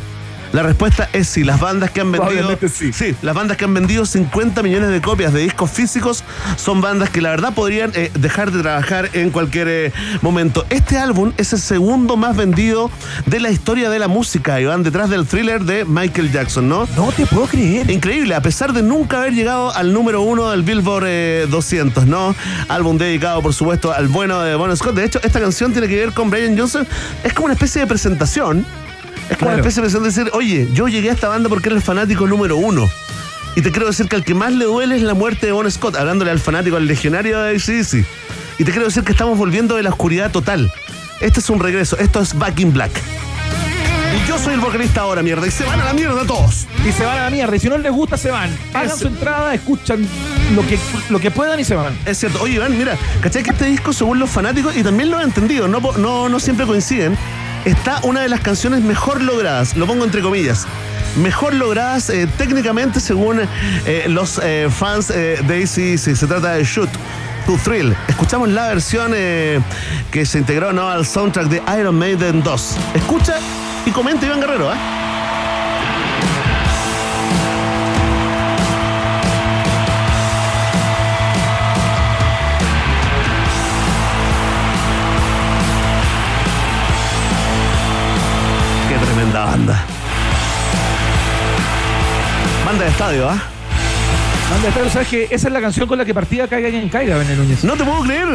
La 0.53 0.63
respuesta 0.63 1.09
es 1.13 1.29
sí. 1.29 1.45
Las 1.45 1.61
bandas 1.61 1.91
que 1.91 2.01
han 2.01 2.11
vendido. 2.11 2.59
Sí. 2.93 3.15
las 3.23 3.35
bandas 3.35 3.57
que 3.57 3.65
han 3.65 3.75
vendido 3.75 4.05
50 4.05 4.63
millones 4.63 4.91
de 4.91 5.01
copias 5.01 5.33
de 5.33 5.41
discos 5.41 5.71
físicos 5.71 6.25
son 6.57 6.81
bandas 6.81 7.11
que 7.11 7.21
la 7.21 7.31
verdad 7.31 7.55
podrían 7.55 7.93
eh, 7.95 8.11
dejar 8.15 8.51
de 8.51 8.61
trabajar 8.61 9.11
en 9.13 9.31
cualquier 9.31 9.69
eh, 9.69 9.93
momento. 10.23 10.67
Este 10.71 10.99
álbum 10.99 11.33
es 11.37 11.53
el 11.53 11.61
segundo 11.61 12.17
más 12.17 12.37
vendido 12.37 12.91
de 13.27 13.41
la 13.41 13.51
historia 13.51 13.91
de 13.91 13.99
la 13.99 14.09
música, 14.09 14.61
Iván, 14.61 14.83
detrás 14.83 15.09
del 15.09 15.27
thriller 15.27 15.65
de 15.65 15.85
Michael 15.85 16.33
Jackson, 16.33 16.69
¿no? 16.69 16.89
No 16.97 17.13
te 17.13 17.27
puedo 17.27 17.47
creer. 17.47 17.91
Increíble, 17.91 18.35
a 18.35 18.43
pesar 18.43 18.73
de 18.73 18.83
nunca 18.83 19.19
haber 19.19 19.35
llegado 19.35 19.73
al 19.75 19.93
número 19.93 20.23
uno 20.23 20.51
del 20.51 20.63
Billboard 20.63 21.05
eh, 21.07 21.47
200, 21.49 22.07
¿no? 22.07 22.35
Álbum 22.69 22.99
dedicado, 22.99 23.41
por 23.41 23.55
supuesto, 23.55 23.93
al 23.93 24.09
bueno 24.09 24.41
de 24.41 24.57
Bon 24.57 24.77
Scott. 24.77 24.95
De 24.95 25.05
hecho, 25.05 25.21
esta 25.23 25.41
canción 25.41 25.73
tiene 25.73 25.87
que 25.87 25.97
ver 25.97 26.13
con 26.13 26.29
Brian 26.31 26.59
Johnson. 26.59 26.87
Es 27.23 27.33
como 27.33 27.47
una 27.47 27.55
especie 27.55 27.83
de 27.83 27.87
presentación. 27.87 28.67
Es 29.31 29.37
como 29.39 29.53
una 29.53 29.61
especie 29.61 29.81
de 29.81 29.89
presentación 29.89 30.03
de 30.03 30.09
decir, 30.09 30.31
oye, 30.35 30.69
yo 30.75 30.89
llegué 30.89 31.09
a 31.09 31.13
esta 31.13 31.29
banda 31.29 31.49
porque 31.49 31.69
era 31.69 31.77
el 31.77 31.83
fanático 31.83 32.27
número 32.27 32.57
uno. 32.57 32.91
Y 33.57 33.63
te 33.63 33.71
quiero 33.71 33.87
decir 33.87 34.09
que 34.09 34.17
al 34.17 34.25
que 34.25 34.35
más 34.35 34.53
le 34.53 34.65
duele 34.65 34.97
es 34.97 35.03
la 35.03 35.15
muerte 35.15 35.47
de 35.47 35.53
Bon 35.53 35.71
Scott, 35.71 35.97
hablándole 35.97 36.31
al 36.31 36.41
fanático, 36.41 36.77
al 36.77 36.87
legionario 36.87 37.41
de 37.41 37.57
ACDC. 37.57 38.05
Y 38.59 38.65
te 38.65 38.73
quiero 38.73 38.87
decir 38.87 39.05
que 39.05 39.13
estamos 39.13 39.39
volviendo 39.39 39.77
de 39.77 39.83
la 39.85 39.91
oscuridad 39.91 40.31
total. 40.31 40.73
Este 41.21 41.41
es 41.41 41.49
un 41.49 41.61
regreso, 41.61 41.97
esto 41.99 42.21
es 42.21 42.37
Back 42.37 42.59
in 42.61 42.73
Black. 42.73 42.91
Y 44.17 44.29
yo 44.29 44.37
soy 44.39 44.55
el 44.55 44.61
vocalista 44.61 45.03
ahora, 45.03 45.23
mierda, 45.23 45.47
y 45.47 45.51
se 45.53 45.65
van 45.65 45.81
a 45.81 45.85
la 45.85 45.93
mierda 45.93 46.25
todos. 46.27 46.67
Y 46.87 46.91
se 46.91 47.05
van 47.05 47.19
a 47.19 47.23
la 47.25 47.31
mierda. 47.31 47.55
Y 47.55 47.61
si 47.61 47.69
no 47.69 47.79
les 47.79 47.93
gusta, 47.93 48.17
se 48.17 48.31
van. 48.31 48.51
Hagan 48.75 48.87
Eso. 48.87 48.97
su 48.99 49.07
entrada, 49.07 49.55
escuchan 49.55 50.05
lo 50.55 50.67
que, 50.67 50.79
lo 51.09 51.21
que 51.21 51.31
puedan 51.31 51.61
y 51.61 51.65
se 51.65 51.77
van. 51.77 51.97
Es 52.05 52.19
cierto. 52.19 52.43
Oye, 52.43 52.55
Iván, 52.55 52.77
mira, 52.77 52.97
¿cachai 53.21 53.45
que 53.45 53.51
este 53.51 53.67
disco, 53.67 53.93
según 53.93 54.19
los 54.19 54.29
fanáticos, 54.29 54.77
y 54.77 54.83
también 54.83 55.11
lo 55.11 55.21
he 55.21 55.23
entendido, 55.23 55.69
no, 55.69 55.81
no, 55.99 56.29
no 56.29 56.41
siempre 56.41 56.67
coinciden, 56.67 57.17
está 57.65 58.01
una 58.03 58.23
de 58.23 58.29
las 58.29 58.41
canciones 58.41 58.83
mejor 58.83 59.23
logradas, 59.23 59.77
lo 59.77 59.87
pongo 59.87 60.05
entre 60.05 60.23
comillas, 60.23 60.67
mejor 61.17 61.55
logradas 61.55 62.11
eh, 62.11 62.29
técnicamente 62.39 63.01
según 63.01 63.41
eh, 63.87 64.05
los 64.09 64.41
eh, 64.43 64.69
fans 64.71 65.09
de 65.09 65.39
ACDC. 65.39 66.17
Se 66.17 66.27
trata 66.27 66.55
de 66.55 66.65
Shoot 66.65 66.91
to 67.47 67.59
Thrill. 67.63 67.97
Escuchamos 68.09 68.49
la 68.49 68.69
versión 68.69 69.13
que 69.13 70.27
se 70.27 70.39
integró 70.39 70.73
¿no? 70.73 70.89
al 70.89 71.07
soundtrack 71.07 71.49
de 71.49 71.63
Iron 71.79 71.99
Maiden 71.99 72.43
2. 72.43 72.77
Escucha 72.95 73.39
y 73.87 73.91
comenta, 73.91 74.27
Iván 74.27 74.41
Guerrero, 74.41 74.73
¿eh? 74.73 75.10
Banda 92.71 92.85
de 92.85 92.91
estadio, 92.93 93.29
¿ah? 93.29 93.43
Manda, 94.49 94.71
pero 94.73 94.89
sabes 94.89 95.09
que 95.09 95.25
esa 95.25 95.49
es 95.49 95.53
la 95.53 95.61
canción 95.61 95.89
con 95.89 95.99
la 95.99 96.05
que 96.05 96.15
partía 96.15 96.47
Caiga 96.47 96.71
quien 96.71 96.89
caiga, 96.89 97.17
Bené 97.17 97.35
Núñez. 97.35 97.65
No 97.65 97.77
te 97.77 97.83
puedo 97.83 98.01
creer. 98.03 98.29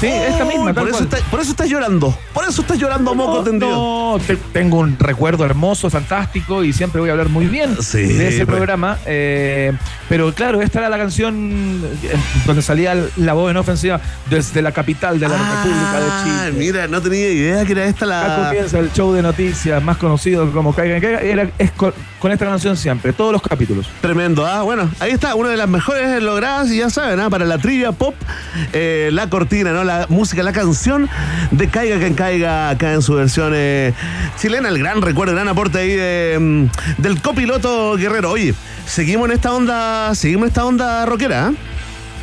Sí, 0.00 0.06
esta 0.06 0.44
misma, 0.44 0.72
por, 0.72 0.88
eso 0.88 0.98
cual. 0.98 1.08
está- 1.12 1.30
por 1.30 1.40
eso 1.40 1.50
estás 1.50 1.68
llorando. 1.68 2.16
Por 2.32 2.44
eso 2.48 2.60
estás 2.62 2.78
llorando 2.78 3.14
moco 3.16 3.42
tendido. 3.42 3.68
no, 3.70 4.18
te- 4.24 4.36
tengo 4.36 4.78
un 4.78 4.96
recuerdo 4.98 5.44
hermoso, 5.44 5.90
fantástico 5.90 6.62
y 6.62 6.72
siempre 6.72 7.00
voy 7.00 7.08
a 7.08 7.12
hablar 7.12 7.28
muy 7.30 7.46
bien 7.46 7.76
Sí, 7.82 8.04
de 8.04 8.28
ese 8.28 8.46
programa. 8.46 8.96
eh, 9.06 9.72
pero 10.08 10.32
claro, 10.32 10.62
esta 10.62 10.78
era 10.78 10.88
la 10.88 10.98
canción 10.98 11.82
eh, 12.04 12.14
donde 12.46 12.62
salía 12.62 12.94
la 13.16 13.32
voz 13.32 13.50
en 13.50 13.56
ofensiva 13.56 14.00
desde 14.30 14.62
la 14.62 14.70
capital 14.70 15.18
de 15.18 15.28
la 15.28 15.36
República 15.36 16.00
de 16.00 16.06
Ah, 16.10 16.22
Chile. 16.50 16.58
mira, 16.64 16.86
no 16.86 17.02
tenía 17.02 17.28
idea 17.30 17.64
que 17.64 17.72
era 17.72 17.84
esta 17.86 18.04
Acá 18.04 18.38
la. 18.38 18.44
comienza 18.48 18.78
el 18.78 18.92
show 18.92 19.12
de 19.12 19.22
noticias 19.22 19.82
más 19.82 19.96
conocido 19.96 20.50
como 20.52 20.72
Caiga 20.74 21.00
quien 21.00 21.16
caiga. 21.16 21.28
Era, 21.42 21.50
es 21.58 21.72
con, 21.72 21.92
con 22.20 22.30
esta 22.30 22.46
canción 22.46 22.76
siempre, 22.76 23.12
todos 23.12 23.32
los 23.32 23.42
capítulos. 23.42 23.88
Tremendo, 24.00 24.46
ah, 24.46 24.62
bueno, 24.62 24.88
ahí 25.00 25.10
está, 25.10 25.34
una 25.34 25.48
de 25.48 25.56
las 25.56 25.68
mejores 25.68 26.22
logradas, 26.22 26.70
y 26.70 26.78
ya 26.78 26.88
saben, 26.88 27.18
ah, 27.20 27.28
para 27.30 27.44
la 27.44 27.58
trivia 27.58 27.90
pop, 27.92 28.14
eh, 28.72 29.10
la 29.12 29.28
cortina, 29.28 29.72
¿no? 29.72 29.87
La 29.88 30.04
música, 30.10 30.42
la 30.42 30.52
canción 30.52 31.08
de 31.50 31.70
Caiga 31.70 31.98
quien 31.98 32.12
caiga 32.12 32.68
acá 32.68 32.92
en 32.92 33.00
su 33.00 33.14
versión 33.14 33.52
eh, 33.54 33.94
chilena, 34.36 34.68
el 34.68 34.78
gran 34.78 35.00
recuerdo, 35.00 35.32
el 35.32 35.36
gran 35.36 35.48
aporte 35.48 35.78
ahí 35.78 35.96
de, 35.96 36.36
mm, 36.38 37.00
del 37.00 37.22
copiloto 37.22 37.96
guerrero. 37.96 38.30
Oye, 38.30 38.52
seguimos 38.84 39.30
en 39.30 39.36
esta 39.36 39.50
onda, 39.50 40.14
seguimos 40.14 40.42
en 40.42 40.48
esta 40.48 40.66
onda 40.66 41.06
rockera. 41.06 41.52
Sí, 41.52 41.56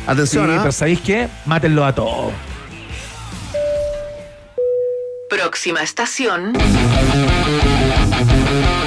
Atención, 0.06 0.48
¿ah? 0.48 0.58
pero 0.60 0.70
¿sabéis 0.70 1.00
qué? 1.00 1.28
Mátenlo 1.44 1.84
a 1.84 1.92
todos. 1.92 2.32
Próxima 5.28 5.82
estación. 5.82 6.52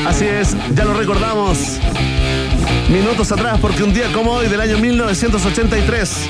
Así 0.08 0.24
es, 0.26 0.56
ya 0.74 0.86
lo 0.86 0.94
recordamos. 0.94 1.80
Minutos 2.90 3.32
atrás, 3.34 3.60
porque 3.62 3.84
un 3.84 3.94
día 3.94 4.12
como 4.14 4.32
hoy 4.32 4.48
del 4.48 4.62
año 4.62 4.78
1983, 4.78 6.30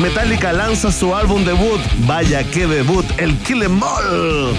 Metallica 0.00 0.52
lanza 0.52 0.92
su 0.92 1.14
álbum 1.14 1.44
debut. 1.44 1.80
Vaya 2.06 2.44
que 2.44 2.66
debut, 2.66 3.04
el 3.18 3.36
Kill 3.38 3.64
Em 3.64 3.82
All. 3.82 4.54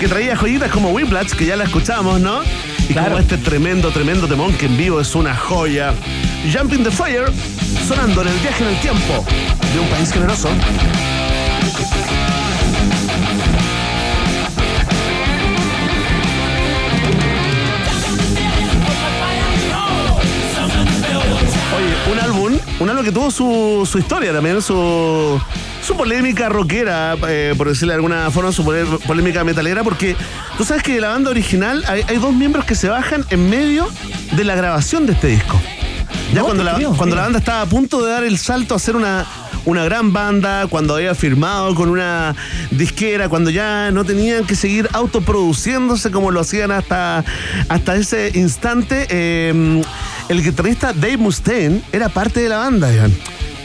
Que 0.00 0.08
traía 0.08 0.36
joyitas 0.36 0.70
como 0.70 0.90
Whiplash, 0.90 1.32
que 1.32 1.46
ya 1.46 1.56
la 1.56 1.64
escuchamos, 1.64 2.20
¿no? 2.20 2.42
Y 2.88 2.94
como 2.94 3.18
este 3.18 3.38
tremendo, 3.38 3.90
tremendo 3.90 4.26
temón 4.26 4.52
que 4.54 4.66
en 4.66 4.76
vivo 4.76 5.00
es 5.00 5.14
una 5.14 5.34
joya. 5.36 5.94
Jumping 6.52 6.82
the 6.82 6.90
Fire, 6.90 7.26
sonando 7.86 8.22
en 8.22 8.28
el 8.28 8.38
viaje 8.38 8.64
en 8.64 8.70
el 8.70 8.80
tiempo 8.80 9.24
de 9.72 9.80
un 9.80 9.88
país 9.88 10.12
generoso. 10.12 10.48
Oye, 22.54 22.62
un 22.80 22.88
álbum, 22.90 23.04
que 23.04 23.12
tuvo 23.12 23.30
su, 23.30 23.88
su 23.90 23.98
historia 23.98 24.32
también, 24.32 24.60
su, 24.62 25.40
su 25.82 25.96
polémica 25.96 26.48
rockera, 26.48 27.16
eh, 27.28 27.54
por 27.56 27.68
decirle 27.68 27.92
de 27.92 27.96
alguna 27.96 28.30
forma, 28.30 28.52
su 28.52 28.64
polémica 29.06 29.44
metalera, 29.44 29.82
porque 29.82 30.16
tú 30.56 30.64
sabes 30.64 30.82
que 30.82 30.94
de 30.94 31.00
la 31.00 31.08
banda 31.08 31.30
original 31.30 31.84
hay, 31.88 32.02
hay 32.06 32.18
dos 32.18 32.32
miembros 32.32 32.64
que 32.64 32.74
se 32.74 32.88
bajan 32.88 33.24
en 33.30 33.48
medio 33.48 33.88
de 34.32 34.44
la 34.44 34.54
grabación 34.54 35.06
de 35.06 35.12
este 35.12 35.28
disco. 35.28 35.60
Ya 36.32 36.40
No, 36.40 36.46
cuando, 36.46 36.64
la, 36.64 36.74
creo, 36.74 36.94
cuando 36.96 37.16
la 37.16 37.22
banda 37.22 37.38
estaba 37.38 37.62
a 37.62 37.66
punto 37.66 38.04
de 38.04 38.12
dar 38.12 38.24
el 38.24 38.38
salto 38.38 38.74
a 38.74 38.76
hacer 38.76 38.96
una, 38.96 39.26
una 39.64 39.84
gran 39.84 40.12
banda, 40.12 40.66
cuando 40.68 40.96
había 40.96 41.14
firmado 41.14 41.74
con 41.74 41.88
una 41.88 42.34
disquera, 42.70 43.28
cuando 43.28 43.50
ya 43.50 43.90
no 43.90 44.04
tenían 44.04 44.44
que 44.44 44.54
seguir 44.54 44.88
autoproduciéndose 44.92 46.10
como 46.10 46.30
lo 46.30 46.40
hacían 46.40 46.70
hasta, 46.70 47.24
hasta 47.68 47.96
ese 47.96 48.30
instante, 48.34 49.06
eh, 49.10 49.82
el 50.28 50.42
guitarrista 50.42 50.92
Dave 50.92 51.16
Mustaine 51.16 51.82
era 51.92 52.08
parte 52.08 52.40
de 52.40 52.48
la 52.48 52.58
banda. 52.58 52.90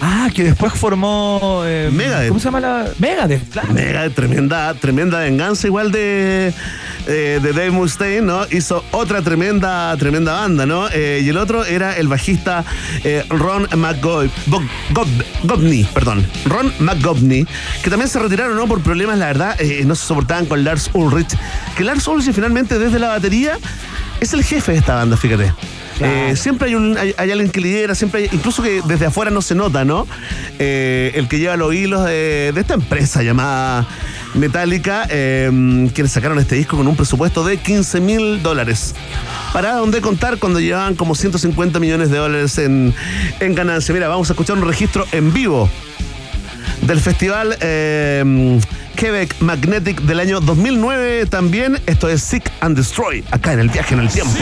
Ah, 0.02 0.30
que 0.34 0.44
después 0.44 0.74
formó. 0.74 1.64
eh, 1.66 1.90
Megadeth. 1.92 2.30
¿Cómo 2.30 2.40
se 2.40 2.46
llama 2.46 2.60
la.? 2.62 2.88
Megadeth, 3.00 3.50
claro. 3.50 3.74
Mega, 3.74 4.10
tremenda, 4.10 4.74
tremenda 4.76 5.20
venganza 5.20 5.68
igual 5.68 5.92
de, 5.92 6.54
eh, 7.08 7.40
de 7.42 7.54
Dave 7.54 7.72
Mustaine, 7.72 8.22
¿no? 8.22 8.46
Hizo 8.50 8.84
otra 8.92 9.22
tremenda, 9.22 9.96
tremenda 9.98 10.34
banda, 10.34 10.66
¿no? 10.66 10.88
Eh, 10.90 11.22
y 11.24 11.30
el 11.30 11.38
otro 11.38 11.66
era 11.66 11.98
el 11.98 12.08
bajista 12.08 12.64
eh, 13.04 13.26
Ron 13.30 13.68
Gob- 13.70 15.26
Gobney, 15.44 15.84
perdón, 15.94 16.26
Ron 16.46 16.72
McGobney, 16.80 17.46
que 17.84 17.90
también 17.90 18.10
se 18.10 18.20
retiraron, 18.20 18.56
¿no? 18.56 18.68
Por 18.68 18.82
problemas, 18.82 19.18
la 19.18 19.28
verdad, 19.28 19.58
no 19.86 19.96
se 19.96 20.06
soportaban 20.06 20.46
con 20.46 20.64
Lars 20.64 20.90
Ulrich, 20.94 21.36
que 21.76 21.84
Lars 21.84 22.08
Ulrich 22.08 22.34
finalmente 22.34 22.80
desde 22.80 23.00
la 23.00 23.10
batería 23.10 23.58
es 24.22 24.34
el 24.34 24.44
jefe 24.44 24.72
de 24.74 24.78
esta 24.78 24.96
banda, 24.96 25.18
fíjate. 25.18 25.54
Eh, 26.00 26.36
siempre 26.36 26.70
hay, 26.70 26.76
un, 26.76 26.98
hay, 26.98 27.14
hay 27.18 27.32
alguien 27.32 27.50
que 27.50 27.60
lidera, 27.62 27.96
siempre 27.96 28.22
hay, 28.22 28.30
incluso 28.32 28.64
que 28.64 28.82
desde 28.86 29.06
afuera 29.06 29.32
no 29.32 29.42
se 29.42 29.56
nota, 29.56 29.84
¿no? 29.86 30.08
Eh, 30.58 31.12
el 31.16 31.28
que 31.28 31.40
lleva 31.40 31.58
los 31.58 31.74
hilos 31.74 32.06
de, 32.06 32.52
de 32.54 32.62
esta 32.62 32.74
empresa 32.76 33.22
llamada 33.22 33.88
Metallica, 34.34 35.08
eh, 35.10 35.50
quienes 35.94 36.12
sacaron 36.12 36.40
este 36.40 36.56
disco 36.56 36.78
con 36.78 36.88
un 36.88 36.96
presupuesto 36.96 37.44
de 37.44 37.58
15 37.58 38.00
mil 38.02 38.44
dólares. 38.44 38.96
Para 39.54 39.74
donde 39.74 40.02
contar 40.02 40.38
cuando 40.38 40.60
llevaban 40.60 40.96
como 40.96 41.16
150 41.16 41.80
millones 41.80 42.12
de 42.12 42.18
dólares 42.18 42.58
en, 42.58 42.94
en 43.40 43.56
ganancia. 43.56 43.94
Mira, 43.94 44.08
vamos 44.08 44.30
a 44.30 44.34
escuchar 44.34 44.58
un 44.58 44.68
registro 44.68 45.06
en 45.12 45.34
vivo 45.34 45.70
del 46.84 47.00
festival 47.00 47.58
eh, 47.62 48.60
Quebec 48.96 49.36
Magnetic 49.42 50.02
del 50.02 50.20
año 50.20 50.40
2009 50.40 51.26
también. 51.26 51.80
Esto 51.86 52.10
es 52.10 52.22
Sick 52.22 52.52
and 52.62 52.78
Destroy, 52.78 53.24
acá 53.32 53.54
en 53.54 53.60
el 53.60 53.70
viaje 53.70 53.94
en 53.96 54.02
el 54.02 54.10
tiempo. 54.10 54.38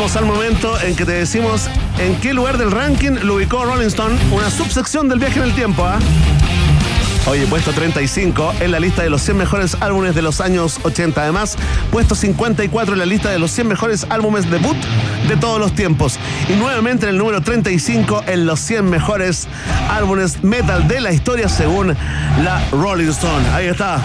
Vamos 0.00 0.16
al 0.16 0.24
momento 0.24 0.80
en 0.80 0.96
que 0.96 1.04
te 1.04 1.12
decimos 1.12 1.68
en 1.98 2.16
qué 2.22 2.32
lugar 2.32 2.56
del 2.56 2.70
ranking 2.70 3.18
lo 3.22 3.34
ubicó 3.34 3.66
Rolling 3.66 3.88
Stone, 3.88 4.18
una 4.32 4.50
subsección 4.50 5.10
del 5.10 5.18
viaje 5.18 5.40
en 5.40 5.44
el 5.44 5.54
tiempo, 5.54 5.84
¿ah? 5.84 5.98
Oye, 7.26 7.46
puesto 7.46 7.70
35 7.70 8.54
en 8.60 8.72
la 8.72 8.80
lista 8.80 9.02
de 9.02 9.10
los 9.10 9.20
100 9.20 9.36
mejores 9.36 9.76
álbumes 9.78 10.14
de 10.14 10.22
los 10.22 10.40
años 10.40 10.80
80. 10.84 11.20
Además, 11.20 11.58
puesto 11.90 12.14
54 12.14 12.94
en 12.94 12.98
la 12.98 13.04
lista 13.04 13.28
de 13.28 13.38
los 13.38 13.50
100 13.50 13.68
mejores 13.68 14.06
álbumes 14.08 14.50
debut 14.50 14.78
de 15.28 15.36
todos 15.36 15.60
los 15.60 15.74
tiempos. 15.74 16.18
Y 16.48 16.54
nuevamente 16.54 17.04
en 17.04 17.10
el 17.10 17.18
número 17.18 17.42
35 17.42 18.24
en 18.26 18.46
los 18.46 18.58
100 18.60 18.88
mejores 18.88 19.48
álbumes 19.90 20.42
metal 20.42 20.88
de 20.88 21.02
la 21.02 21.12
historia 21.12 21.50
según 21.50 21.94
la 22.42 22.66
Rolling 22.72 23.10
Stone. 23.10 23.46
Ahí 23.52 23.66
está. 23.66 24.00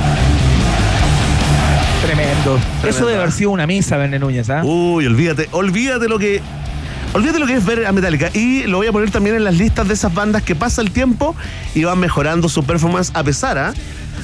Tremendo. 2.46 2.88
Eso 2.88 3.06
debe 3.06 3.20
haber 3.20 3.32
sido 3.32 3.50
una 3.50 3.66
misa, 3.66 3.98
Verne 3.98 4.20
Núñez, 4.20 4.50
¿ah? 4.50 4.64
Uy, 4.64 5.06
olvídate, 5.08 5.50
olvídate 5.52 6.08
lo 6.08 6.20
que. 6.20 6.42
Olvídate 7.14 7.40
lo 7.40 7.48
que 7.48 7.54
es 7.54 7.66
ver 7.66 7.86
a 7.86 7.92
Metallica. 7.92 8.30
Y 8.34 8.64
lo 8.64 8.78
voy 8.78 8.88
a 8.88 8.92
poner 8.92 9.10
también 9.10 9.36
en 9.36 9.44
las 9.46 9.56
listas 9.56 9.88
de 9.88 9.94
esas 9.94 10.14
bandas 10.14 10.44
que 10.44 10.54
pasa 10.54 10.82
el 10.82 10.92
tiempo 10.92 11.36
y 11.74 11.84
van 11.86 11.98
mejorando 11.98 12.50
su 12.50 12.64
performance 12.64 13.12
a 13.14 13.24
pesar, 13.24 13.58
¿ah? 13.58 13.74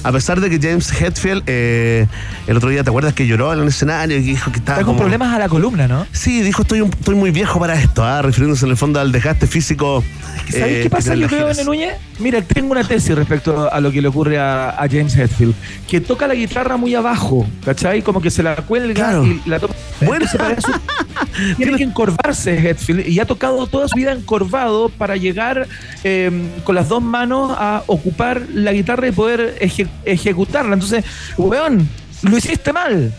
A 0.03 0.11
pesar 0.11 0.39
de 0.41 0.49
que 0.49 0.59
James 0.59 0.91
Hetfield 0.99 1.43
eh, 1.47 2.07
el 2.47 2.57
otro 2.57 2.69
día, 2.69 2.83
¿te 2.83 2.89
acuerdas 2.89 3.13
que 3.13 3.27
lloró 3.27 3.53
en 3.53 3.59
el 3.59 3.67
escenario 3.67 4.17
y 4.17 4.21
dijo 4.21 4.51
que 4.51 4.59
estaba 4.59 4.77
Está 4.79 4.85
con 4.85 4.95
como- 4.95 4.99
problemas 5.03 5.33
a 5.35 5.39
la 5.39 5.49
columna, 5.49 5.87
¿no? 5.87 6.05
Sí, 6.11 6.41
dijo 6.41 6.63
estoy, 6.63 6.81
un- 6.81 6.89
estoy 6.91 7.15
muy 7.15 7.31
viejo 7.31 7.59
para 7.59 7.75
esto, 7.75 8.03
¿ah? 8.03 8.21
refiriéndose 8.21 8.65
en 8.65 8.71
el 8.71 8.77
fondo 8.77 8.99
al 8.99 9.11
desgaste 9.11 9.47
físico. 9.47 10.03
¿Sabes 10.49 10.65
eh, 10.65 10.79
qué 10.83 10.89
pasa, 10.89 11.15
yo 11.15 11.27
creo. 11.27 11.45
Verne 11.47 11.63
Núñez? 11.63 11.93
Mira, 12.19 12.41
tengo 12.41 12.71
una 12.71 12.83
tesis 12.83 13.15
respecto 13.15 13.71
a 13.71 13.79
lo 13.79 13.91
que 13.91 14.01
le 14.01 14.07
ocurre 14.07 14.37
a, 14.39 14.71
a 14.71 14.87
James 14.89 15.15
Hetfield, 15.15 15.53
que 15.87 16.01
toca 16.01 16.27
la 16.27 16.35
guitarra 16.35 16.77
muy 16.77 16.93
abajo, 16.95 17.47
¿cachai? 17.65 18.01
Como 18.01 18.21
que 18.21 18.29
se 18.31 18.43
la 18.43 18.55
cuelga 18.57 18.93
Claro. 18.93 19.25
y 19.25 19.41
la 19.45 19.59
toca. 19.59 19.73
Bueno. 20.01 20.25
Para 20.35 20.53
eso 20.55 20.71
tiene 21.57 21.77
que 21.77 21.83
encorvarse 21.83 22.57
Hetfield 22.57 23.07
y 23.07 23.19
ha 23.19 23.25
tocado 23.25 23.67
toda 23.67 23.87
su 23.87 23.95
vida 23.95 24.11
encorvado 24.13 24.89
para 24.89 25.15
llegar 25.15 25.67
eh, 26.03 26.31
con 26.63 26.73
las 26.73 26.89
dos 26.89 27.03
manos 27.03 27.51
a 27.55 27.83
ocupar 27.85 28.41
la 28.51 28.73
guitarra 28.73 29.07
y 29.07 29.11
poder 29.11 29.57
eje- 29.83 29.89
ejecutarla. 30.05 30.73
Entonces, 30.73 31.03
weón, 31.37 31.87
lo 32.23 32.37
hiciste 32.37 32.71
mal. 32.73 33.13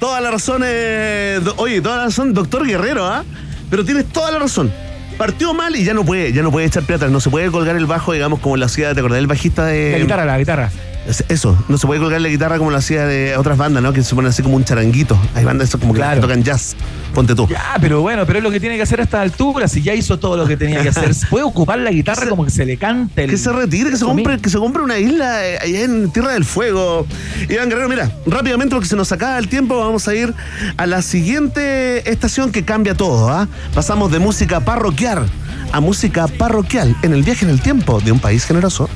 Toda 0.00 0.20
la 0.20 0.30
razón, 0.30 0.62
eh, 0.64 1.40
do- 1.42 1.54
oye, 1.58 1.80
toda 1.80 1.96
la 1.98 2.04
razón, 2.04 2.34
doctor 2.34 2.66
Guerrero, 2.66 3.06
¿ah? 3.06 3.24
Pero 3.70 3.84
tienes 3.84 4.06
toda 4.06 4.30
la 4.30 4.38
razón. 4.38 4.72
Partió 5.16 5.54
mal 5.54 5.74
y 5.76 5.84
ya 5.84 5.94
no 5.94 6.04
puede, 6.04 6.32
ya 6.32 6.42
no 6.42 6.50
puede 6.50 6.66
echar 6.66 6.82
piratas, 6.82 7.10
no 7.10 7.20
se 7.20 7.30
puede 7.30 7.50
colgar 7.50 7.76
el 7.76 7.86
bajo, 7.86 8.12
digamos, 8.12 8.40
como 8.40 8.56
lo 8.56 8.66
hacía, 8.66 8.92
¿te 8.94 9.00
acordás 9.00 9.18
del 9.18 9.28
bajista 9.28 9.64
de. 9.66 9.92
La 9.92 9.98
guitarra, 9.98 10.24
la 10.24 10.38
guitarra. 10.38 10.70
Es- 11.06 11.24
Eso, 11.28 11.56
no 11.68 11.76
se 11.78 11.86
puede 11.86 12.00
colgar 12.00 12.20
la 12.20 12.28
guitarra 12.28 12.56
como 12.58 12.70
lo 12.70 12.76
hacía 12.78 13.04
de 13.06 13.36
otras 13.36 13.58
bandas, 13.58 13.82
¿no? 13.82 13.92
Que 13.92 14.02
se 14.02 14.14
ponen 14.14 14.30
así 14.30 14.42
como 14.42 14.56
un 14.56 14.64
charanguito. 14.64 15.18
Hay 15.34 15.44
bandas 15.44 15.68
eso 15.68 15.78
como 15.78 15.92
Claro. 15.92 16.16
que 16.16 16.20
tocan 16.22 16.42
jazz. 16.42 16.74
Ponte 17.14 17.34
tú. 17.34 17.46
Ya, 17.48 17.76
pero 17.80 18.00
bueno, 18.00 18.26
pero 18.26 18.38
es 18.38 18.42
lo 18.42 18.50
que 18.50 18.58
tiene 18.58 18.76
que 18.76 18.82
hacer 18.82 18.98
a 19.00 19.04
esta 19.04 19.20
altura. 19.20 19.68
Si 19.68 19.82
ya 19.82 19.94
hizo 19.94 20.18
todo 20.18 20.36
lo 20.36 20.46
que 20.46 20.56
tenía 20.56 20.82
que 20.82 20.88
hacer, 20.88 21.12
puede 21.30 21.44
ocupar 21.44 21.78
la 21.78 21.90
guitarra 21.90 22.26
como 22.28 22.44
que 22.44 22.50
se 22.50 22.64
le 22.64 22.76
cante 22.76 23.24
el. 23.24 23.30
Que 23.30 23.36
se 23.36 23.52
retire, 23.52 23.90
que 23.90 23.96
se 23.96 24.04
compre, 24.04 24.38
que 24.38 24.48
se 24.50 24.58
compre 24.58 24.82
una 24.82 24.98
isla 24.98 25.46
eh, 25.46 25.58
allá 25.62 25.80
en 25.82 26.10
Tierra 26.10 26.32
del 26.32 26.44
Fuego. 26.44 27.06
Iván 27.48 27.68
Guerrero, 27.68 27.88
mira, 27.88 28.10
rápidamente 28.26 28.74
porque 28.74 28.88
se 28.88 28.96
nos 28.96 29.12
acaba 29.12 29.38
el 29.38 29.48
tiempo, 29.48 29.78
vamos 29.78 30.08
a 30.08 30.14
ir 30.14 30.34
a 30.76 30.86
la 30.86 31.02
siguiente 31.02 32.10
estación 32.10 32.50
que 32.50 32.64
cambia 32.64 32.94
todo, 32.94 33.28
¿ah? 33.28 33.46
Pasamos 33.74 34.10
de 34.10 34.18
música 34.18 34.60
parroquial 34.60 35.26
a 35.72 35.80
música 35.80 36.26
parroquial 36.28 36.96
en 37.02 37.12
el 37.12 37.22
viaje 37.22 37.44
en 37.44 37.50
el 37.50 37.60
tiempo 37.60 38.00
de 38.00 38.10
un 38.12 38.18
país 38.20 38.44
generoso. 38.44 38.88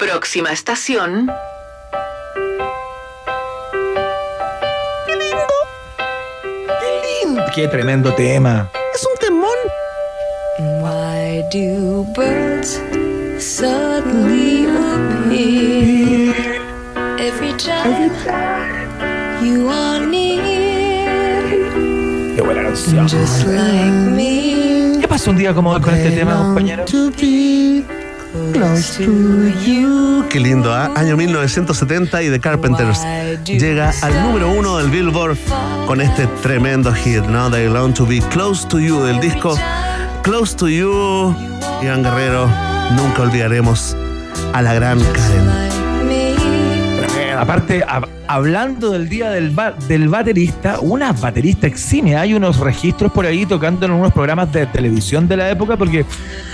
Próxima 0.00 0.50
estación. 0.50 1.30
Qué 7.54 7.68
tremendo 7.68 8.14
tema. 8.14 8.70
Es 8.94 9.06
un 9.06 9.18
temón. 9.18 9.58
Why 10.80 11.44
do 11.52 12.04
birds 12.14 12.80
suddenly 13.38 14.68
appear 14.68 16.34
every 17.18 17.52
time 17.58 18.10
you 19.44 19.68
are 19.68 20.06
near? 20.06 21.44
Qué 22.34 22.40
buena 22.40 22.62
canción. 22.62 23.06
Just 23.06 23.46
like 23.46 24.10
me. 24.16 24.98
¿Qué 24.98 25.06
pasó 25.06 25.30
un 25.30 25.36
día 25.36 25.52
como 25.52 25.72
hoy 25.72 25.82
con 25.82 25.94
este 25.94 26.10
tema, 26.12 26.36
compañero? 26.38 26.86
Close 28.52 29.04
to 29.04 29.48
you. 29.64 30.24
Qué 30.28 30.38
lindo, 30.38 30.72
¿ah? 30.72 30.92
Año 30.96 31.16
1970 31.16 32.22
y 32.22 32.30
The 32.30 32.40
Carpenters 32.40 33.00
llega 33.44 33.92
al 34.02 34.22
número 34.22 34.50
uno 34.50 34.78
del 34.78 34.90
Billboard 34.90 35.36
con 35.86 36.00
este 36.00 36.26
tremendo 36.42 36.92
hit, 36.92 37.24
¿no? 37.24 37.50
They 37.50 37.68
Long 37.68 37.92
to 37.94 38.06
Be 38.06 38.20
Close 38.30 38.68
to 38.68 38.78
You 38.78 39.00
del 39.02 39.20
disco 39.20 39.56
Close 40.22 40.56
to 40.56 40.68
You. 40.68 41.34
Iván 41.82 42.02
Guerrero, 42.02 42.48
nunca 42.92 43.22
olvidaremos 43.22 43.96
a 44.52 44.62
la 44.62 44.74
gran 44.74 45.00
Karen. 45.00 45.79
Aparte, 47.40 47.82
hab- 47.86 48.06
hablando 48.26 48.90
del 48.90 49.08
día 49.08 49.30
del, 49.30 49.50
ba- 49.50 49.72
del 49.88 50.08
baterista, 50.08 50.78
una 50.80 51.12
baterista 51.12 51.66
eximia. 51.66 52.20
Hay 52.20 52.34
unos 52.34 52.58
registros 52.58 53.10
por 53.12 53.24
ahí 53.24 53.46
tocando 53.46 53.86
en 53.86 53.92
unos 53.92 54.12
programas 54.12 54.52
de 54.52 54.66
televisión 54.66 55.26
de 55.26 55.36
la 55.38 55.50
época, 55.50 55.76
porque 55.78 56.04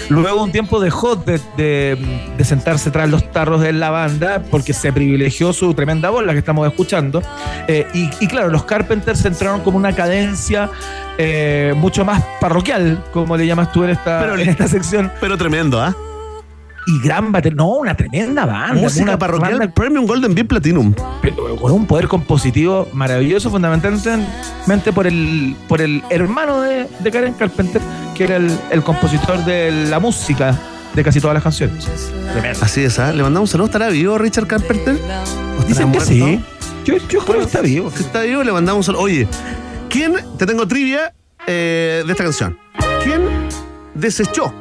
luego 0.08 0.44
un 0.44 0.52
tiempo 0.52 0.78
dejó 0.80 1.16
de, 1.16 1.40
de- 1.56 1.98
de 2.38 2.44
sentarse 2.44 2.90
tras 2.92 3.10
los 3.10 3.32
tarros 3.32 3.60
de 3.62 3.72
la 3.72 3.90
banda, 3.90 4.42
porque 4.50 4.72
se 4.72 4.92
privilegió 4.92 5.52
su 5.52 5.74
tremenda 5.74 6.10
voz, 6.10 6.24
la 6.24 6.32
que 6.34 6.38
estamos 6.38 6.66
escuchando. 6.68 7.20
Eh, 7.66 7.86
y, 7.92 8.08
y 8.20 8.28
claro, 8.28 8.48
los 8.50 8.62
Carpenters 8.64 9.24
entraron 9.24 9.62
con 9.62 9.74
una 9.74 9.92
cadencia 9.92 10.70
eh, 11.18 11.74
mucho 11.76 12.04
más 12.04 12.22
parroquial, 12.40 13.02
como 13.12 13.36
le 13.36 13.44
llamas 13.46 13.72
tú 13.72 13.82
en 13.82 13.90
esta, 13.90 14.20
Pero- 14.20 14.38
en 14.38 14.48
esta 14.48 14.68
sección. 14.68 15.10
Pero 15.20 15.36
tremendo, 15.36 15.82
¿ah? 15.82 15.94
Y 16.86 17.00
gran 17.00 17.32
batería. 17.32 17.56
No, 17.56 17.68
una 17.76 17.96
tremenda 17.96 18.46
banda. 18.46 18.80
Música 18.80 19.02
una 19.04 19.18
parroquial 19.18 19.58
banda 19.58 19.74
Premium 19.74 20.06
Golden 20.06 20.34
Beat 20.34 20.46
Platinum. 20.46 20.94
pero 21.20 21.56
con 21.56 21.72
un 21.72 21.86
poder 21.86 22.06
compositivo 22.06 22.88
maravilloso, 22.92 23.50
fundamentalmente 23.50 24.92
por 24.94 25.06
el, 25.06 25.56
por 25.68 25.80
el 25.80 26.02
hermano 26.10 26.60
de, 26.60 26.86
de 27.00 27.10
Karen 27.10 27.34
Carpenter, 27.34 27.82
que 28.14 28.24
era 28.24 28.36
el, 28.36 28.56
el 28.70 28.82
compositor 28.82 29.44
de 29.44 29.86
la 29.88 29.98
música 29.98 30.56
de 30.94 31.02
casi 31.02 31.20
todas 31.20 31.34
las 31.34 31.42
canciones. 31.42 31.84
Tremendo. 32.32 32.58
Así 32.62 32.84
es, 32.84 32.98
¿ah? 32.98 33.12
Le 33.12 33.22
mandamos 33.22 33.50
un 33.50 33.52
saludo. 33.52 33.66
¿Estará 33.66 33.88
vivo 33.88 34.16
Richard 34.18 34.46
Carpenter? 34.46 34.94
¿O 34.94 35.60
estará 35.60 35.66
Dicen 35.66 35.92
que 35.92 36.00
sí. 36.00 36.40
Yo, 36.84 36.96
yo 37.08 37.20
creo 37.24 37.38
que 37.40 37.46
está 37.46 37.60
vivo. 37.60 37.90
Si 37.90 38.02
está 38.04 38.22
vivo, 38.22 38.44
le 38.44 38.52
mandamos 38.52 38.78
un 38.78 38.84
saludo. 38.84 39.02
Oye, 39.02 39.26
¿quién, 39.90 40.14
te 40.38 40.46
tengo 40.46 40.68
trivia 40.68 41.12
eh, 41.46 42.02
de 42.04 42.12
esta 42.12 42.24
canción, 42.24 42.58
¿quién 43.04 43.22
desechó 43.94 44.52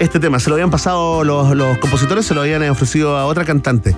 este 0.00 0.20
tema? 0.20 0.38
Se 0.38 0.48
lo 0.50 0.56
habían 0.56 0.70
pasado 0.70 1.24
los, 1.24 1.54
los 1.56 1.78
compositores, 1.78 2.26
se 2.26 2.34
lo 2.34 2.42
habían 2.42 2.62
ofrecido 2.68 3.16
a 3.16 3.26
otra 3.26 3.44
cantante. 3.44 3.94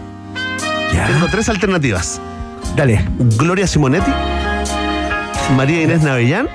Tengo 1.07 1.27
tres 1.31 1.49
alternativas. 1.49 2.21
Dale. 2.77 3.05
Gloria 3.37 3.67
Simonetti, 3.67 4.11
María 5.57 5.83
Inés 5.83 6.03
Navellán 6.03 6.49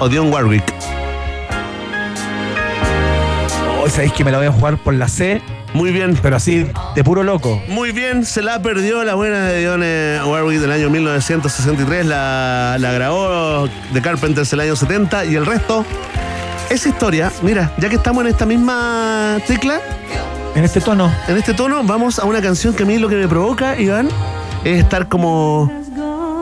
o 0.00 0.08
Dion 0.08 0.32
Warwick. 0.32 0.64
Hoy 3.82 3.90
sabéis 3.90 4.12
que 4.12 4.24
me 4.24 4.30
la 4.30 4.38
voy 4.38 4.46
a 4.46 4.52
jugar 4.52 4.76
por 4.78 4.94
la 4.94 5.08
C, 5.08 5.40
Muy 5.72 5.90
bien. 5.92 6.18
pero 6.22 6.36
así, 6.36 6.66
de 6.94 7.04
puro 7.04 7.22
loco. 7.22 7.60
Muy 7.68 7.92
bien, 7.92 8.24
se 8.24 8.42
la 8.42 8.60
perdió 8.62 9.04
la 9.04 9.14
buena 9.14 9.42
de 9.46 9.60
Dionne 9.60 10.20
Warwick 10.24 10.60
del 10.60 10.72
año 10.72 10.90
1963, 10.90 12.06
la, 12.06 12.76
la 12.78 12.92
grabó 12.92 13.68
de 13.92 14.02
Carpenters 14.02 14.52
el 14.52 14.60
año 14.60 14.76
70 14.76 15.24
y 15.26 15.36
el 15.36 15.46
resto 15.46 15.84
es 16.70 16.86
historia. 16.86 17.32
Mira, 17.42 17.72
ya 17.78 17.88
que 17.88 17.96
estamos 17.96 18.22
en 18.22 18.28
esta 18.28 18.46
misma 18.46 19.38
tecla, 19.46 19.80
En 20.54 20.64
este 20.64 20.80
tono. 20.80 21.12
en 21.28 21.36
este 21.36 21.54
tono, 21.54 21.82
vamos 21.84 22.18
a 22.18 22.24
una 22.24 22.40
canción 22.40 22.74
que 22.74 22.82
a 22.82 22.86
mí 22.86 22.98
lo 22.98 23.08
que 23.08 23.16
me 23.16 23.28
provoca, 23.28 23.78
Iván, 23.78 24.08
es 24.64 24.82
estar 24.82 25.08
como 25.08 25.70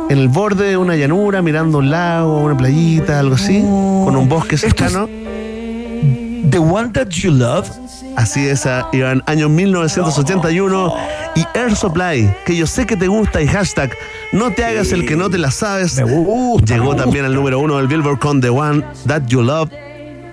en 0.08 0.18
el 0.18 0.28
borde 0.28 0.70
de 0.70 0.76
una 0.76 0.96
llanura, 0.96 1.42
mirando 1.42 1.78
un 1.78 1.90
lago, 1.90 2.38
una 2.38 2.56
playita, 2.56 3.20
algo 3.20 3.34
así, 3.34 3.60
con 3.60 4.16
un 4.16 4.28
bosque 4.28 4.56
cercano. 4.56 5.06
The 5.06 6.58
One 6.58 6.90
That 6.90 7.08
You 7.08 7.32
Love. 7.32 7.68
Así 8.16 8.46
es, 8.46 8.66
Iván, 8.92 9.22
año 9.26 9.48
1981 9.50 10.94
y 11.34 11.44
Air 11.52 11.76
Supply, 11.76 12.34
que 12.46 12.56
yo 12.56 12.66
sé 12.66 12.86
que 12.86 12.96
te 12.96 13.08
gusta 13.08 13.42
y 13.42 13.46
hashtag 13.46 13.90
no 14.32 14.50
te 14.50 14.64
hagas 14.64 14.92
el 14.92 15.06
que 15.06 15.16
no 15.16 15.28
te 15.28 15.38
la 15.38 15.50
sabes. 15.50 15.96
Me 15.96 16.04
gusta. 16.04 16.74
Llegó 16.74 16.92
me 16.92 16.98
también 16.98 17.24
al 17.26 17.34
número 17.34 17.58
uno 17.58 17.76
del 17.76 17.88
Billboard 17.88 18.18
con 18.18 18.40
The 18.40 18.48
One 18.50 18.84
That 19.06 19.26
You 19.26 19.42
Love, 19.42 19.70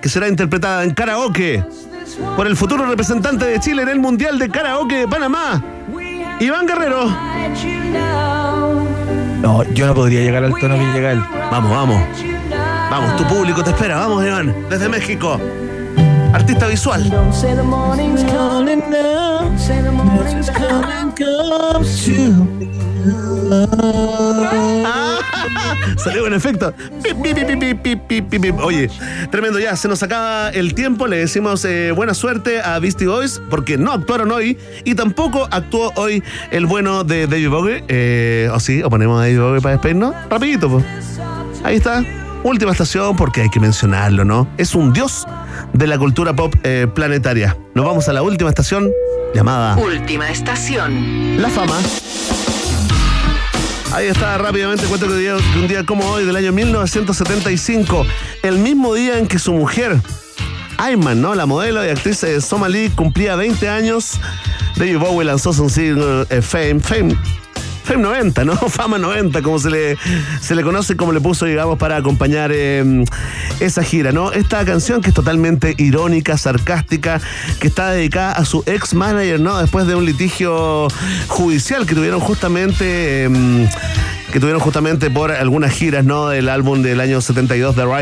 que 0.04 0.10
será 0.10 0.28
interpretada 0.28 0.84
en 0.84 0.93
karaoke 0.93 1.64
por 2.36 2.45
el 2.45 2.58
futuro 2.58 2.86
representante 2.86 3.45
de 3.45 3.58
Chile 3.62 3.84
en 3.84 3.88
el 3.88 4.01
Mundial 4.01 4.38
de 4.38 4.49
Karaoke 4.49 4.97
de 4.97 5.08
Panamá, 5.08 5.64
Iván 6.41 6.68
Guerrero. 6.68 7.10
No, 9.41 9.64
yo 9.64 9.88
no 9.88 9.95
podría 9.95 10.20
llegar 10.20 10.43
al 10.43 10.54
tono 10.60 10.76
que 10.76 10.86
llega 10.91 11.14
él. 11.14 11.24
Vamos, 11.49 11.72
vamos. 11.72 12.01
Vamos, 12.91 13.16
tu 13.16 13.24
público 13.24 13.64
te 13.64 13.70
espera. 13.70 13.95
Vamos, 13.95 14.26
Iván, 14.26 14.54
desde 14.70 14.89
México. 14.89 15.39
Artista 16.34 16.68
visual. 16.68 17.10
Ah, 24.86 25.03
Salió 25.97 26.28
en 26.28 26.34
efecto. 26.34 26.74
Oye, 28.62 28.89
tremendo 29.32 29.60
ya, 29.60 29.76
se 29.76 29.88
nos 29.88 30.04
acaba 30.04 30.49
el 30.49 30.74
tiempo. 30.74 31.08
Le 31.08 31.18
decimos 31.18 31.66
eh, 31.66 31.91
buena 31.91 32.14
suerte 32.14 32.62
a 32.62 32.80
Beastie 32.80 33.08
Boys 33.08 33.41
porque 33.49 33.78
no 33.78 33.91
actuaron 33.91 34.32
hoy 34.32 34.58
y 34.84 34.95
tampoco 34.95 35.47
actuó 35.51 35.91
hoy 35.95 36.24
el 36.51 36.66
bueno 36.66 37.04
de 37.04 37.28
David 37.28 37.49
Bowie. 37.49 37.84
Eh, 37.88 38.49
o 38.54 38.60
sí, 38.60 38.84
o 38.84 38.89
ponemos 38.89 39.20
a 39.20 39.24
David 39.24 39.39
Bowie 39.39 39.62
para 39.62 39.74
despedirnos. 39.74 40.16
Rapidito, 40.30 40.70
pues. 40.70 40.86
Ahí 41.64 41.78
está. 41.78 42.04
Última 42.43 42.72
estación 42.72 43.16
porque 43.16 43.41
hay 43.41 43.49
que 43.49 43.62
mencionarlo, 43.62 44.26
¿no? 44.26 44.49
Es 44.58 44.76
un 44.76 44.91
dios 44.91 45.26
de 45.72 45.88
la 45.88 45.97
cultura 45.97 46.36
pop 46.36 46.54
eh, 46.64 46.88
planetaria. 46.93 47.56
Nos 47.74 47.86
vamos 47.86 48.10
a 48.10 48.14
la 48.14 48.22
última 48.22 48.49
estación 48.49 48.91
llamada 49.34 49.78
Última 49.78 50.30
estación. 50.30 51.41
La 51.41 51.49
Fama. 51.49 51.80
Ahí 53.93 54.07
está, 54.07 54.39
rápidamente 54.39 54.87
cuento 54.87 55.07
que 55.07 55.13
un 55.59 55.67
día, 55.67 55.85
como 55.85 56.03
hoy, 56.09 56.25
del 56.25 56.35
año 56.35 56.51
1975, 56.51 58.07
el 58.41 58.57
mismo 58.57 58.95
día 58.95 59.19
en 59.19 59.27
que 59.27 59.37
su 59.37 59.53
mujer, 59.53 60.01
Ayman, 60.79 61.21
¿no? 61.21 61.35
La 61.35 61.45
modelo 61.45 61.85
y 61.85 61.89
actriz 61.89 62.23
eh, 62.23 62.41
somalí, 62.41 62.89
cumplía 62.89 63.35
20 63.35 63.69
años, 63.69 64.13
David 64.77 64.97
Bowie 64.97 65.25
lanzó 65.25 65.53
su 65.53 65.69
single 65.69 66.25
eh, 66.31 66.41
Fame, 66.41 66.79
Fame. 66.79 67.15
Fame 67.84 68.01
90, 68.01 68.45
¿no? 68.45 68.55
Fama 68.69 68.97
90, 68.97 69.41
como 69.41 69.59
se 69.59 69.69
le, 69.69 69.97
se 70.41 70.55
le 70.55 70.63
conoce, 70.63 70.95
como 70.95 71.11
le 71.11 71.21
puso, 71.21 71.45
digamos, 71.45 71.77
para 71.77 71.97
acompañar 71.97 72.51
eh, 72.53 73.03
esa 73.59 73.84
gira, 73.84 74.11
¿no? 74.11 74.31
Esta 74.31 74.63
canción 74.65 75.01
que 75.01 75.09
es 75.09 75.15
totalmente 75.15 75.75
irónica, 75.77 76.38
sarcástica, 76.38 77.21
que 77.59 77.67
está 77.67 77.91
dedicada 77.91 78.34
a 78.34 78.45
su 78.45 78.63
ex 78.65 78.93
manager, 78.93 79.39
¿no? 79.39 79.57
Después 79.59 79.88
de 79.88 79.95
un 79.95 80.05
litigio 80.05 80.88
judicial 81.27 81.86
que 81.86 81.95
tuvieron 81.95 82.19
justamente. 82.19 83.25
eh, 83.25 83.69
que 84.34 84.39
tuvieron 84.39 84.59
justamente 84.59 85.11
por 85.11 85.31
algunas 85.31 85.71
giras, 85.71 86.03
¿no? 86.03 86.29
Del 86.29 86.49
álbum 86.49 86.81
del 86.81 86.99
año 87.01 87.21
72 87.21 87.75
de 87.75 87.86
Rise 87.86 88.01